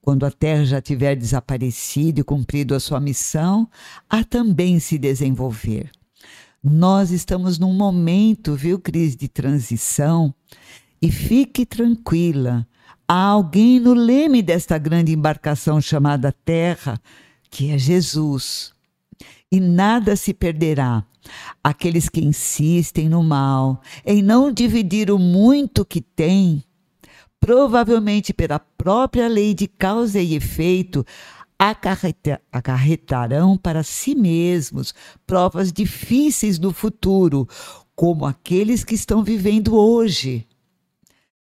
[0.06, 3.68] Quando a Terra já tiver desaparecido e cumprido a sua missão,
[4.08, 5.90] a também se desenvolver.
[6.64, 10.32] Nós estamos num momento, viu, Cris, de transição,
[11.02, 12.68] e fique tranquila.
[13.08, 17.02] Há alguém no leme desta grande embarcação chamada Terra,
[17.50, 18.76] que é Jesus
[19.52, 21.04] e nada se perderá.
[21.64, 26.64] Aqueles que insistem no mal, em não dividir o muito que têm,
[27.46, 31.06] provavelmente pela própria lei de causa e efeito,
[32.52, 34.96] acarretarão para si mesmos
[35.28, 37.48] provas difíceis do futuro,
[37.96, 40.48] como aqueles que estão vivendo hoje.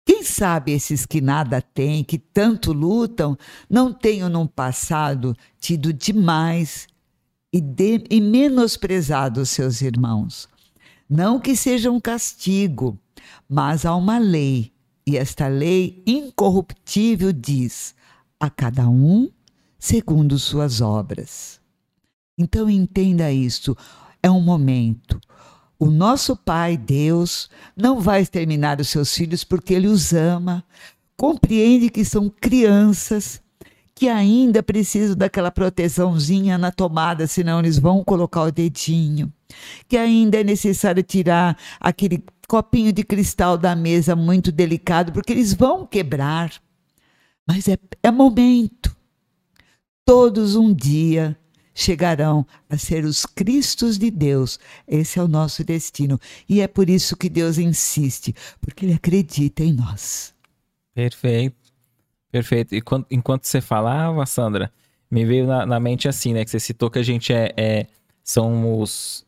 [0.06, 3.36] Quem sabe esses que nada têm, que tanto lutam,
[3.68, 6.88] não tenham no passado tido demais
[7.52, 10.48] e, de, e menosprezado os seus irmãos.
[11.10, 12.96] Não que seja um castigo,
[13.50, 14.72] mas há uma lei,
[15.10, 17.96] e esta lei incorruptível diz:
[18.40, 19.28] a cada um
[19.80, 21.60] segundo suas obras.
[22.38, 23.76] Então entenda isso,
[24.22, 25.20] é um momento.
[25.80, 30.64] O nosso Pai, Deus, não vai exterminar os seus filhos porque Ele os ama,
[31.18, 33.42] compreende que são crianças
[34.00, 39.30] que ainda precisam daquela proteçãozinha na tomada, senão eles vão colocar o dedinho,
[39.90, 45.54] que ainda é necessário tirar aquele copinho de cristal da mesa muito delicado, porque eles
[45.54, 46.50] vão quebrar.
[47.46, 48.96] Mas é, é momento.
[50.06, 51.38] Todos um dia
[51.76, 54.58] chegarão a ser os Cristos de Deus.
[54.88, 56.18] Esse é o nosso destino.
[56.48, 60.34] E é por isso que Deus insiste, porque Ele acredita em nós.
[60.96, 61.59] Perfeito.
[62.32, 62.76] Perfeito.
[62.76, 64.72] E quando, enquanto você falava, Sandra,
[65.10, 66.44] me veio na, na, mente assim, né?
[66.44, 67.88] Que você citou que a gente é, é
[68.24, 69.26] somos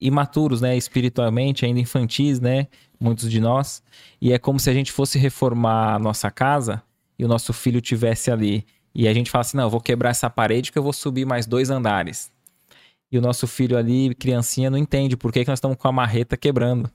[0.00, 0.76] imaturos, né?
[0.76, 2.68] Espiritualmente, ainda infantis, né?
[3.00, 3.82] Muitos de nós.
[4.20, 6.82] E é como se a gente fosse reformar a nossa casa
[7.18, 8.64] e o nosso filho tivesse ali.
[8.94, 11.46] E a gente fala assim: não, vou quebrar essa parede que eu vou subir mais
[11.46, 12.30] dois andares.
[13.10, 15.92] E o nosso filho ali, criancinha, não entende por que, que nós estamos com a
[15.92, 16.90] marreta quebrando.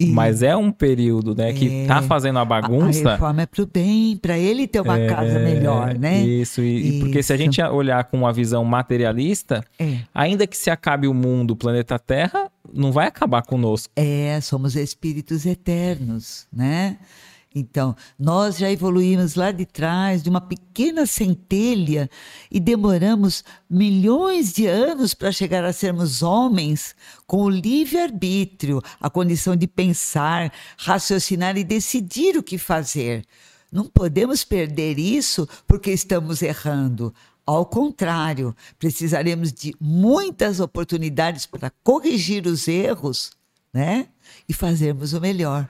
[0.00, 3.08] Mas é um período, né, que é, tá fazendo a bagunça.
[3.08, 6.22] A, a reforma é pro bem, para ele ter uma é, casa melhor, né?
[6.22, 7.00] Isso, e, isso.
[7.00, 9.98] porque se a gente olhar com uma visão materialista, é.
[10.12, 13.92] ainda que se acabe o mundo, o planeta Terra, não vai acabar conosco.
[13.94, 16.96] É, somos espíritos eternos, né?
[17.54, 22.08] Então, nós já evoluímos lá de trás, de uma pequena centelha,
[22.50, 26.94] e demoramos milhões de anos para chegar a sermos homens
[27.26, 33.24] com o livre-arbítrio, a condição de pensar, raciocinar e decidir o que fazer.
[33.70, 37.14] Não podemos perder isso porque estamos errando.
[37.44, 43.32] Ao contrário, precisaremos de muitas oportunidades para corrigir os erros,
[43.72, 44.08] né?
[44.48, 45.68] E fazermos o melhor.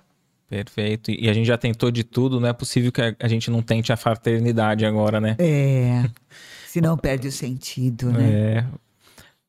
[0.52, 1.10] Perfeito.
[1.10, 3.90] E a gente já tentou de tudo, não é possível que a gente não tente
[3.90, 5.34] a fraternidade agora, né?
[5.38, 6.04] É.
[6.68, 8.30] Senão perde o sentido, né?
[8.30, 8.64] É.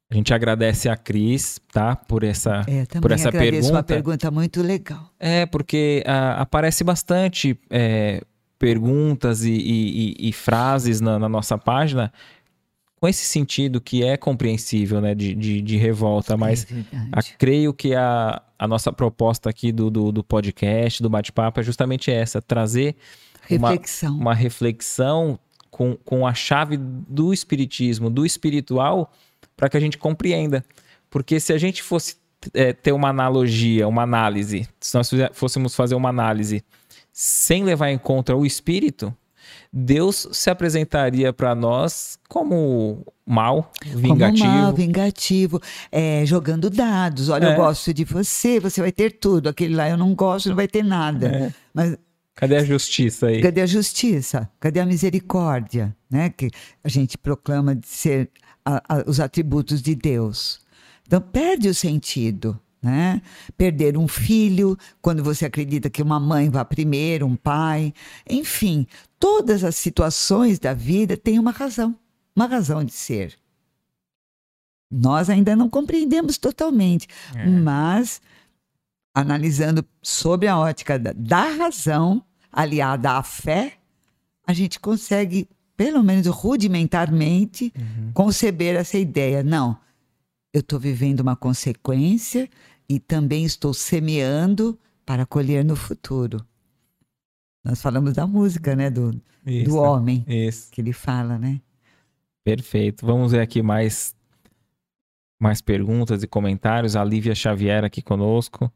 [0.10, 1.94] A gente agradece a Cris, tá?
[1.94, 3.70] Por essa, é, por essa pergunta.
[3.74, 5.12] uma pergunta muito legal.
[5.20, 8.22] É, porque uh, aparece bastante é,
[8.58, 12.14] perguntas e, e, e, frases na, na, nossa página
[13.04, 17.74] com esse sentido que é compreensível, né, de, de, de revolta, mas é a, creio
[17.74, 22.42] que a, a nossa proposta aqui do, do, do podcast, do bate-papo, é justamente essa,
[22.42, 22.96] trazer
[23.42, 24.14] reflexão.
[24.14, 25.38] Uma, uma reflexão
[25.70, 29.12] com, com a chave do espiritismo, do espiritual,
[29.58, 30.64] para que a gente compreenda.
[31.10, 32.16] Porque se a gente fosse
[32.54, 36.64] é, ter uma analogia, uma análise, se nós fôssemos fazer uma análise
[37.12, 39.14] sem levar em conta o espírito,
[39.76, 44.46] Deus se apresentaria para nós como mal, vingativo.
[44.46, 45.60] Como mal, vingativo,
[45.92, 47.30] é, jogando dados.
[47.30, 47.54] Olha, é.
[47.54, 49.50] eu gosto de você, você vai ter tudo.
[49.50, 51.28] Aquele lá eu não gosto, não vai ter nada.
[51.28, 51.54] É.
[51.74, 51.98] Mas
[52.36, 53.42] Cadê a justiça aí?
[53.42, 54.50] Cadê a justiça?
[54.60, 55.96] Cadê a misericórdia?
[56.10, 56.30] Né?
[56.30, 56.50] Que
[56.84, 58.30] a gente proclama de ser
[58.66, 60.62] a, a, os atributos de Deus.
[61.06, 62.60] Então perde o sentido.
[62.84, 63.22] Né?
[63.58, 67.94] Perder um filho, quando você acredita que uma mãe vá primeiro, um pai.
[68.30, 68.86] Enfim,
[69.18, 71.96] todas as situações da vida têm uma razão,
[72.36, 73.36] uma razão de ser.
[74.92, 77.48] Nós ainda não compreendemos totalmente, é.
[77.48, 78.22] mas
[79.16, 82.22] analisando sobre a ótica da, da razão
[82.52, 83.74] aliada à fé,
[84.46, 88.12] a gente consegue pelo menos rudimentarmente, Uhum.
[88.14, 89.42] conceber essa ideia.
[89.42, 89.78] Não,
[90.54, 92.48] eu estou vivendo uma consequência
[92.88, 96.46] e também estou semeando para colher no futuro.
[97.64, 98.90] Nós falamos da música, né?
[98.90, 99.70] Do, Isso.
[99.70, 100.70] do homem, Isso.
[100.72, 101.62] que ele fala, né?
[102.44, 103.06] Perfeito.
[103.06, 104.16] Vamos ver aqui mais,
[105.40, 106.96] mais perguntas e comentários.
[106.96, 108.72] A Lívia Xavier aqui conosco.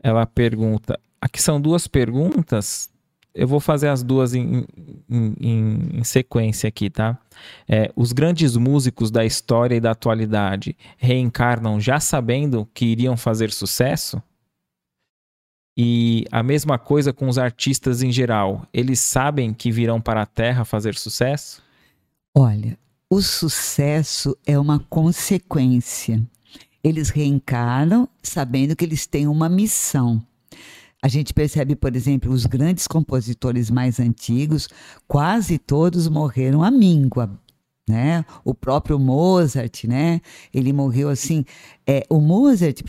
[0.00, 0.98] Ela pergunta.
[1.20, 2.90] Aqui são duas perguntas.
[3.38, 4.66] Eu vou fazer as duas em,
[5.08, 7.16] em- em- sequência aqui, tá?
[7.68, 13.52] É, os grandes músicos da história e da atualidade reencarnam já sabendo que iriam fazer
[13.52, 14.20] sucesso?
[15.76, 18.66] E a mesma coisa com os artistas em geral.
[18.74, 21.62] Eles sabem que virão para a Terra fazer sucesso?
[22.36, 22.76] Olha,
[23.08, 26.20] o sucesso é uma consequência.
[26.82, 30.20] Eles reencarnam sabendo que eles têm uma missão.
[31.02, 34.68] A gente percebe, por exemplo, os grandes compositores mais antigos,
[35.06, 37.30] quase todos morreram à míngua.
[37.88, 38.24] Né?
[38.44, 40.20] O próprio Mozart, né?
[40.52, 41.44] Ele morreu assim.
[41.86, 42.82] É, o Mozart,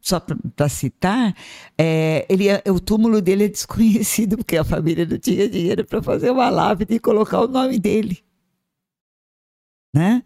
[0.00, 1.34] só para citar,
[1.76, 6.02] é, ele, é- o túmulo dele é desconhecido porque a família não tinha dinheiro para
[6.02, 8.24] fazer uma lápide e colocar o nome dele
[9.96, 10.22] né?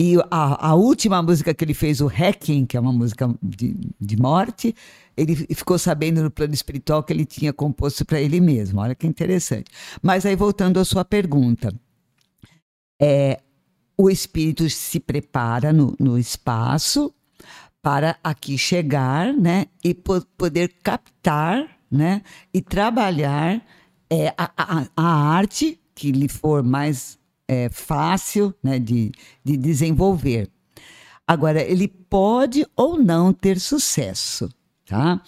[0.00, 3.74] E a, a última música que ele fez, o Hacking, que é uma música de,
[4.00, 4.74] de morte,
[5.16, 8.80] ele ficou sabendo no plano espiritual que ele tinha composto para ele mesmo.
[8.80, 9.70] Olha que interessante.
[10.00, 11.74] Mas aí, voltando à sua pergunta,
[13.02, 13.40] é,
[13.96, 17.12] o espírito se prepara no, no espaço
[17.82, 19.66] para aqui chegar, né?
[19.82, 22.22] E po- poder captar, né?
[22.54, 23.60] E trabalhar
[24.08, 27.17] é, a, a, a arte que lhe for mais
[27.48, 29.10] é, fácil né, de,
[29.42, 30.50] de desenvolver.
[31.26, 34.48] Agora, ele pode ou não ter sucesso,
[34.86, 35.20] tá?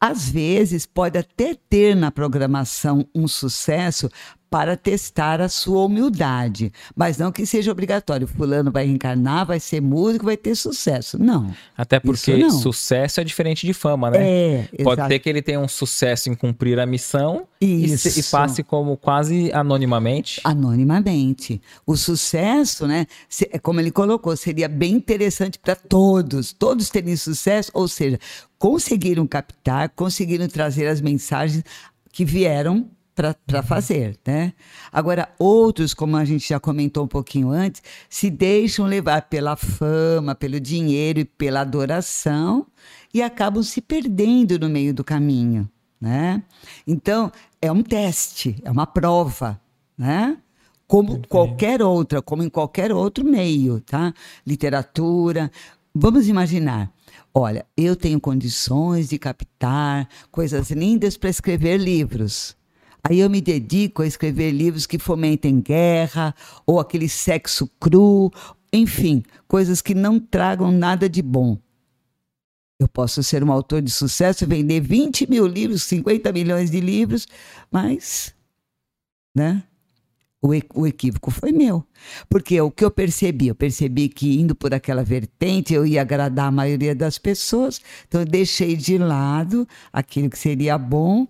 [0.00, 4.10] Às vezes, pode até ter na programação um sucesso
[4.52, 8.26] para testar a sua humildade, mas não que seja obrigatório.
[8.26, 11.18] Fulano vai reencarnar, vai ser músico, vai ter sucesso.
[11.18, 11.50] Não.
[11.74, 14.18] Até porque sucesso é diferente de fama, né?
[14.20, 15.08] É, Pode exato.
[15.08, 18.94] ter que ele tenha um sucesso em cumprir a missão e, se- e passe como
[18.94, 20.38] quase anonimamente.
[20.44, 21.58] anonimamente.
[21.86, 27.16] O sucesso, né, se- é como ele colocou, seria bem interessante para todos, todos terem
[27.16, 28.18] sucesso, ou seja,
[28.58, 31.64] conseguiram captar, conseguiram trazer as mensagens
[32.12, 34.52] que vieram para fazer, né?
[34.90, 40.34] Agora, outros, como a gente já comentou um pouquinho antes, se deixam levar pela fama,
[40.34, 42.66] pelo dinheiro e pela adoração
[43.12, 45.68] e acabam se perdendo no meio do caminho,
[46.00, 46.42] né?
[46.86, 49.60] Então, é um teste, é uma prova,
[49.96, 50.38] né?
[50.86, 54.12] Como qualquer outra, como em qualquer outro meio, tá?
[54.46, 55.50] Literatura.
[55.94, 56.92] Vamos imaginar.
[57.34, 62.54] Olha, eu tenho condições de captar coisas lindas para escrever livros.
[63.04, 66.34] Aí eu me dedico a escrever livros que fomentem guerra,
[66.64, 68.30] ou aquele sexo cru,
[68.72, 71.58] enfim, coisas que não tragam nada de bom.
[72.78, 77.26] Eu posso ser um autor de sucesso, vender 20 mil livros, 50 milhões de livros,
[77.70, 78.34] mas,
[79.34, 79.62] né?
[80.40, 81.84] O, o equívoco foi meu.
[82.28, 83.46] Porque o que eu percebi?
[83.48, 88.22] Eu percebi que indo por aquela vertente eu ia agradar a maioria das pessoas, então
[88.22, 91.28] eu deixei de lado aquilo que seria bom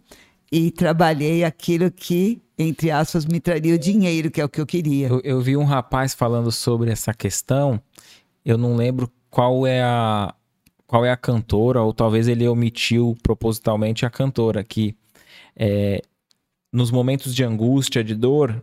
[0.53, 4.67] e trabalhei aquilo que, entre aspas, me traria o dinheiro, que é o que eu
[4.67, 5.09] queria.
[5.09, 7.81] Eu, eu vi um rapaz falando sobre essa questão.
[8.45, 10.35] Eu não lembro qual é a
[10.87, 14.95] qual é a cantora, ou talvez ele omitiu propositalmente a cantora, que
[15.57, 16.03] é,
[16.71, 18.63] nos momentos de angústia, de dor,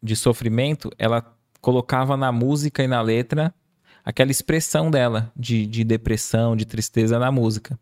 [0.00, 3.52] de sofrimento, ela colocava na música e na letra
[4.04, 7.76] aquela expressão dela de, de depressão, de tristeza na música.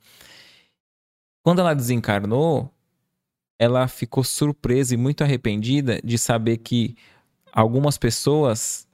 [1.43, 2.73] Quando ela desencarnou,
[3.63, 6.97] ela ficou surpresa e muito arrependida de saber que
[7.53, 8.87] algumas pessoas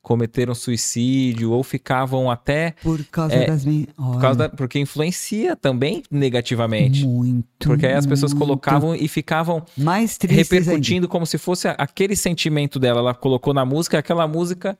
[0.00, 3.86] cometeram suicídio ou ficavam até Por causa É, das minhas.
[3.94, 7.06] por causa da- porque influencia também negativamente.
[7.06, 7.68] Muito.
[7.68, 8.44] Porque aí as pessoas muito.
[8.44, 12.98] colocavam e ficavam Mais repercutindo como se fosse aquele sentimento dela.
[13.00, 14.76] Ela colocou na música, aquela música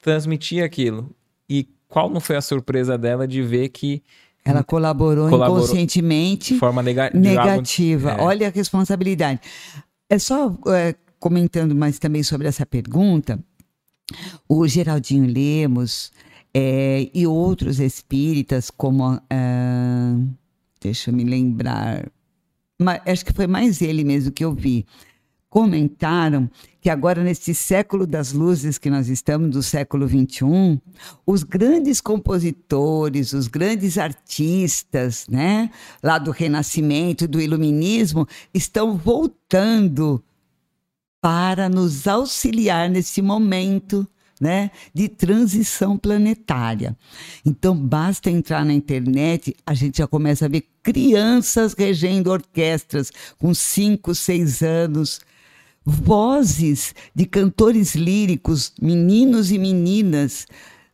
[0.00, 1.10] transmitia aquilo.
[1.48, 4.02] E qual não foi a surpresa dela de ver que ainda.
[4.44, 8.12] Ela colaborou, Colaborou inconscientemente de forma nega negativa.
[8.12, 8.20] é.
[8.22, 9.40] Olha a responsabilidade.
[10.10, 13.38] É só é, comentando mais também sobre essa pergunta,
[14.48, 16.10] o Geraldinho Lemos
[16.52, 19.20] é, e outros espíritas, como.
[19.30, 20.16] ah,
[20.80, 22.10] deixa eu me lembrar.
[22.80, 24.84] ma- acho que foi mais ele mesmo que eu vi.
[25.52, 26.50] Comentaram
[26.80, 30.80] que agora, nesse século das luzes que nós estamos, do século XXI,
[31.26, 35.68] os grandes compositores, os grandes artistas, né,
[36.02, 40.24] lá do Renascimento, do Iluminismo, estão voltando
[41.20, 44.08] para nos auxiliar nesse momento
[44.40, 46.96] né, de transição planetária.
[47.44, 53.52] Então, basta entrar na internet, a gente já começa a ver crianças regendo orquestras com
[53.52, 55.20] 5, 6 anos,
[55.84, 60.46] vozes de cantores líricos, meninos e meninas,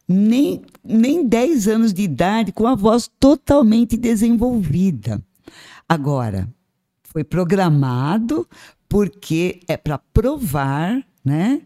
[0.07, 5.23] nem, nem 10 anos de idade, com a voz totalmente desenvolvida.
[5.89, 6.49] Agora,
[7.03, 8.47] foi programado
[8.89, 11.63] porque é para provar, né,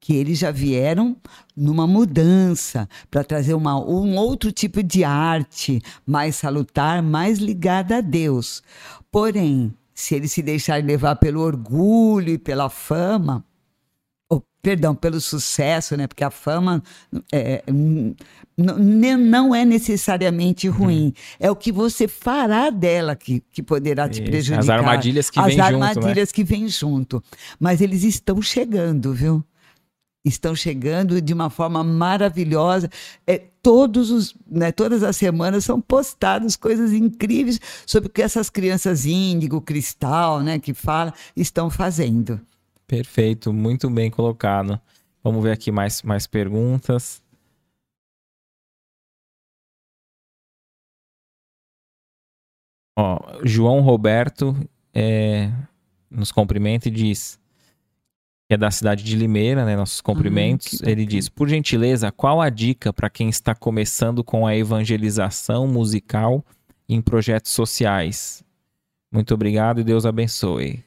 [0.00, 1.16] que eles já vieram
[1.56, 8.00] numa mudança para trazer uma, um outro tipo de arte mais salutar, mais ligada a
[8.00, 8.62] Deus.
[9.10, 13.42] Porém, se eles se deixarem levar pelo orgulho e pela fama,
[14.28, 16.06] ou, perdão, pelo sucesso, né?
[16.06, 16.82] Porque a fama
[17.32, 17.64] é,
[18.56, 21.06] não é necessariamente ruim.
[21.06, 21.12] Uhum.
[21.40, 24.60] É o que você fará dela que, que poderá te prejudicar.
[24.60, 25.62] As armadilhas que vêm junto.
[25.62, 26.34] As armadilhas né?
[26.34, 27.24] que vêm junto.
[27.58, 29.42] Mas eles estão chegando, viu?
[30.28, 32.90] Estão chegando de uma forma maravilhosa.
[33.26, 38.50] É, todos os, né, todas as semanas são postadas coisas incríveis sobre o que essas
[38.50, 42.40] crianças índigo, cristal, né, que fala, estão fazendo.
[42.86, 44.80] Perfeito, muito bem colocado.
[45.22, 47.22] Vamos ver aqui mais, mais perguntas.
[52.98, 54.56] Ó, João Roberto
[54.94, 55.52] é,
[56.10, 57.38] nos cumprimenta e diz:
[58.48, 59.76] que é da cidade de Limeira, né?
[59.76, 60.80] Nossos cumprimentos.
[60.82, 65.66] Ah, Ele diz: por gentileza, qual a dica para quem está começando com a evangelização
[65.66, 66.44] musical
[66.88, 68.44] em projetos sociais?
[69.10, 70.84] Muito obrigado e Deus abençoe.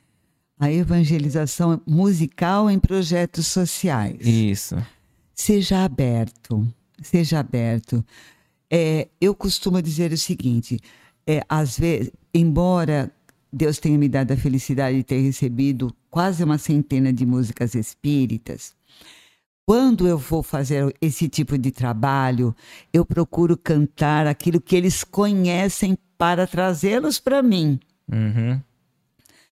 [0.58, 4.26] A evangelização musical em projetos sociais.
[4.26, 4.76] Isso.
[5.34, 6.68] Seja aberto,
[7.02, 8.04] seja aberto.
[8.70, 10.80] É, eu costumo dizer o seguinte:
[11.28, 13.12] é, às vezes, embora
[13.52, 18.74] Deus tenha me dado a felicidade de ter recebido quase uma centena de músicas espíritas.
[19.66, 22.56] Quando eu vou fazer esse tipo de trabalho,
[22.92, 27.80] eu procuro cantar aquilo que eles conhecem para trazê-los para mim.
[28.12, 28.60] Uhum.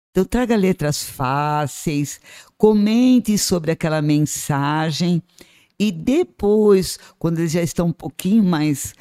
[0.09, 2.19] Então, traga letras fáceis,
[2.57, 5.21] comente sobre aquela mensagem
[5.79, 8.95] e depois, quando eles já estão um pouquinho mais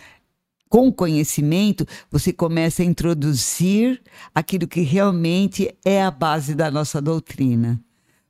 [0.68, 4.00] com conhecimento, você começa a introduzir
[4.34, 7.80] aquilo que realmente é a base da nossa doutrina.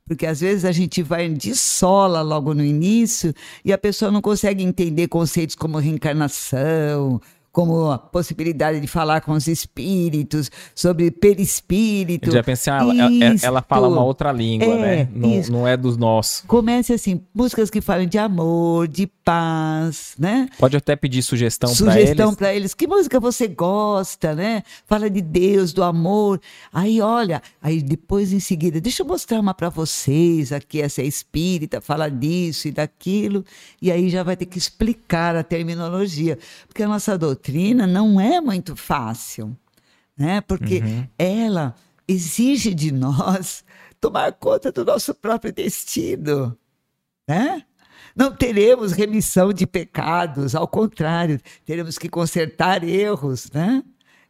[0.07, 3.35] Porque às vezes a gente vai de sola logo no início
[3.65, 7.21] e a pessoa não consegue entender conceitos como reencarnação,
[7.57, 12.29] como a possibilidade de falar com os espíritos, sobre perispírito.
[12.29, 15.09] Eu já pensei, ah, ela, ela, fala uma outra língua, é, né?
[15.11, 16.45] Não, não, é dos nossos.
[16.47, 20.51] Comece assim, músicas que falam de amor, de paz, né?
[20.59, 22.11] Pode até pedir sugestão para eles.
[22.11, 22.75] Sugestão para eles.
[22.75, 24.63] Que música você gosta, né?
[24.85, 26.39] Fala de Deus, do amor.
[26.71, 31.07] Aí, olha, aí depois em seguida, deixa eu mostrar uma para vocês, aqui essa é
[31.07, 33.43] espírita, fala disso e daquilo,
[33.81, 36.39] e aí já vai ter que explicar a terminologia,
[36.69, 39.57] porque a nossa doutrina doutrina não é muito fácil,
[40.17, 40.41] né?
[40.41, 41.07] Porque uhum.
[41.17, 41.75] ela
[42.09, 43.65] exige de nós
[44.01, 46.57] tomar conta do nosso próprio destino,
[47.29, 47.63] né?
[48.15, 53.83] Não teremos remissão de pecados, ao contrário, teremos que consertar erros, né?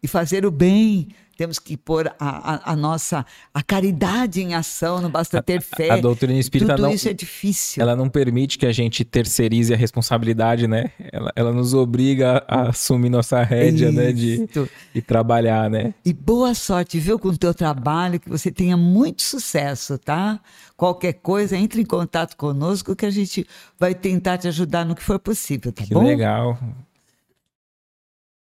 [0.02, 5.00] E fazer o bem, temos que pôr a, a, a, nossa a caridade em ação,
[5.00, 5.90] não basta ter fé.
[5.90, 7.82] A, a doutrina espírita Tudo não, isso é difícil.
[7.82, 10.90] Ela não permite que a gente terceirize a responsabilidade, né?
[11.12, 13.96] Ela, ela nos obriga a assumir nossa rédea, isso.
[13.96, 14.12] né?
[14.12, 14.48] De,
[14.94, 15.92] de trabalhar, né?
[16.04, 20.40] E boa sorte, viu, com o teu trabalho, que você tenha muito sucesso, tá?
[20.76, 23.46] Qualquer coisa, entre em contato conosco que a gente
[23.78, 26.00] vai tentar te ajudar no que for possível, tá que bom?
[26.00, 26.58] Que legal.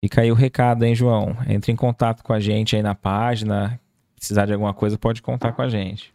[0.04, 1.36] Fica aí o recado, hein, João?
[1.50, 3.80] Entre em contato com a gente aí na página.
[4.16, 6.14] Precisar de alguma coisa, pode contar com a gente.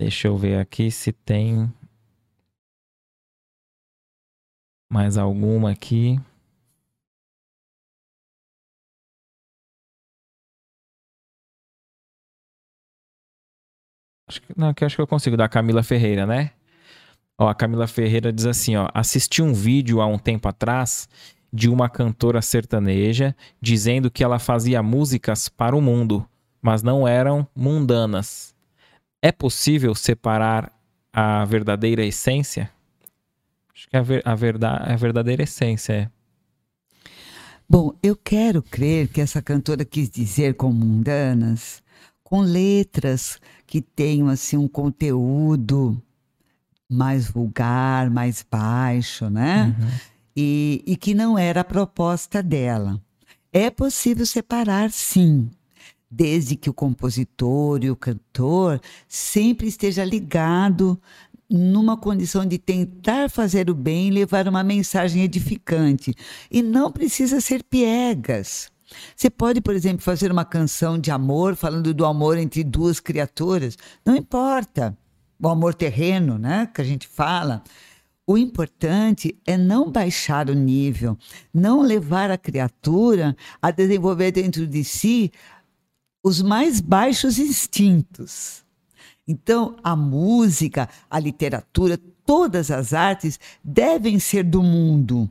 [0.00, 1.72] Deixa eu ver aqui se tem
[4.90, 6.18] mais alguma aqui.
[14.28, 16.52] Acho que, não, acho que eu consigo da Camila Ferreira, né?
[17.38, 21.08] Ó, a Camila Ferreira diz assim, ó, assisti um vídeo há um tempo atrás
[21.52, 26.26] de uma cantora sertaneja dizendo que ela fazia músicas para o mundo,
[26.62, 28.54] mas não eram mundanas.
[29.20, 30.72] É possível separar
[31.12, 32.70] a verdadeira essência?
[33.74, 36.10] Acho que a, ver, a, verdade, a verdadeira essência é.
[37.68, 41.82] Bom, eu quero crer que essa cantora quis dizer com mundanas,
[42.22, 46.00] com letras que tenham assim um conteúdo
[46.90, 49.74] mais vulgar, mais baixo, né?
[49.78, 53.00] Uhum e, e que não era a proposta dela.
[53.52, 55.50] É possível separar, sim.
[56.10, 61.00] desde que o compositor e o cantor sempre esteja ligado
[61.48, 66.14] numa condição de tentar fazer o bem e levar uma mensagem edificante.
[66.50, 68.70] E não precisa ser piegas.
[69.16, 73.76] Você pode, por exemplo, fazer uma canção de amor, falando do amor entre duas criaturas.
[74.04, 74.96] Não importa.
[75.42, 76.68] O amor terreno, né?
[76.72, 77.62] Que a gente fala.
[78.32, 81.18] O importante é não baixar o nível,
[81.52, 85.30] não levar a criatura a desenvolver dentro de si
[86.24, 88.64] os mais baixos instintos.
[89.28, 95.30] Então, a música, a literatura, todas as artes devem ser do mundo.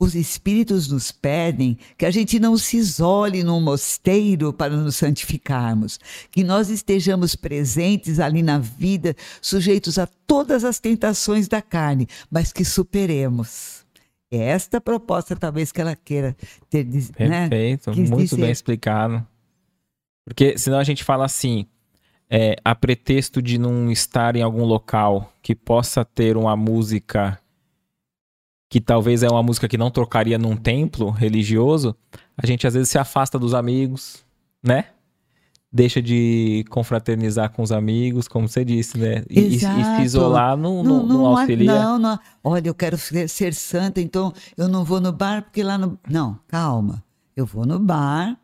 [0.00, 5.98] Os espíritos nos pedem que a gente não se isole num mosteiro para nos santificarmos,
[6.30, 12.52] que nós estejamos presentes ali na vida, sujeitos a todas as tentações da carne, mas
[12.52, 13.84] que superemos.
[14.30, 16.36] É esta proposta, talvez, que ela queira
[16.70, 16.84] ter.
[16.84, 17.48] Né?
[17.48, 18.36] Perfeito, muito dizer.
[18.36, 19.26] bem explicado.
[20.24, 21.66] Porque senão a gente fala assim,
[22.30, 27.40] é, a pretexto de não estar em algum local que possa ter uma música
[28.68, 31.96] que talvez é uma música que não tocaria num templo religioso,
[32.36, 34.24] a gente às vezes se afasta dos amigos,
[34.62, 34.86] né?
[35.70, 39.22] Deixa de confraternizar com os amigos, como você disse, né?
[39.28, 41.72] E, e se isolar no, não, não, auxilia.
[41.72, 42.18] Não, não.
[42.42, 45.98] Olha, eu quero ser, ser santa, então eu não vou no bar porque lá no.
[46.08, 47.04] Não, calma.
[47.36, 48.38] Eu vou no bar,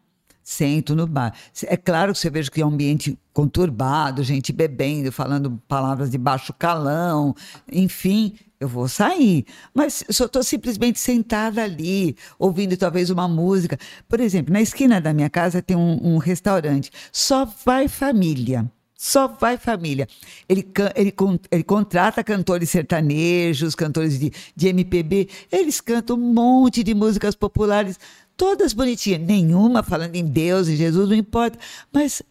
[0.44, 1.34] sento no bar.
[1.64, 6.18] É claro que você veja que é um ambiente conturbado, gente bebendo, falando palavras de
[6.18, 7.34] baixo calão,
[7.72, 9.46] enfim, eu vou sair.
[9.74, 13.78] Mas eu estou simplesmente sentada ali, ouvindo talvez uma música.
[14.08, 18.70] Por exemplo, na esquina da minha casa tem um, um restaurante, só vai família.
[18.96, 20.08] Só vai família.
[20.48, 21.14] Ele, ele,
[21.50, 25.28] ele contrata cantores sertanejos, cantores de, de MPB.
[25.52, 27.98] Eles cantam um monte de músicas populares
[28.36, 31.58] todas bonitinhas, nenhuma falando em Deus e Jesus, não importa,
[31.92, 32.22] mas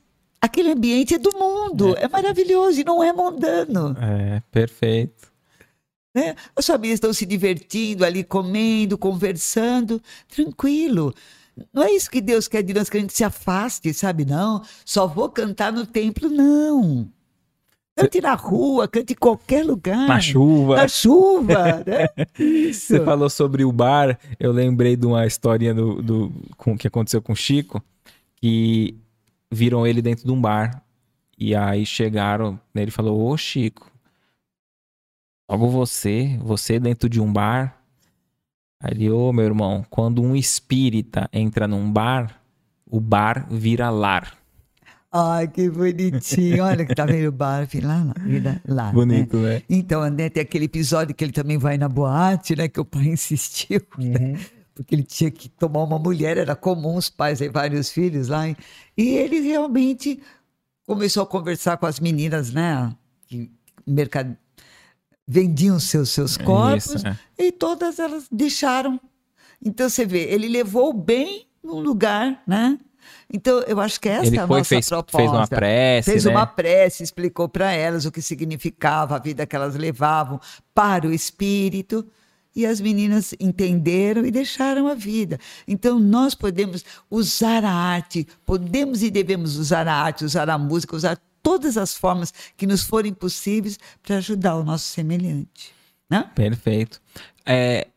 [0.42, 3.96] aquele ambiente é do mundo, é, é maravilhoso e não é mundano.
[4.00, 5.32] É, perfeito.
[6.16, 6.36] Né?
[6.56, 11.14] As famílias estão se divertindo ali, comendo, conversando, tranquilo.
[11.72, 14.26] Não é isso que Deus quer de nós, que a gente se afaste, sabe?
[14.26, 17.10] Não, só vou cantar no templo, não.
[17.96, 20.08] Cante na rua, cante em qualquer lugar.
[20.08, 20.78] Na chuva.
[20.78, 22.08] Na chuva, né?
[22.40, 22.88] Isso.
[22.88, 27.22] Você falou sobre o bar, eu lembrei de uma historinha do, do, com, que aconteceu
[27.22, 27.84] com o Chico,
[28.36, 28.98] que
[29.52, 30.84] viram ele dentro de um bar.
[31.38, 33.92] E aí chegaram, né, ele falou, ô Chico,
[35.50, 37.80] logo você, você dentro de um bar.
[38.82, 42.42] Aí ele, ô meu irmão, quando um espírita entra num bar,
[42.86, 44.43] o bar vira lar.
[45.16, 46.64] Ai, que bonitinho.
[46.64, 48.92] Olha que tá vendo o bar, lá, lá, lá.
[48.92, 49.58] Bonito, né?
[49.58, 49.64] né?
[49.70, 52.68] Então, André, tem aquele episódio que ele também vai na boate, né?
[52.68, 54.06] Que o pai insistiu, né?
[54.06, 54.34] uhum.
[54.34, 54.40] né?
[54.74, 58.48] Porque ele tinha que tomar uma mulher, era comum os pais ter vários filhos lá.
[58.98, 60.20] E ele realmente
[60.88, 62.92] começou a conversar com as meninas, né?
[63.28, 63.52] Que
[63.86, 64.36] mercad...
[65.28, 66.96] vendiam seus, seus corpos.
[66.96, 67.20] Isso, é.
[67.38, 69.00] E todas elas deixaram.
[69.64, 72.80] Então, você vê, ele levou o bem num lugar, né?
[73.34, 75.18] Então, eu acho que essa Ele é a foi, nossa fez, proposta.
[75.18, 76.12] Fez uma prece.
[76.12, 76.32] Fez né?
[76.32, 80.40] uma prece, explicou para elas o que significava a vida que elas levavam
[80.74, 82.06] para o espírito.
[82.56, 85.40] E as meninas entenderam e deixaram a vida.
[85.68, 90.96] Então, nós podemos usar a arte, podemos e devemos usar a arte, usar a música,
[90.96, 95.74] usar todas as formas que nos forem possíveis para ajudar o nosso semelhante.
[96.08, 96.30] Né?
[96.36, 97.02] Perfeito.
[97.44, 97.88] É,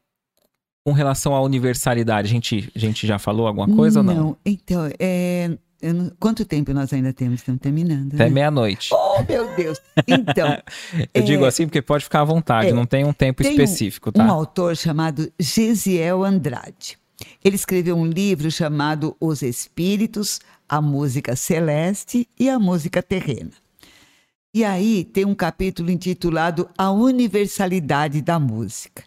[0.87, 4.37] com relação à universalidade, a gente, a gente já falou alguma coisa não, ou não?
[4.47, 5.51] Então, é,
[5.82, 7.41] não, quanto tempo nós ainda temos?
[7.41, 8.14] Estamos terminando.
[8.14, 8.30] Até né?
[8.30, 8.91] meia-noite.
[8.95, 9.80] Oh, meu Deus!
[10.07, 10.46] Então.
[11.13, 13.50] Eu é, digo assim porque pode ficar à vontade, é, não tem um tempo tem
[13.50, 14.25] específico, tá?
[14.25, 16.96] Um autor chamado Gesiel Andrade.
[17.45, 20.38] Ele escreveu um livro chamado Os Espíritos,
[20.68, 23.50] a Música Celeste e a Música Terrena.
[24.54, 29.03] E aí tem um capítulo intitulado A Universalidade da Música.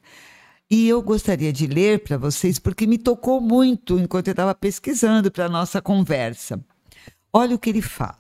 [0.72, 5.32] E eu gostaria de ler para vocês, porque me tocou muito enquanto eu estava pesquisando
[5.32, 6.64] para a nossa conversa.
[7.34, 8.20] Olha o que ele fala.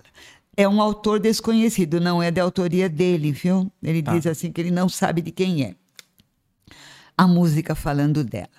[0.57, 3.71] É um autor desconhecido, não é de autoria dele, viu?
[3.83, 4.13] Ele ah.
[4.13, 5.75] diz assim que ele não sabe de quem é.
[7.15, 8.49] A música falando dela.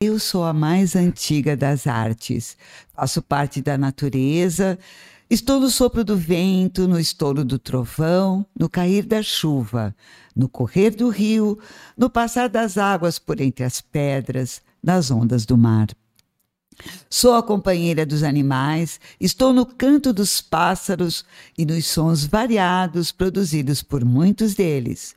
[0.00, 2.58] Eu sou a mais antiga das artes.
[2.92, 4.78] Faço parte da natureza.
[5.28, 9.94] Estou no sopro do vento, no estouro do trovão, no cair da chuva
[10.34, 11.58] no correr do rio,
[11.96, 15.88] no passar das águas por entre as pedras, nas ondas do mar.
[17.08, 21.24] Sou a companheira dos animais, estou no canto dos pássaros
[21.56, 25.14] e nos sons variados produzidos por muitos deles.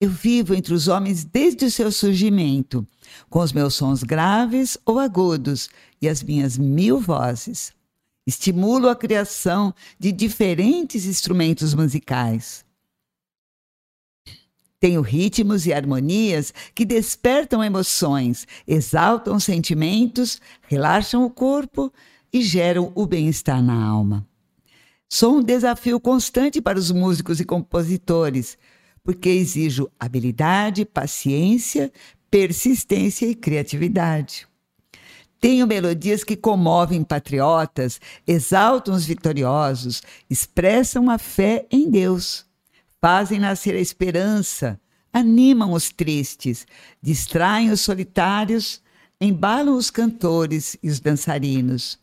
[0.00, 2.86] Eu vivo entre os homens desde o seu surgimento,
[3.28, 5.68] com os meus sons graves ou agudos
[6.00, 7.72] e as minhas mil vozes.
[8.26, 12.64] Estimulo a criação de diferentes instrumentos musicais.
[14.78, 21.92] Tenho ritmos e harmonias que despertam emoções, exaltam sentimentos, relaxam o corpo
[22.32, 24.26] e geram o bem-estar na alma.
[25.08, 28.56] Sou um desafio constante para os músicos e compositores,
[29.04, 31.92] porque exijo habilidade, paciência,
[32.30, 34.48] persistência e criatividade.
[35.42, 40.00] Tenho melodias que comovem patriotas, exaltam os vitoriosos,
[40.30, 42.46] expressam a fé em Deus,
[43.00, 44.80] fazem nascer a esperança,
[45.12, 46.64] animam os tristes,
[47.02, 48.80] distraem os solitários,
[49.20, 51.98] embalam os cantores e os dançarinos.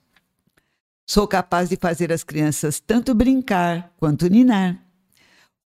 [1.07, 4.78] Sou capaz de fazer as crianças tanto brincar quanto ninar.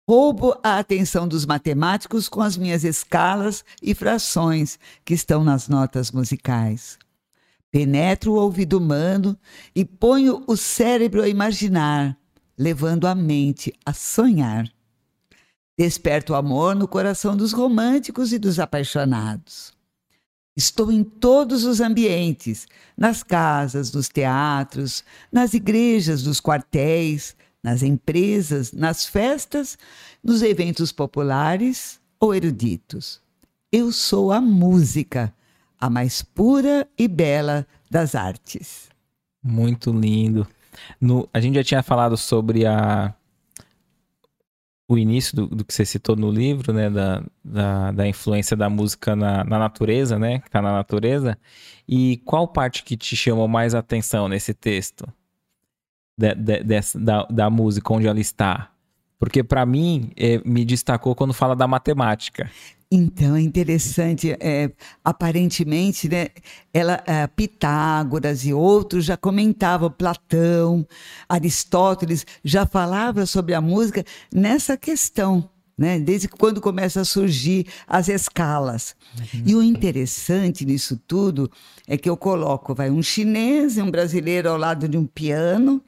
[0.07, 6.11] Roubo a atenção dos matemáticos com as minhas escalas e frações que estão nas notas
[6.11, 6.99] musicais.
[7.73, 9.35] Penetro o ouvido humano
[9.75, 12.15] e ponho o cérebro a imaginar,
[12.55, 14.71] levando a mente a sonhar.
[15.75, 19.73] Desperto o amor no coração dos românticos e dos apaixonados.
[20.55, 28.71] Estou em todos os ambientes, nas casas, nos teatros, nas igrejas, nos quartéis, nas empresas,
[28.71, 29.79] nas festas,
[30.23, 33.19] nos eventos populares ou eruditos.
[33.71, 35.33] Eu sou a música,
[35.83, 38.87] a mais pura e bela das artes.
[39.43, 40.47] Muito lindo.
[40.99, 43.13] No, a gente já tinha falado sobre a,
[44.87, 48.69] o início do, do que você citou no livro, né, da, da, da influência da
[48.69, 51.37] música na, na, natureza, né, que está na natureza.
[51.85, 55.05] E qual parte que te chamou mais atenção nesse texto?
[56.17, 58.71] de, de, dessa, da, da música, onde ela está?
[59.23, 62.51] Porque para mim é, me destacou quando fala da matemática.
[62.91, 64.35] Então, é interessante.
[64.37, 64.69] É,
[65.01, 66.27] aparentemente, né,
[66.73, 70.85] ela, é, Pitágoras e outros já comentavam, Platão,
[71.29, 75.49] Aristóteles já falava sobre a música nessa questão.
[75.77, 76.01] Né?
[76.01, 78.93] Desde quando começa a surgir as escalas.
[79.17, 79.43] Uhum.
[79.45, 81.49] E o interessante nisso tudo
[81.87, 85.81] é que eu coloco vai, um chinês e um brasileiro ao lado de um piano,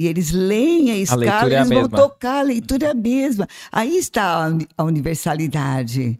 [0.00, 2.94] e eles leem a escala, a eles é a vão tocar, a leitura é a
[2.94, 3.46] mesma.
[3.70, 6.18] Aí está a, universalidade.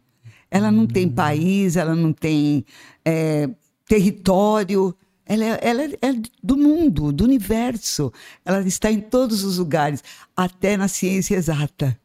[0.51, 0.87] Ela não hum.
[0.87, 2.63] tem país, ela não tem
[3.03, 3.49] é,
[3.87, 4.95] território,
[5.25, 6.13] ela, é, ela é, é,
[6.43, 8.13] do mundo, do universo.
[8.45, 10.05] Ela está em todos os lugares,
[10.37, 11.99] até na ciência exata,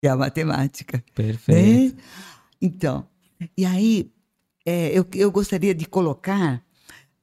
[0.00, 1.04] que é a matemática.
[1.14, 1.96] Perfeito.
[1.96, 2.02] Né?
[2.62, 3.06] Então,
[3.58, 4.10] e aí
[4.64, 6.64] é, eu, eu gostaria de colocar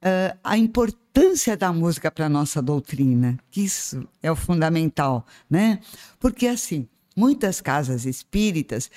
[0.04, 5.80] uh, a importância da música para a nossa doutrina, que isso é o fundamental, né?
[6.20, 8.90] Porque, assim, muitas casas espíritas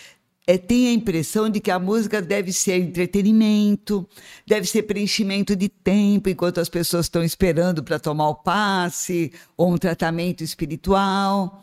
[0.46, 4.08] é, têm a impressão de que a música deve ser entretenimento,
[4.46, 9.72] deve ser preenchimento de tempo enquanto as pessoas estão esperando para tomar o passe ou
[9.72, 11.62] um tratamento espiritual.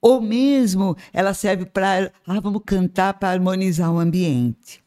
[0.00, 4.79] Ou mesmo ela serve para, ah, vamos cantar para harmonizar o ambiente.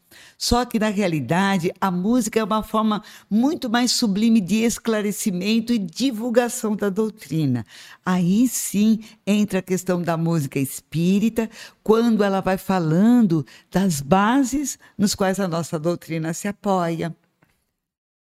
[0.44, 5.78] Só que, na realidade, a música é uma forma muito mais sublime de esclarecimento e
[5.78, 7.64] divulgação da doutrina.
[8.04, 11.48] Aí sim entra a questão da música espírita,
[11.82, 17.16] quando ela vai falando das bases nos quais a nossa doutrina se apoia.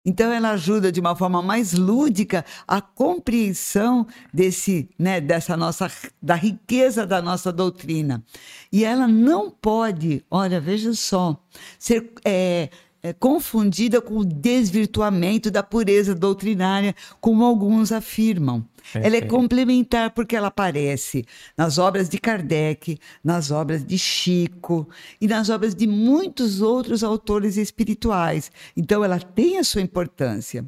[0.04, 5.92] Então ela ajuda de uma forma mais lúdica a compreensão desse, né, dessa nossa
[6.22, 8.24] da riqueza da nossa doutrina.
[8.72, 11.40] E ela não pode, olha, veja só,
[11.78, 12.70] ser é,
[13.04, 18.66] é, confundida com o desvirtuamento da pureza doutrinária, como alguns afirmam.
[18.94, 21.26] Ela é complementar porque ela aparece
[21.58, 24.88] nas obras de Kardec, nas obras de Chico
[25.20, 28.52] e nas obras de muitos outros autores espirituais.
[28.76, 30.66] Então, ela tem a sua importância.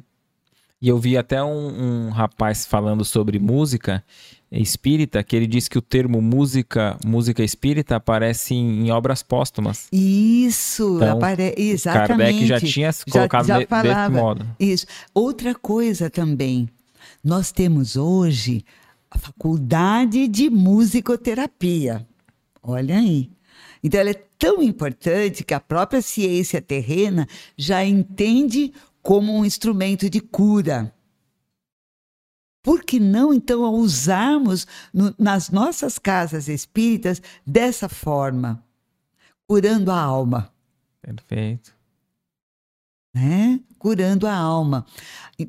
[0.80, 4.04] E eu vi até um, um rapaz falando sobre música
[4.52, 9.88] espírita que ele disse que o termo música música espírita aparece em, em obras póstumas.
[9.90, 11.54] Isso, então, apare...
[11.56, 12.18] exatamente.
[12.18, 14.46] Kardec já tinha colocado já, já de, desse modo.
[14.60, 14.86] Isso.
[15.14, 16.68] Outra coisa também,
[17.24, 18.62] nós temos hoje
[19.10, 22.06] a faculdade de musicoterapia.
[22.62, 23.30] Olha aí.
[23.82, 27.26] Então, ela é tão importante que a própria ciência terrena
[27.56, 28.72] já entende
[29.02, 30.94] como um instrumento de cura.
[32.62, 38.64] Por que não, então, usarmos no, nas nossas casas espíritas dessa forma,
[39.46, 40.52] curando a alma?
[41.02, 41.73] Perfeito
[43.14, 43.60] né?
[43.78, 44.84] curando a alma,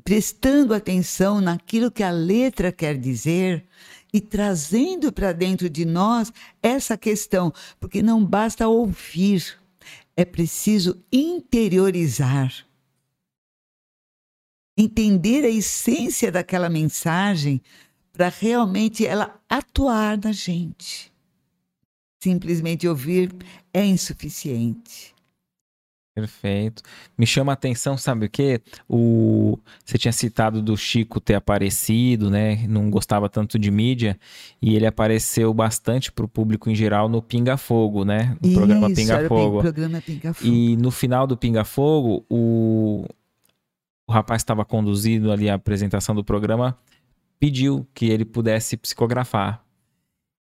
[0.03, 3.65] prestando atenção naquilo que a letra quer dizer
[4.13, 6.31] e trazendo para dentro de nós
[6.61, 9.57] essa questão, porque não basta ouvir,
[10.15, 12.65] é preciso interiorizar.
[14.77, 17.61] entender a essência daquela mensagem
[18.11, 21.09] para realmente ela atuar na gente.
[22.21, 23.33] Simplesmente ouvir
[23.73, 25.14] é insuficiente.
[26.15, 26.81] Perfeito.
[27.17, 28.61] Me chama a atenção, sabe o quê?
[28.87, 29.59] O...
[29.83, 32.65] Você tinha citado do Chico ter aparecido, né?
[32.69, 34.17] Não gostava tanto de mídia.
[34.61, 38.37] E ele apareceu bastante para o público em geral no Pinga Fogo, né?
[38.41, 39.59] No Isso, programa Pinga Fogo.
[39.59, 40.49] programa Pinga Fogo.
[40.49, 43.05] E no final do Pinga Fogo, o,
[44.07, 46.77] o rapaz estava conduzindo ali a apresentação do programa,
[47.37, 49.64] pediu que ele pudesse psicografar.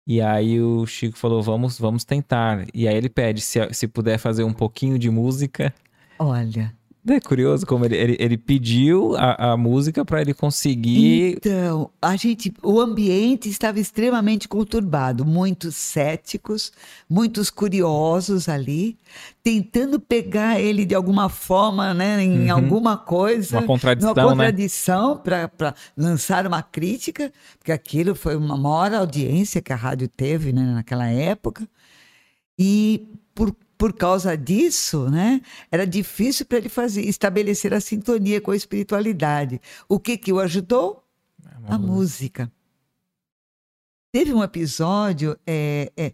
[0.07, 2.65] E aí o Chico falou: vamos, vamos tentar.
[2.73, 5.73] E aí ele pede se, se puder fazer um pouquinho de música.
[6.19, 6.73] Olha.
[7.07, 11.35] É curioso como ele, ele, ele pediu a, a música para ele conseguir.
[11.37, 16.71] Então, a gente, o ambiente estava extremamente conturbado, muitos céticos,
[17.07, 18.97] muitos curiosos ali,
[19.43, 22.55] tentando pegar ele de alguma forma, né, em Uhum.
[22.55, 24.29] alguma coisa, Uma contradição, uma né?
[24.29, 30.51] contradição para lançar uma crítica, porque aquilo foi uma maior audiência que a rádio teve
[30.51, 31.67] né, naquela época.
[32.57, 35.41] E por, por causa disso, né,
[35.71, 39.59] era difícil para ele fazer, estabelecer a sintonia com a espiritualidade.
[39.89, 41.03] O que, que o ajudou?
[41.67, 42.51] A música.
[44.11, 46.13] Teve um episódio, é, é,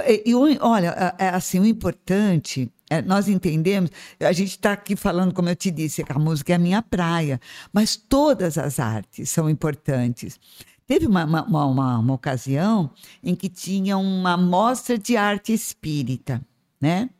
[0.00, 3.90] é, e olha, é, é, assim, o importante, é, nós entendemos,
[4.20, 6.82] a gente está aqui falando, como eu te disse, que a música é a minha
[6.82, 7.40] praia,
[7.72, 10.38] mas todas as artes são importantes.
[10.86, 12.90] Teve uma, uma, uma, uma- uma ocasião
[13.22, 16.44] em que tinha uma mostra de arte espírita,
[16.80, 17.10] né?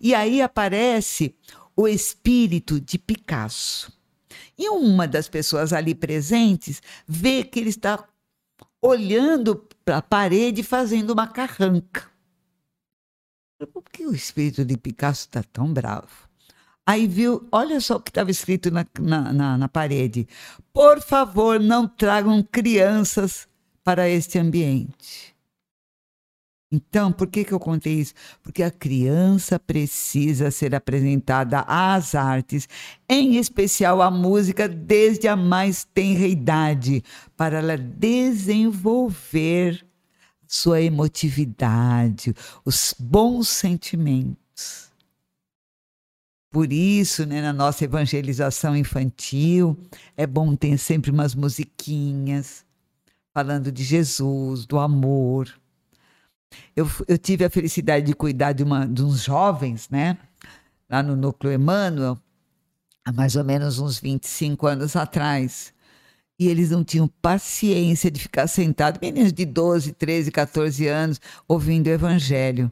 [0.00, 1.34] E aí aparece
[1.76, 3.92] o espírito de Picasso.
[4.58, 8.06] E uma das pessoas ali presentes vê que ele está
[8.80, 12.10] olhando para a parede fazendo uma carranca.
[13.72, 16.26] Por que o espírito de Picasso está tão bravo?
[16.86, 20.28] Aí viu, olha só o que estava escrito na, na, na, na parede.
[20.72, 23.48] Por favor, não tragam crianças
[23.82, 25.35] para este ambiente.
[26.70, 28.12] Então, por que, que eu contei isso?
[28.42, 32.68] Porque a criança precisa ser apresentada às artes,
[33.08, 37.02] em especial à música, desde a mais tenra idade,
[37.36, 39.86] para ela desenvolver
[40.46, 42.34] sua emotividade,
[42.64, 44.90] os bons sentimentos.
[46.50, 49.76] Por isso, né, na nossa evangelização infantil,
[50.16, 52.64] é bom ter sempre umas musiquinhas
[53.32, 55.52] falando de Jesus, do amor.
[56.74, 60.18] Eu, eu tive a felicidade de cuidar de, uma, de uns jovens, né?
[60.88, 62.18] Lá no Núcleo Emmanuel,
[63.04, 65.72] há mais ou menos uns 25 anos atrás.
[66.38, 71.86] E eles não tinham paciência de ficar sentados, meninos de 12, 13, 14 anos, ouvindo
[71.86, 72.70] o Evangelho.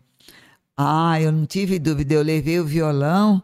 [0.76, 3.42] Ah, eu não tive dúvida, eu levei o violão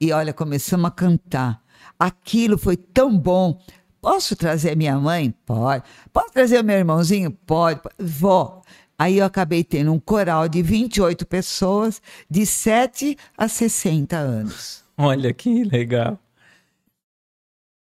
[0.00, 1.62] e olha, começamos a cantar.
[1.98, 3.60] Aquilo foi tão bom.
[4.00, 5.32] Posso trazer minha mãe?
[5.46, 5.84] Pode.
[6.12, 7.30] Posso trazer o meu irmãozinho?
[7.30, 7.80] Pode.
[7.98, 8.62] Vó.
[9.02, 12.00] Aí eu acabei tendo um coral de 28 pessoas,
[12.30, 14.84] de 7 a 60 anos.
[14.96, 16.18] Olha que legal.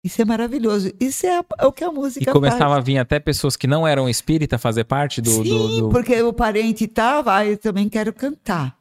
[0.02, 0.90] Isso é maravilhoso.
[0.98, 2.78] Isso é, a- é o que a E música começava faz.
[2.78, 5.30] a vir até pessoas que não eram espírita fazer parte do.
[5.30, 8.74] Sim, do, do- porque o parente estava, ah, eu também quero cantar.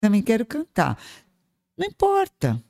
[0.00, 0.96] Também quero cantar.
[1.76, 2.62] Não importa.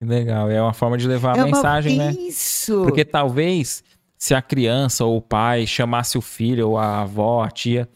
[0.00, 0.48] Que Legal.
[0.50, 2.12] É uma forma de levar a é uma- mensagem, né?
[2.12, 2.82] Isso.
[2.84, 3.82] Porque talvez
[4.24, 7.86] se a criança ou o pai chamasse o filho ou a avó, a tia,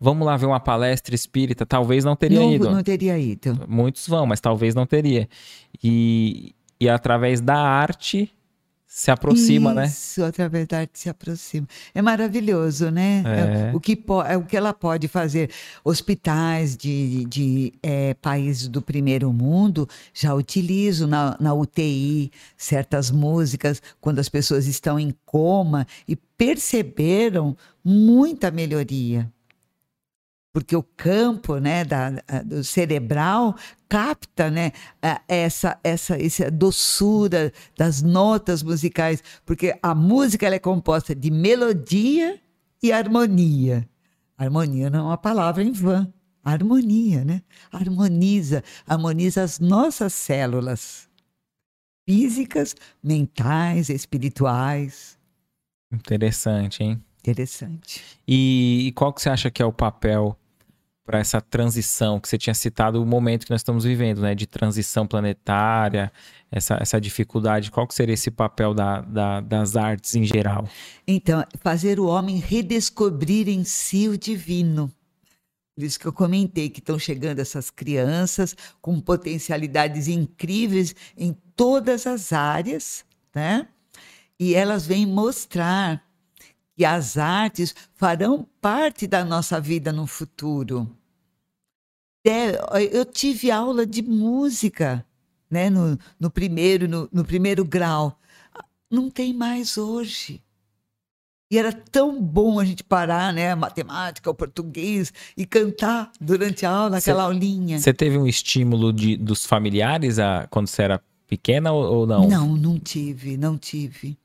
[0.00, 2.70] vamos lá ver uma palestra espírita, talvez não teria não, ido.
[2.70, 3.66] não teria ido.
[3.68, 5.28] Muitos vão, mas talvez não teria.
[5.82, 8.32] E, e através da arte
[8.96, 9.86] se aproxima, né?
[9.86, 11.66] Isso, através da arte se aproxima.
[11.92, 13.24] É maravilhoso, né?
[13.26, 13.74] É.
[13.74, 15.50] o, que po- é o que ela pode fazer.
[15.82, 23.82] Hospitais de, de eh, países do primeiro mundo já utilizam na, na UTI certas músicas
[24.00, 29.28] quando as pessoas estão em coma e perceberam muita melhoria.
[30.54, 32.10] Porque o campo né, da,
[32.44, 33.56] do cerebral
[33.88, 34.70] capta né,
[35.26, 42.40] essa, essa, essa doçura das notas musicais, porque a música ela é composta de melodia
[42.80, 43.88] e harmonia.
[44.38, 46.14] Harmonia não é uma palavra em vão.
[46.44, 47.42] Harmonia, né?
[47.72, 51.08] Harmoniza, harmoniza as nossas células
[52.08, 55.18] físicas, mentais, espirituais.
[55.92, 57.02] Interessante, hein?
[57.18, 58.04] Interessante.
[58.28, 60.38] E, e qual que você acha que é o papel
[61.04, 64.34] para essa transição que você tinha citado o momento que nós estamos vivendo, né?
[64.34, 66.10] De transição planetária,
[66.50, 67.70] essa, essa dificuldade.
[67.70, 70.66] Qual que seria esse papel da, da- das artes em geral?
[71.06, 74.90] Então, fazer o homem redescobrir em si o divino.
[75.76, 82.06] Por isso que eu comentei que estão chegando essas crianças com potencialidades incríveis em todas
[82.06, 83.04] as áreas,
[83.34, 83.66] né?
[84.38, 86.02] E elas vêm mostrar
[86.76, 90.90] que as artes farão parte da nossa vida no futuro.
[92.26, 92.58] É,
[92.90, 95.04] eu tive aula de música
[95.50, 98.18] né, no, no primeiro, no, no primeiro grau.
[98.90, 100.42] Não tem mais hoje.
[101.50, 103.52] E era tão bom a gente parar, né?
[103.52, 107.78] A matemática, o português, e cantar durante a aula, aquela cê, aulinha.
[107.78, 112.28] Você teve um estímulo de, dos familiares a, quando você era pequena ou, ou não?
[112.28, 114.16] Não, não tive, não tive.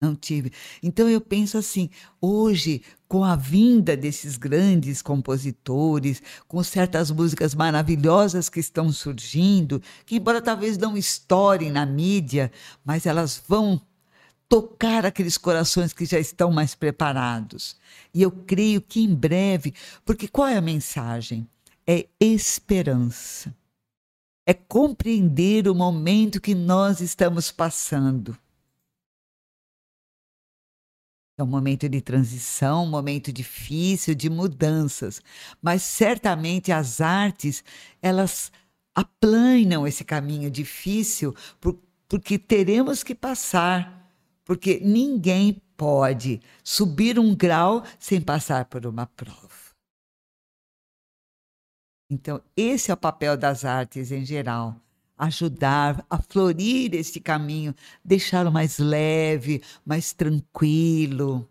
[0.00, 0.50] Não tive.
[0.82, 1.90] Então eu penso assim,
[2.22, 10.16] hoje, com a vinda desses grandes compositores, com certas músicas maravilhosas que estão surgindo, que
[10.16, 12.50] embora talvez não estourem na mídia,
[12.82, 13.78] mas elas vão
[14.48, 17.76] tocar aqueles corações que já estão mais preparados.
[18.14, 21.46] E eu creio que em breve, porque qual é a mensagem?
[21.86, 23.54] É esperança.
[24.46, 28.34] É compreender o momento que nós estamos passando
[31.40, 35.22] é um momento de transição, um momento difícil, de mudanças.
[35.60, 37.64] Mas certamente as artes,
[38.02, 38.52] elas
[38.94, 43.98] aplanam esse caminho difícil, por, porque teremos que passar.
[44.44, 49.48] Porque ninguém pode subir um grau sem passar por uma prova.
[52.10, 54.76] Então, esse é o papel das artes em geral
[55.20, 57.74] ajudar a florir este caminho,
[58.04, 61.48] deixá-lo mais leve, mais tranquilo.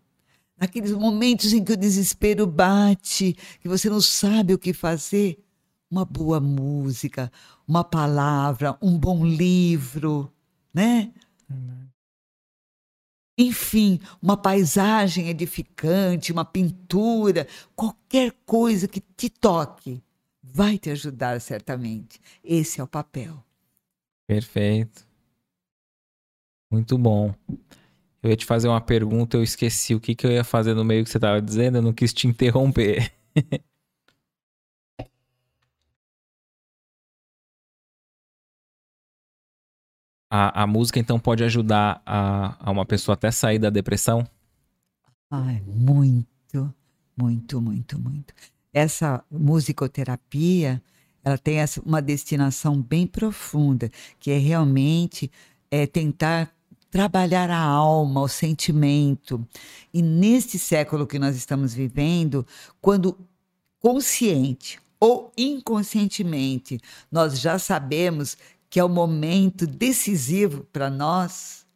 [0.58, 5.42] Naqueles momentos em que o desespero bate, que você não sabe o que fazer,
[5.90, 7.32] uma boa música,
[7.66, 10.32] uma palavra, um bom livro,
[10.74, 11.12] né?
[13.38, 20.02] Enfim, uma paisagem edificante, uma pintura, qualquer coisa que te toque,
[20.42, 22.20] vai te ajudar certamente.
[22.44, 23.42] Esse é o papel.
[24.30, 25.04] Perfeito.
[26.70, 27.34] Muito bom.
[28.22, 30.84] Eu ia te fazer uma pergunta, eu esqueci o que, que eu ia fazer no
[30.84, 33.12] meio que você estava dizendo, eu não quis te interromper.
[40.30, 44.24] a, a música então pode ajudar a, a uma pessoa até sair da depressão?
[45.28, 46.72] Ai, muito,
[47.16, 48.32] muito, muito, muito.
[48.72, 50.80] Essa musicoterapia,
[51.24, 55.30] ela tem essa, uma destinação bem profunda, que é realmente
[55.70, 56.52] é, tentar
[56.90, 59.46] trabalhar a alma, o sentimento.
[59.94, 62.46] E neste século que nós estamos vivendo,
[62.80, 63.16] quando
[63.78, 66.78] consciente ou inconscientemente
[67.10, 68.36] nós já sabemos
[68.68, 71.66] que é o momento decisivo para nós,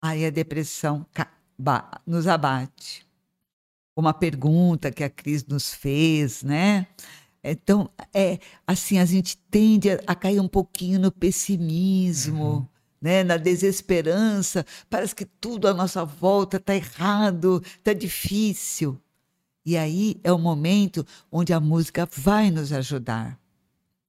[0.00, 1.06] aí a depressão
[2.06, 3.04] nos abate.
[3.96, 6.86] Uma pergunta que a Cris nos fez, né?
[7.50, 12.66] Então, é assim, a gente tende a, a cair um pouquinho no pessimismo, uhum.
[13.00, 14.64] né, na desesperança.
[14.90, 19.00] Parece que tudo à nossa volta está errado, está difícil.
[19.64, 23.38] E aí é o momento onde a música vai nos ajudar.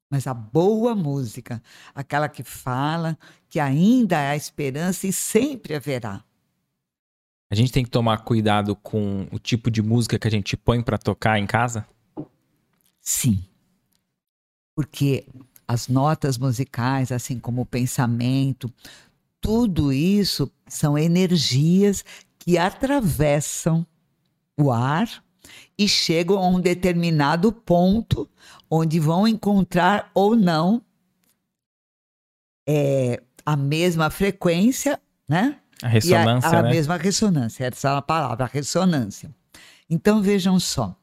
[0.10, 1.62] Mas a boa música,
[1.94, 3.18] aquela que fala
[3.50, 6.24] que ainda há esperança e sempre haverá.
[7.50, 10.82] A gente tem que tomar cuidado com o tipo de música que a gente põe
[10.82, 11.88] para tocar em casa?
[13.08, 13.42] Sim.
[14.76, 15.26] Porque
[15.66, 18.70] as notas musicais, assim como o pensamento,
[19.40, 22.04] tudo isso são energias
[22.38, 23.88] que atravessam
[24.58, 25.24] o ar
[25.78, 28.30] e chegam a um determinado ponto
[28.70, 30.82] onde vão encontrar ou não
[32.68, 35.58] é, a mesma frequência, né?
[35.82, 36.72] A ressonância, a, a né?
[36.72, 39.34] mesma ressonância, essa é a palavra, a ressonância.
[39.90, 40.94] Então vejam só,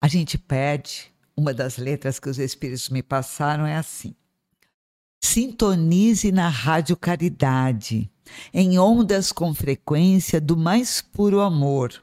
[0.00, 4.14] a gente pede, uma das letras que os Espíritos me passaram é assim:
[5.22, 8.10] Sintonize na Rádio Caridade,
[8.52, 12.02] em ondas com frequência do mais puro amor,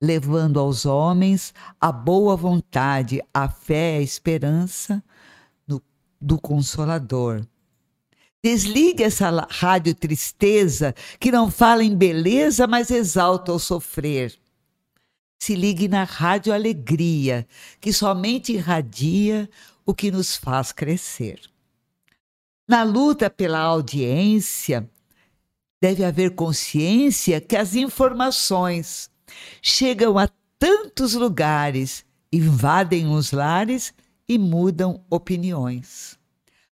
[0.00, 5.02] levando aos homens a boa vontade, a fé, a esperança
[5.66, 5.82] no,
[6.20, 7.46] do Consolador.
[8.42, 14.38] Desligue essa rádio tristeza que não fala em beleza, mas exalta o sofrer
[15.44, 17.46] se ligue na Rádio Alegria,
[17.78, 19.46] que somente irradia
[19.84, 21.38] o que nos faz crescer.
[22.66, 24.88] Na luta pela audiência,
[25.82, 29.10] deve haver consciência que as informações
[29.60, 33.92] chegam a tantos lugares, invadem os lares
[34.26, 36.18] e mudam opiniões.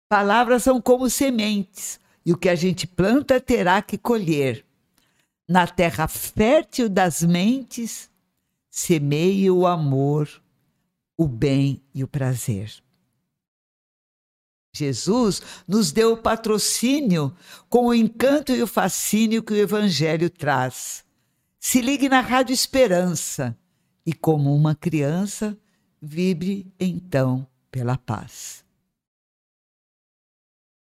[0.10, 4.66] Palavras são como sementes, e o que a gente planta terá que colher.
[5.48, 8.10] Na terra fértil das mentes,
[8.78, 10.30] semeie o amor
[11.18, 12.72] o bem e o prazer.
[14.72, 17.36] Jesus nos deu o patrocínio
[17.68, 21.04] com o encanto e o fascínio que o Evangelho traz.
[21.60, 23.58] Se ligue na Rádio Esperança
[24.06, 25.58] e, como uma criança,
[26.00, 28.64] vibre então pela paz.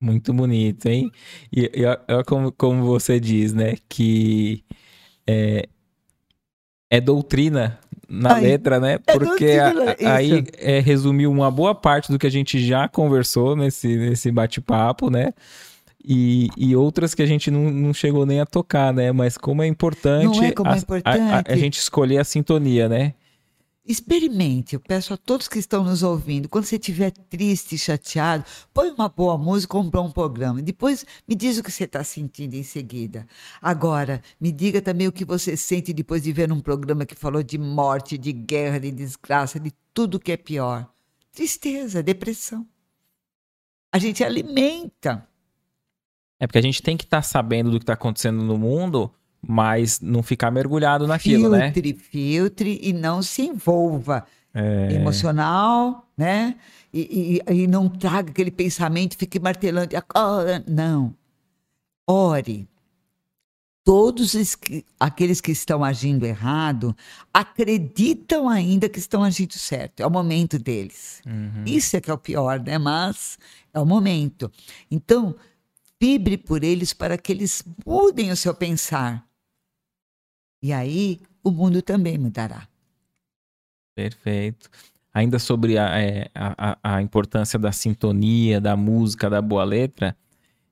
[0.01, 1.11] Muito bonito, hein?
[1.55, 3.75] E, e como, como você diz, né?
[3.87, 4.65] Que
[5.27, 5.69] é,
[6.89, 8.99] é doutrina na letra, né?
[9.07, 13.55] É Porque a, aí é, resumiu uma boa parte do que a gente já conversou
[13.55, 15.33] nesse, nesse bate-papo, né?
[16.07, 19.11] E, e outras que a gente não, não chegou nem a tocar, né?
[19.11, 21.19] Mas como é importante, é como a, é importante.
[21.19, 23.13] A, a, a, gente escolher a sintonia, né?
[23.87, 28.43] Experimente, eu peço a todos que estão nos ouvindo, quando você estiver triste, chateado,
[28.73, 30.59] põe uma boa música ou um bom programa.
[30.59, 33.27] Depois me diz o que você está sentindo em seguida.
[33.61, 37.43] Agora, me diga também o que você sente depois de ver um programa que falou
[37.43, 40.91] de morte, de guerra, de desgraça, de tudo que é pior.
[41.31, 42.65] Tristeza, depressão.
[43.91, 45.27] A gente alimenta.
[46.39, 49.13] É porque a gente tem que estar tá sabendo do que está acontecendo no mundo
[49.47, 51.71] mas não ficar mergulhado naquilo, filtre, né?
[51.71, 54.25] Filtre, filtre e não se envolva.
[54.53, 54.93] É...
[54.93, 56.55] Emocional, né?
[56.93, 59.89] E, e, e, não traga aquele pensamento, fique martelando.
[60.65, 61.13] Não.
[62.07, 62.67] Ore.
[63.83, 64.33] Todos
[64.99, 66.95] aqueles que estão agindo errado
[67.33, 69.99] acreditam ainda que estão agindo certo.
[69.99, 71.21] É o momento deles.
[71.25, 71.63] Uhum.
[71.65, 72.77] Isso é que é o pior, né?
[72.77, 73.37] Mas
[73.73, 74.49] é o momento.
[74.89, 75.35] Então,
[76.01, 79.24] vibre por eles para que eles mudem o seu pensar.
[80.65, 82.67] E aí o mundo também mudará.
[83.95, 84.67] Perfeito.
[85.13, 90.17] Ainda sobre a, é, a, a, importância da sintonia, da música, da boa letra,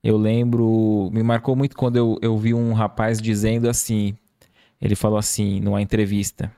[0.04, 4.18] eu lembro, me marcou muito quando eu, eu vi um rapaz dizendo assim,
[4.82, 6.52] ele falou assim numa entrevista,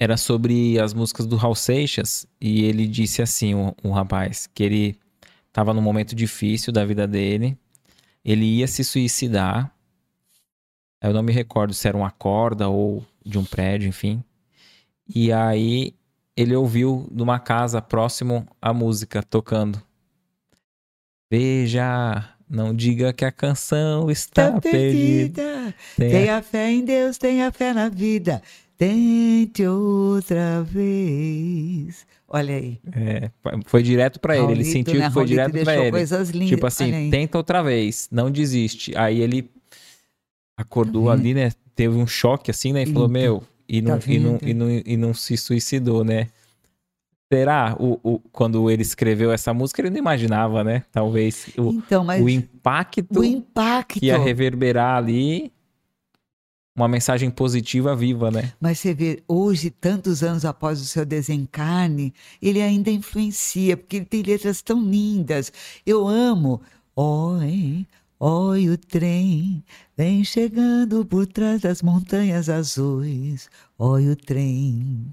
[0.00, 4.64] era sobre as músicas do Raul Seixas e ele disse assim, um, um rapaz, que
[4.64, 4.98] ele
[5.46, 7.56] estava num momento difícil da vida dele,
[8.24, 9.72] ele ia se suicidar
[11.02, 14.22] eu não me recordo se era uma corda ou de um prédio, enfim.
[15.14, 15.94] E aí
[16.36, 19.82] ele ouviu numa casa próximo a música tocando.
[21.30, 25.42] Veja, não diga que a canção está, perdida.
[25.42, 25.74] perdida.
[25.96, 26.10] Tenha...
[26.10, 28.42] tenha fé em Deus, tenha fé na vida.
[28.76, 32.06] Tente outra vez.
[32.28, 32.80] Olha aí.
[32.92, 33.30] É,
[33.66, 34.52] foi direto para ele.
[34.52, 35.06] Ele sentiu né?
[35.06, 35.90] que foi direto para ele.
[35.90, 36.48] Coisas lindas.
[36.48, 38.92] Tipo assim, tenta outra vez, não desiste.
[38.96, 39.48] Aí ele
[40.56, 41.50] acordou tá ali, né?
[41.74, 42.82] Teve um choque assim, né?
[42.82, 46.28] E falou, meu, e não, tá e, não, e, não, e não se suicidou, né?
[47.32, 47.74] Será?
[47.80, 50.84] O, o, quando ele escreveu essa música, ele não imaginava, né?
[50.92, 55.50] Talvez o, então, o, impacto o impacto que ia reverberar ali
[56.76, 58.52] uma mensagem positiva viva, né?
[58.60, 64.06] Mas você vê, hoje, tantos anos após o seu desencarne, ele ainda influencia, porque ele
[64.06, 65.52] tem letras tão lindas.
[65.86, 66.60] Eu amo.
[66.94, 67.86] Oh, hein?
[68.24, 69.64] Oi, o trem
[69.96, 73.50] vem chegando por trás das montanhas azuis.
[73.76, 75.12] Oi, o trem.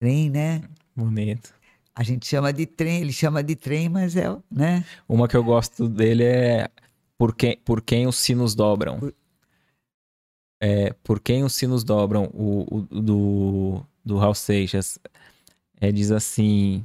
[0.00, 0.62] Trem, né?
[0.96, 1.52] Bonito.
[1.94, 4.86] A gente chama de trem, ele chama de trem, mas é, né?
[5.06, 6.70] Uma que eu gosto dele é
[7.18, 8.98] Por quem, por quem os sinos dobram.
[9.00, 9.14] Por...
[10.62, 14.98] É, por quem os sinos dobram, o, o do, do Raul Seixas.
[15.78, 16.82] É, diz assim: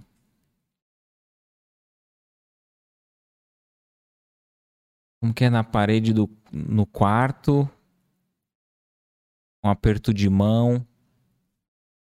[5.23, 7.69] Como que é na parede do no quarto?
[9.63, 10.85] Um aperto de mão.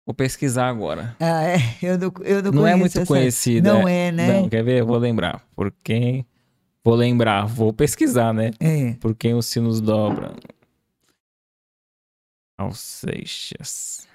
[0.07, 1.15] Vou pesquisar agora.
[1.21, 1.59] Ah, é.
[1.83, 3.05] Eu não, eu não, não é muito essa...
[3.05, 3.71] conhecida.
[3.71, 4.41] Não é, é né?
[4.41, 4.81] Não, quer ver?
[4.81, 5.47] Eu vou lembrar.
[5.55, 6.27] Por quem.
[6.83, 8.51] Vou lembrar, vou pesquisar, né?
[8.59, 8.95] É.
[8.95, 10.35] Por quem os sinos dobram.
[12.57, 14.09] Alseixas.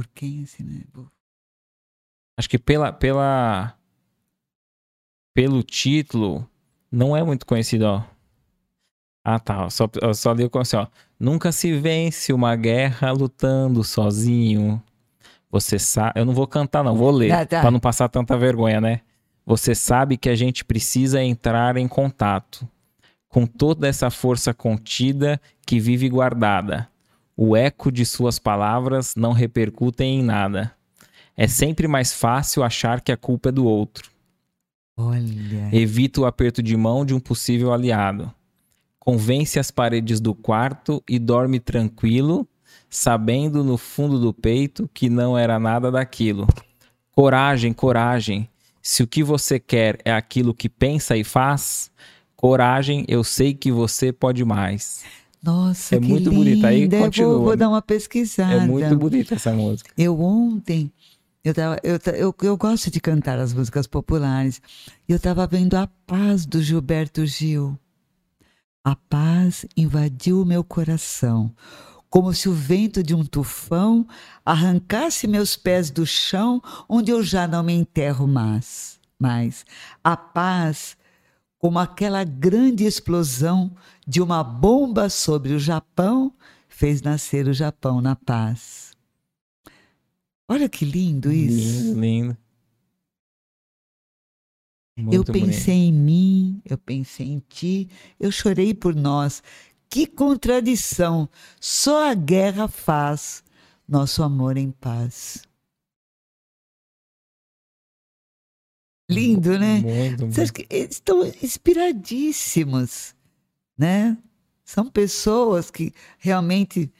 [0.00, 0.80] Por quem esse, né?
[2.38, 3.76] Acho que pela, pela,
[5.34, 6.48] pelo título,
[6.90, 8.02] não é muito conhecido, ó.
[9.22, 9.68] Ah, tá.
[9.68, 10.86] Só, só li assim, ó.
[11.18, 14.82] Nunca se vence uma guerra lutando sozinho.
[15.50, 16.18] Você sabe.
[16.18, 16.96] Eu não vou cantar, não.
[16.96, 17.32] Vou ler.
[17.32, 17.60] Ah, tá.
[17.60, 19.02] Pra não passar tanta vergonha, né?
[19.44, 22.66] Você sabe que a gente precisa entrar em contato
[23.28, 26.88] com toda essa força contida que vive guardada
[27.42, 30.74] o eco de suas palavras não repercutem em nada.
[31.34, 34.10] É sempre mais fácil achar que a culpa é do outro.
[34.94, 35.70] Olha.
[35.72, 38.30] Evita o aperto de mão de um possível aliado.
[38.98, 42.46] Convence as paredes do quarto e dorme tranquilo,
[42.90, 46.46] sabendo no fundo do peito que não era nada daquilo.
[47.10, 48.50] Coragem, coragem.
[48.82, 51.90] Se o que você quer é aquilo que pensa e faz,
[52.40, 55.04] Coragem, eu sei que você pode mais.
[55.42, 56.36] Nossa, É que muito linda.
[56.36, 56.68] bonita.
[56.68, 57.34] Aí Eu continua.
[57.34, 58.54] Vou, vou dar uma pesquisada.
[58.54, 59.90] É muito bonita essa música.
[59.96, 60.92] Eu ontem,
[61.42, 64.60] eu, tava, eu, eu, eu gosto de cantar as músicas populares.
[65.08, 67.78] E eu estava vendo A Paz do Gilberto Gil.
[68.82, 71.54] A paz invadiu o meu coração,
[72.08, 74.06] como se o vento de um tufão
[74.44, 78.98] arrancasse meus pés do chão, onde eu já não me enterro mais.
[79.18, 79.66] Mas
[80.02, 80.96] a paz,
[81.60, 83.70] como aquela grande explosão
[84.06, 86.32] de uma bomba sobre o Japão,
[86.66, 88.96] fez nascer o Japão na paz.
[90.48, 91.92] Olha que lindo isso.
[91.92, 92.38] Lindo, lindo.
[95.14, 99.42] eu pensei em mim, eu pensei em ti, eu chorei por nós.
[99.90, 101.28] Que contradição!
[101.60, 103.44] Só a guerra faz
[103.86, 105.42] nosso amor em paz.
[109.10, 109.80] Lindo, né?
[109.80, 113.14] Muito, acha que estão inspiradíssimos,
[113.76, 114.16] né?
[114.64, 116.90] São pessoas que realmente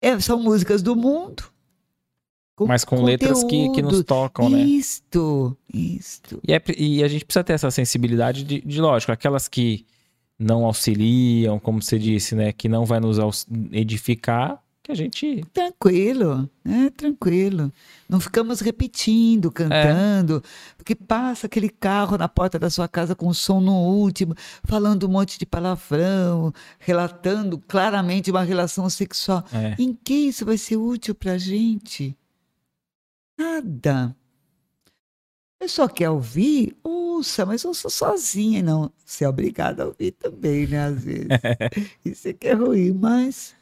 [0.00, 1.44] é, são músicas do mundo.
[2.56, 4.04] com Mas com letras que, que nos conteúdo.
[4.04, 4.60] tocam, né?
[4.62, 6.40] Isto, isto.
[6.46, 9.86] E, é e a gente precisa ter essa sensibilidade de, de, lógico, aquelas que
[10.38, 12.52] não auxiliam, como você disse, né?
[12.52, 15.44] Que não vai nos edificar, que a gente.
[15.52, 16.90] Tranquilo, né?
[16.96, 17.72] Tranquilo.
[18.08, 20.42] Não ficamos repetindo, cantando,
[20.76, 24.34] porque passa aquele carro na porta da sua casa com o som no último,
[24.64, 29.44] falando um monte de palavrão, relatando claramente uma relação sexual.
[29.52, 32.16] É, Em que isso vai ser útil pra gente?
[33.38, 34.14] Nada.
[35.60, 36.74] Eu só quer ouvir?
[36.82, 38.90] Ouça, mas eu sou sozinha, não.
[39.04, 40.84] Você é obrigada a ouvir também, né?
[40.86, 41.28] Às vezes.
[42.04, 43.54] Isso é que é ruim, mas.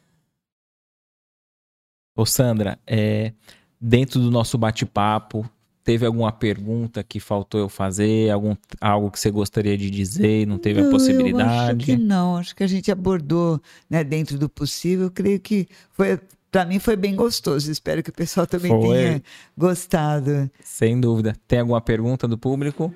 [2.18, 3.32] Ô Sandra, é,
[3.80, 5.48] dentro do nosso bate-papo,
[5.84, 8.28] teve alguma pergunta que faltou eu fazer?
[8.30, 11.84] Algum, algo que você gostaria de dizer e não teve a Não, Eu acho possibilidade?
[11.84, 15.04] que não, acho que a gente abordou, né, dentro do possível.
[15.04, 16.18] Eu creio que foi,
[16.50, 17.70] para mim foi bem gostoso.
[17.70, 18.80] Espero que o pessoal também Foi.
[18.80, 19.22] tenha
[19.56, 20.50] gostado.
[20.64, 21.36] Sem dúvida.
[21.46, 22.92] Tem alguma pergunta do público?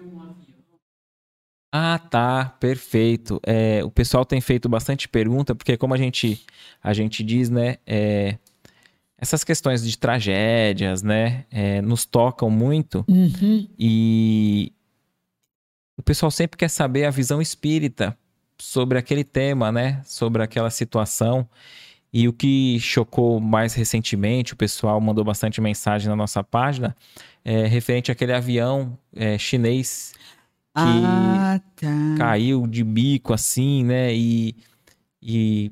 [1.73, 3.41] Ah, tá, perfeito.
[3.45, 6.45] É, o pessoal tem feito bastante pergunta, porque como a gente,
[6.83, 8.37] a gente diz, né, é,
[9.23, 13.69] essas questões de tragédias, né, é, nos tocam muito Uhum.
[13.79, 14.73] e
[15.97, 18.19] o pessoal sempre quer saber a visão espírita
[18.59, 21.49] sobre aquele tema, né, sobre aquela situação.
[22.13, 26.95] E o que chocou mais recentemente, o pessoal mandou bastante mensagem na nossa página,
[27.45, 30.13] é referente àquele avião é, chinês
[30.75, 31.87] Ah, tá.
[32.19, 34.13] caiu de bico assim, né?
[34.15, 34.57] E,
[35.23, 35.71] e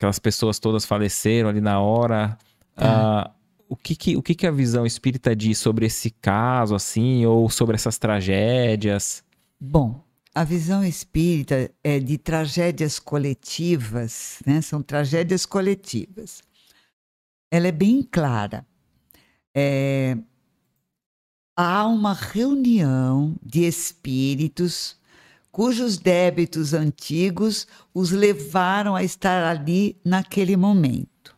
[0.00, 2.38] aquelas pessoas todas faleceram ali na hora.
[2.74, 2.86] Tá.
[2.86, 3.30] Ah,
[3.68, 7.50] o que, que, o que, que a visão espírita diz sobre esse caso, assim, ou
[7.50, 9.22] sobre essas tragédias?
[9.60, 10.02] Bom,
[10.34, 14.62] a visão espírita é de tragédias coletivas, né?
[14.62, 16.42] São tragédias coletivas.
[17.50, 18.66] Ela é bem clara.
[19.54, 20.16] É,
[21.54, 24.96] há uma reunião de espíritos
[25.50, 31.36] cujos débitos antigos os levaram a estar ali naquele momento.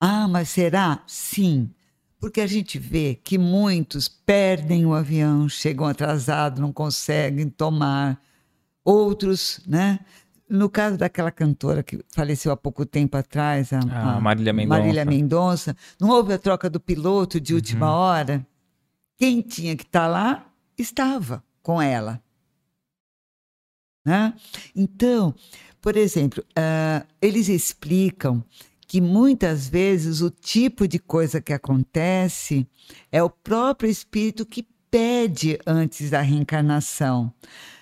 [0.00, 1.02] Ah, mas será?
[1.06, 1.70] Sim,
[2.18, 8.20] porque a gente vê que muitos perdem o avião, chegam atrasados, não conseguem tomar.
[8.82, 10.00] Outros, né?
[10.48, 14.80] No caso daquela cantora que faleceu há pouco tempo atrás, a, A a Marília Mendonça.
[14.80, 18.44] Marília Mendonça, não houve a troca do piloto de última hora?
[19.18, 22.20] Quem tinha que estar lá estava com ela.
[24.04, 24.34] Né?
[24.74, 25.34] Então,
[25.80, 28.44] por exemplo, ah, eles explicam
[28.86, 32.66] que muitas vezes o tipo de coisa que acontece
[33.12, 37.32] é o próprio espírito que pede antes da reencarnação.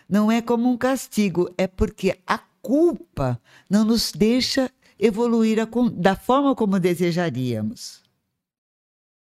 [0.09, 3.41] Não é como um castigo, é porque a culpa
[3.71, 8.03] não nos deixa evoluir a da forma como desejaríamos.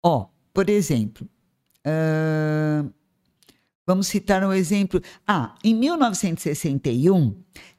[0.05, 1.29] Ó, por exemplo,
[1.85, 2.85] ah,
[3.89, 5.01] vamos citar um exemplo.
[5.27, 7.35] Ah, em 1961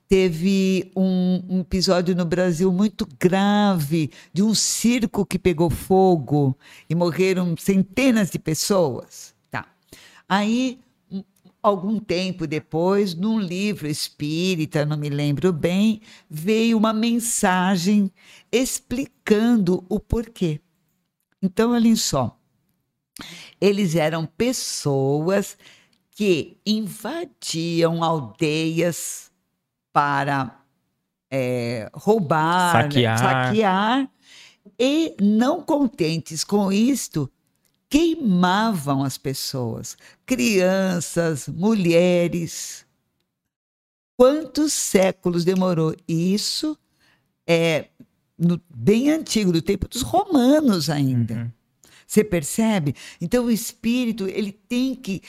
[0.07, 6.57] teve um, um episódio no Brasil muito grave de um circo que pegou fogo
[6.90, 9.36] e morreram centenas de pessoas.
[9.52, 9.68] Tá.
[10.27, 10.80] Aí,
[11.11, 11.23] um-
[11.61, 18.11] algum tempo depois, num livro espírita, não me lembro bem, veio uma mensagem
[18.52, 20.60] explicando o porquê.
[21.40, 22.36] Então, olhem só.
[23.61, 25.56] Eles eram pessoas
[26.19, 29.31] que invadiam aldeias
[29.93, 30.61] para
[31.31, 33.17] é, roubar, né, Saquear.
[33.17, 34.11] saquear,
[34.77, 37.31] e não contentes com isto,
[37.87, 42.85] queimavam as pessoas, crianças, mulheres.
[44.17, 45.95] Quantos séculos demorou?
[46.05, 46.77] Isso
[47.47, 47.85] é
[48.37, 51.35] no, bem antigo, do tempo dos romanos ainda.
[51.35, 51.51] Uhum.
[52.05, 52.93] Você percebe?
[53.21, 55.21] Então o espírito ele tem que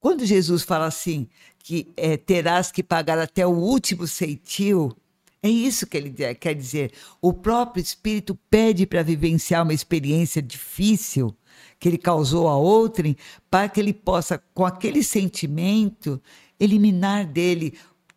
[0.00, 1.28] quando Jesus fala assim
[1.58, 4.96] que é, terás que pagar até o último ceitil,
[5.42, 6.92] é isso que ele quer dizer.
[7.20, 11.34] O próprio espírito pede para vivenciar uma experiência difícil
[11.78, 13.16] que ele causou a outrem,
[13.50, 16.20] para que ele possa, com aquele sentimento,
[16.58, 17.74] eliminar dele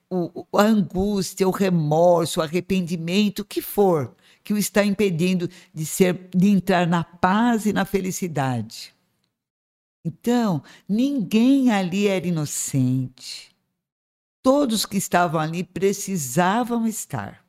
[0.09, 5.85] o, a angústia, o remorso, o arrependimento, o que for, que o está impedindo de
[5.85, 8.92] ser, de entrar na paz e na felicidade.
[10.05, 13.55] Então, ninguém ali era inocente.
[14.41, 17.43] Todos que estavam ali precisavam estar.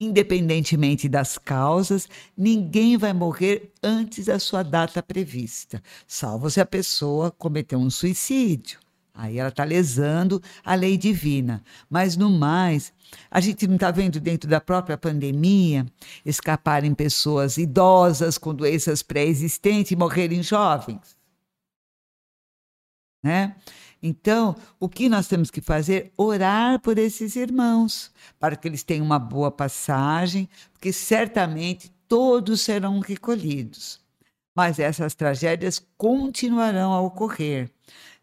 [0.00, 7.30] Independentemente das causas, ninguém vai morrer antes da sua data prevista, salvo se a pessoa
[7.30, 8.80] cometeu um suicídio.
[9.14, 11.62] Aí ela está lesando a lei divina.
[11.90, 12.92] Mas, no mais,
[13.30, 15.86] a gente não está vendo dentro da própria pandemia
[16.24, 21.19] escaparem pessoas idosas com doenças pré-existentes e morrerem jovens.
[23.22, 23.54] Né?
[24.02, 26.12] Então, o que nós temos que fazer?
[26.16, 33.00] Orar por esses irmãos, para que eles tenham uma boa passagem, porque certamente todos serão
[33.00, 34.00] recolhidos.
[34.56, 37.70] Mas essas tragédias continuarão a ocorrer.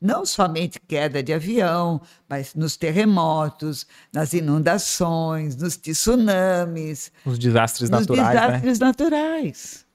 [0.01, 7.11] Não somente queda de avião, mas nos terremotos, nas inundações, nos tsunamis.
[7.25, 8.27] Os desastres nos naturais.
[8.27, 8.33] Né?
[8.33, 8.85] desastres né?
[8.85, 9.85] naturais.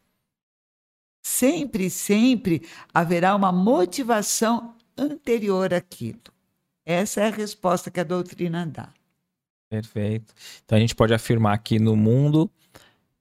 [1.24, 2.62] Sempre, sempre
[2.92, 6.20] haverá uma motivação anterior àquilo.
[6.84, 8.88] Essa é a resposta que a doutrina dá.
[9.70, 10.34] Perfeito.
[10.64, 12.50] Então a gente pode afirmar que no mundo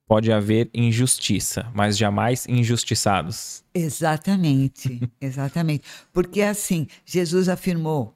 [0.06, 3.64] pode haver injustiça, mas jamais injustiçados.
[3.72, 5.84] Exatamente, exatamente.
[6.12, 8.14] Porque assim, Jesus afirmou: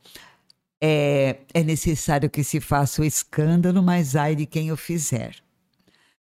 [0.78, 5.36] é, é necessário que se faça o escândalo, mas ai de quem o fizer.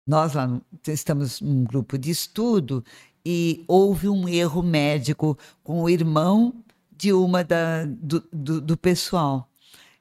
[0.07, 2.81] Nós lá estamos num grupo de estudo
[3.25, 6.63] e houve um erro médico com o irmão
[6.97, 9.49] de uma da, do, do, do pessoal.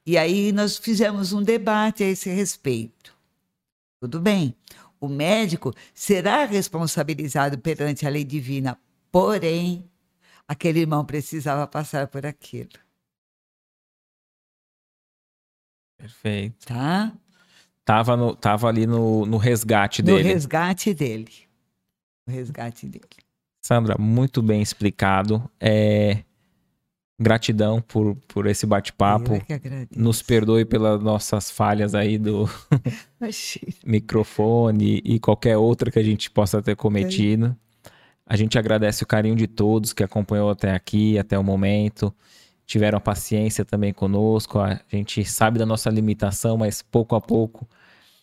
[0.05, 3.14] E aí nós fizemos um debate a esse respeito.
[4.01, 4.55] Tudo bem,
[5.01, 8.78] o médico será responsabilizado perante a lei divina,
[9.10, 9.89] porém,
[10.47, 12.70] aquele irmão precisava passar por aquilo.
[15.98, 16.66] Perfeito.
[16.66, 17.12] Tá?
[17.85, 20.23] Tava, no, tava ali no, no resgate dele.
[20.23, 21.32] No resgate dele.
[22.27, 23.05] No resgate dele.
[23.64, 25.51] Sandra, muito bem explicado.
[25.59, 26.23] É,
[27.18, 29.40] Gratidão por, por esse bate-papo.
[29.97, 32.48] Nos perdoe pelas nossas falhas aí do
[33.86, 37.56] microfone e qualquer outra que a gente possa ter cometido.
[38.26, 42.14] A gente agradece o carinho de todos que acompanhou até aqui, até o momento.
[42.66, 44.59] Tiveram paciência também conosco.
[44.59, 47.66] A gente sabe da nossa limitação, mas pouco a pouco,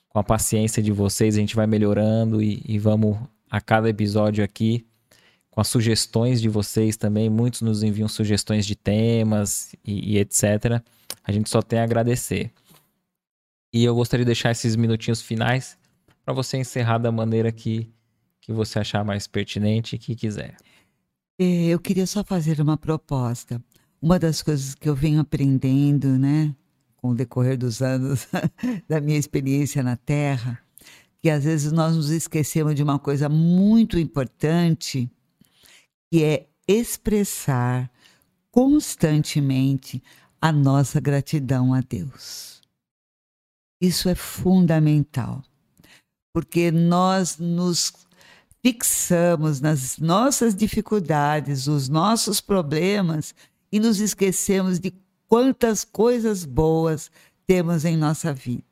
[0.10, 3.18] com a paciência de vocês, a gente vai melhorando e, e vamos
[3.50, 4.86] a cada episódio aqui
[5.54, 7.30] com as sugestões de vocês também.
[7.30, 10.82] Muitos nos enviam sugestões de temas e, e etc.
[11.24, 12.52] A gente só tem a agradecer.
[13.72, 15.78] E eu gostaria de deixar esses minutinhos finais
[16.26, 17.88] para você encerrar da maneira que,
[18.42, 20.58] que você achar mais pertinente e que quiser.
[21.40, 23.64] É, eu queria só fazer uma proposta.
[24.02, 26.56] Uma das coisas que eu venho aprendendo, né,
[26.98, 28.28] com o decorrer dos anos
[28.90, 30.60] da minha experiência na Terra,
[31.22, 35.10] que às vezes nós nos esquecemos de uma coisa muito importante,
[36.14, 37.92] que é expressar
[38.52, 40.04] constantemente
[40.40, 42.62] a nossa gratidão a Deus.
[43.82, 45.44] Isso é fundamental,
[46.32, 47.92] porque nós nos
[48.64, 53.34] fixamos nas nossas dificuldades, os nossos problemas
[53.72, 54.94] e nos esquecemos de
[55.28, 57.10] quantas coisas boas
[57.48, 58.64] temos em nossa vida.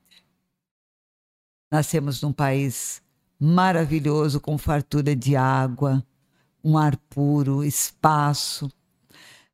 [1.72, 3.02] Nascemos num país
[3.40, 6.06] maravilhoso com fartura de água,
[6.64, 8.72] um ar puro, espaço.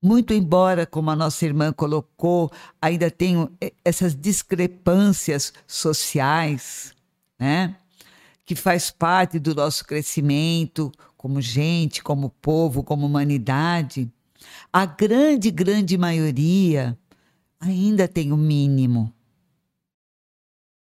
[0.01, 2.51] Muito embora, como a nossa irmã colocou,
[2.81, 3.49] ainda tenham
[3.83, 6.93] essas discrepâncias sociais,
[7.39, 7.75] né?
[8.45, 14.09] que faz parte do nosso crescimento como gente, como povo, como humanidade,
[14.71, 16.97] a grande, grande maioria
[17.59, 19.13] ainda tem o mínimo.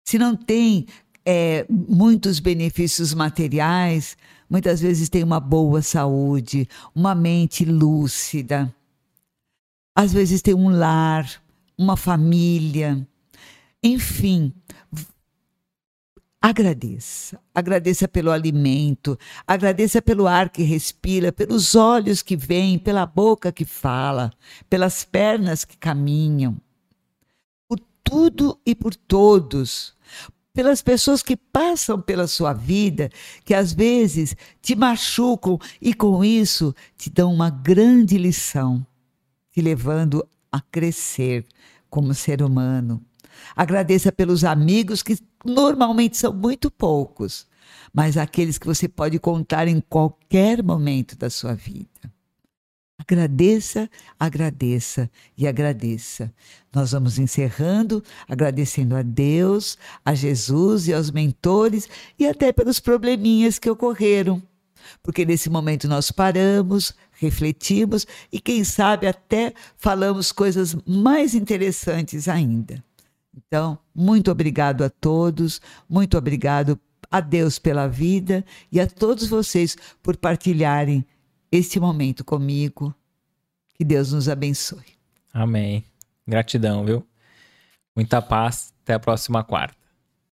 [0.05, 0.87] Se não tem
[1.25, 4.17] é, muitos benefícios materiais,
[4.53, 8.71] muitas vezes tem uma boa saúde, uma mente lúcida,
[9.97, 11.27] às vezes tem um lar,
[11.77, 13.09] uma família,
[13.83, 14.53] enfim.
[16.39, 23.51] Agradeça, agradeça pelo alimento, agradeça pelo ar que respira, pelos olhos que veem, pela boca
[23.51, 24.31] que fala,
[24.69, 26.61] pelas pernas que caminham
[28.13, 29.95] tudo e por todos.
[30.55, 33.09] Pelas pessoas que passam pela sua vida,
[33.43, 38.87] que às vezes te machucam e com isso te dão uma grande lição,
[39.51, 41.47] te levando a crescer
[41.89, 43.03] como ser humano.
[43.57, 47.47] Agradeça pelos amigos que normalmente são muito poucos,
[47.93, 52.12] mas aqueles que você pode contar em qualquer momento da sua vida.
[53.03, 56.33] Agradeça, agradeça e agradeça.
[56.73, 63.59] Nós vamos encerrando agradecendo a Deus, a Jesus e aos mentores e até pelos probleminhas
[63.59, 64.41] que ocorreram.
[65.03, 72.85] Porque nesse momento nós paramos, refletimos e, quem sabe, até falamos coisas mais interessantes ainda.
[73.37, 76.79] Então, muito obrigado a todos, muito obrigado
[77.11, 81.05] a Deus pela vida e a todos vocês por partilharem
[81.53, 82.95] este momento comigo.
[83.75, 84.85] Que Deus nos abençoe.
[85.33, 85.85] Amém.
[86.27, 87.07] Gratidão, viu?
[87.95, 88.73] Muita paz.
[88.83, 89.82] Até a próxima quarta.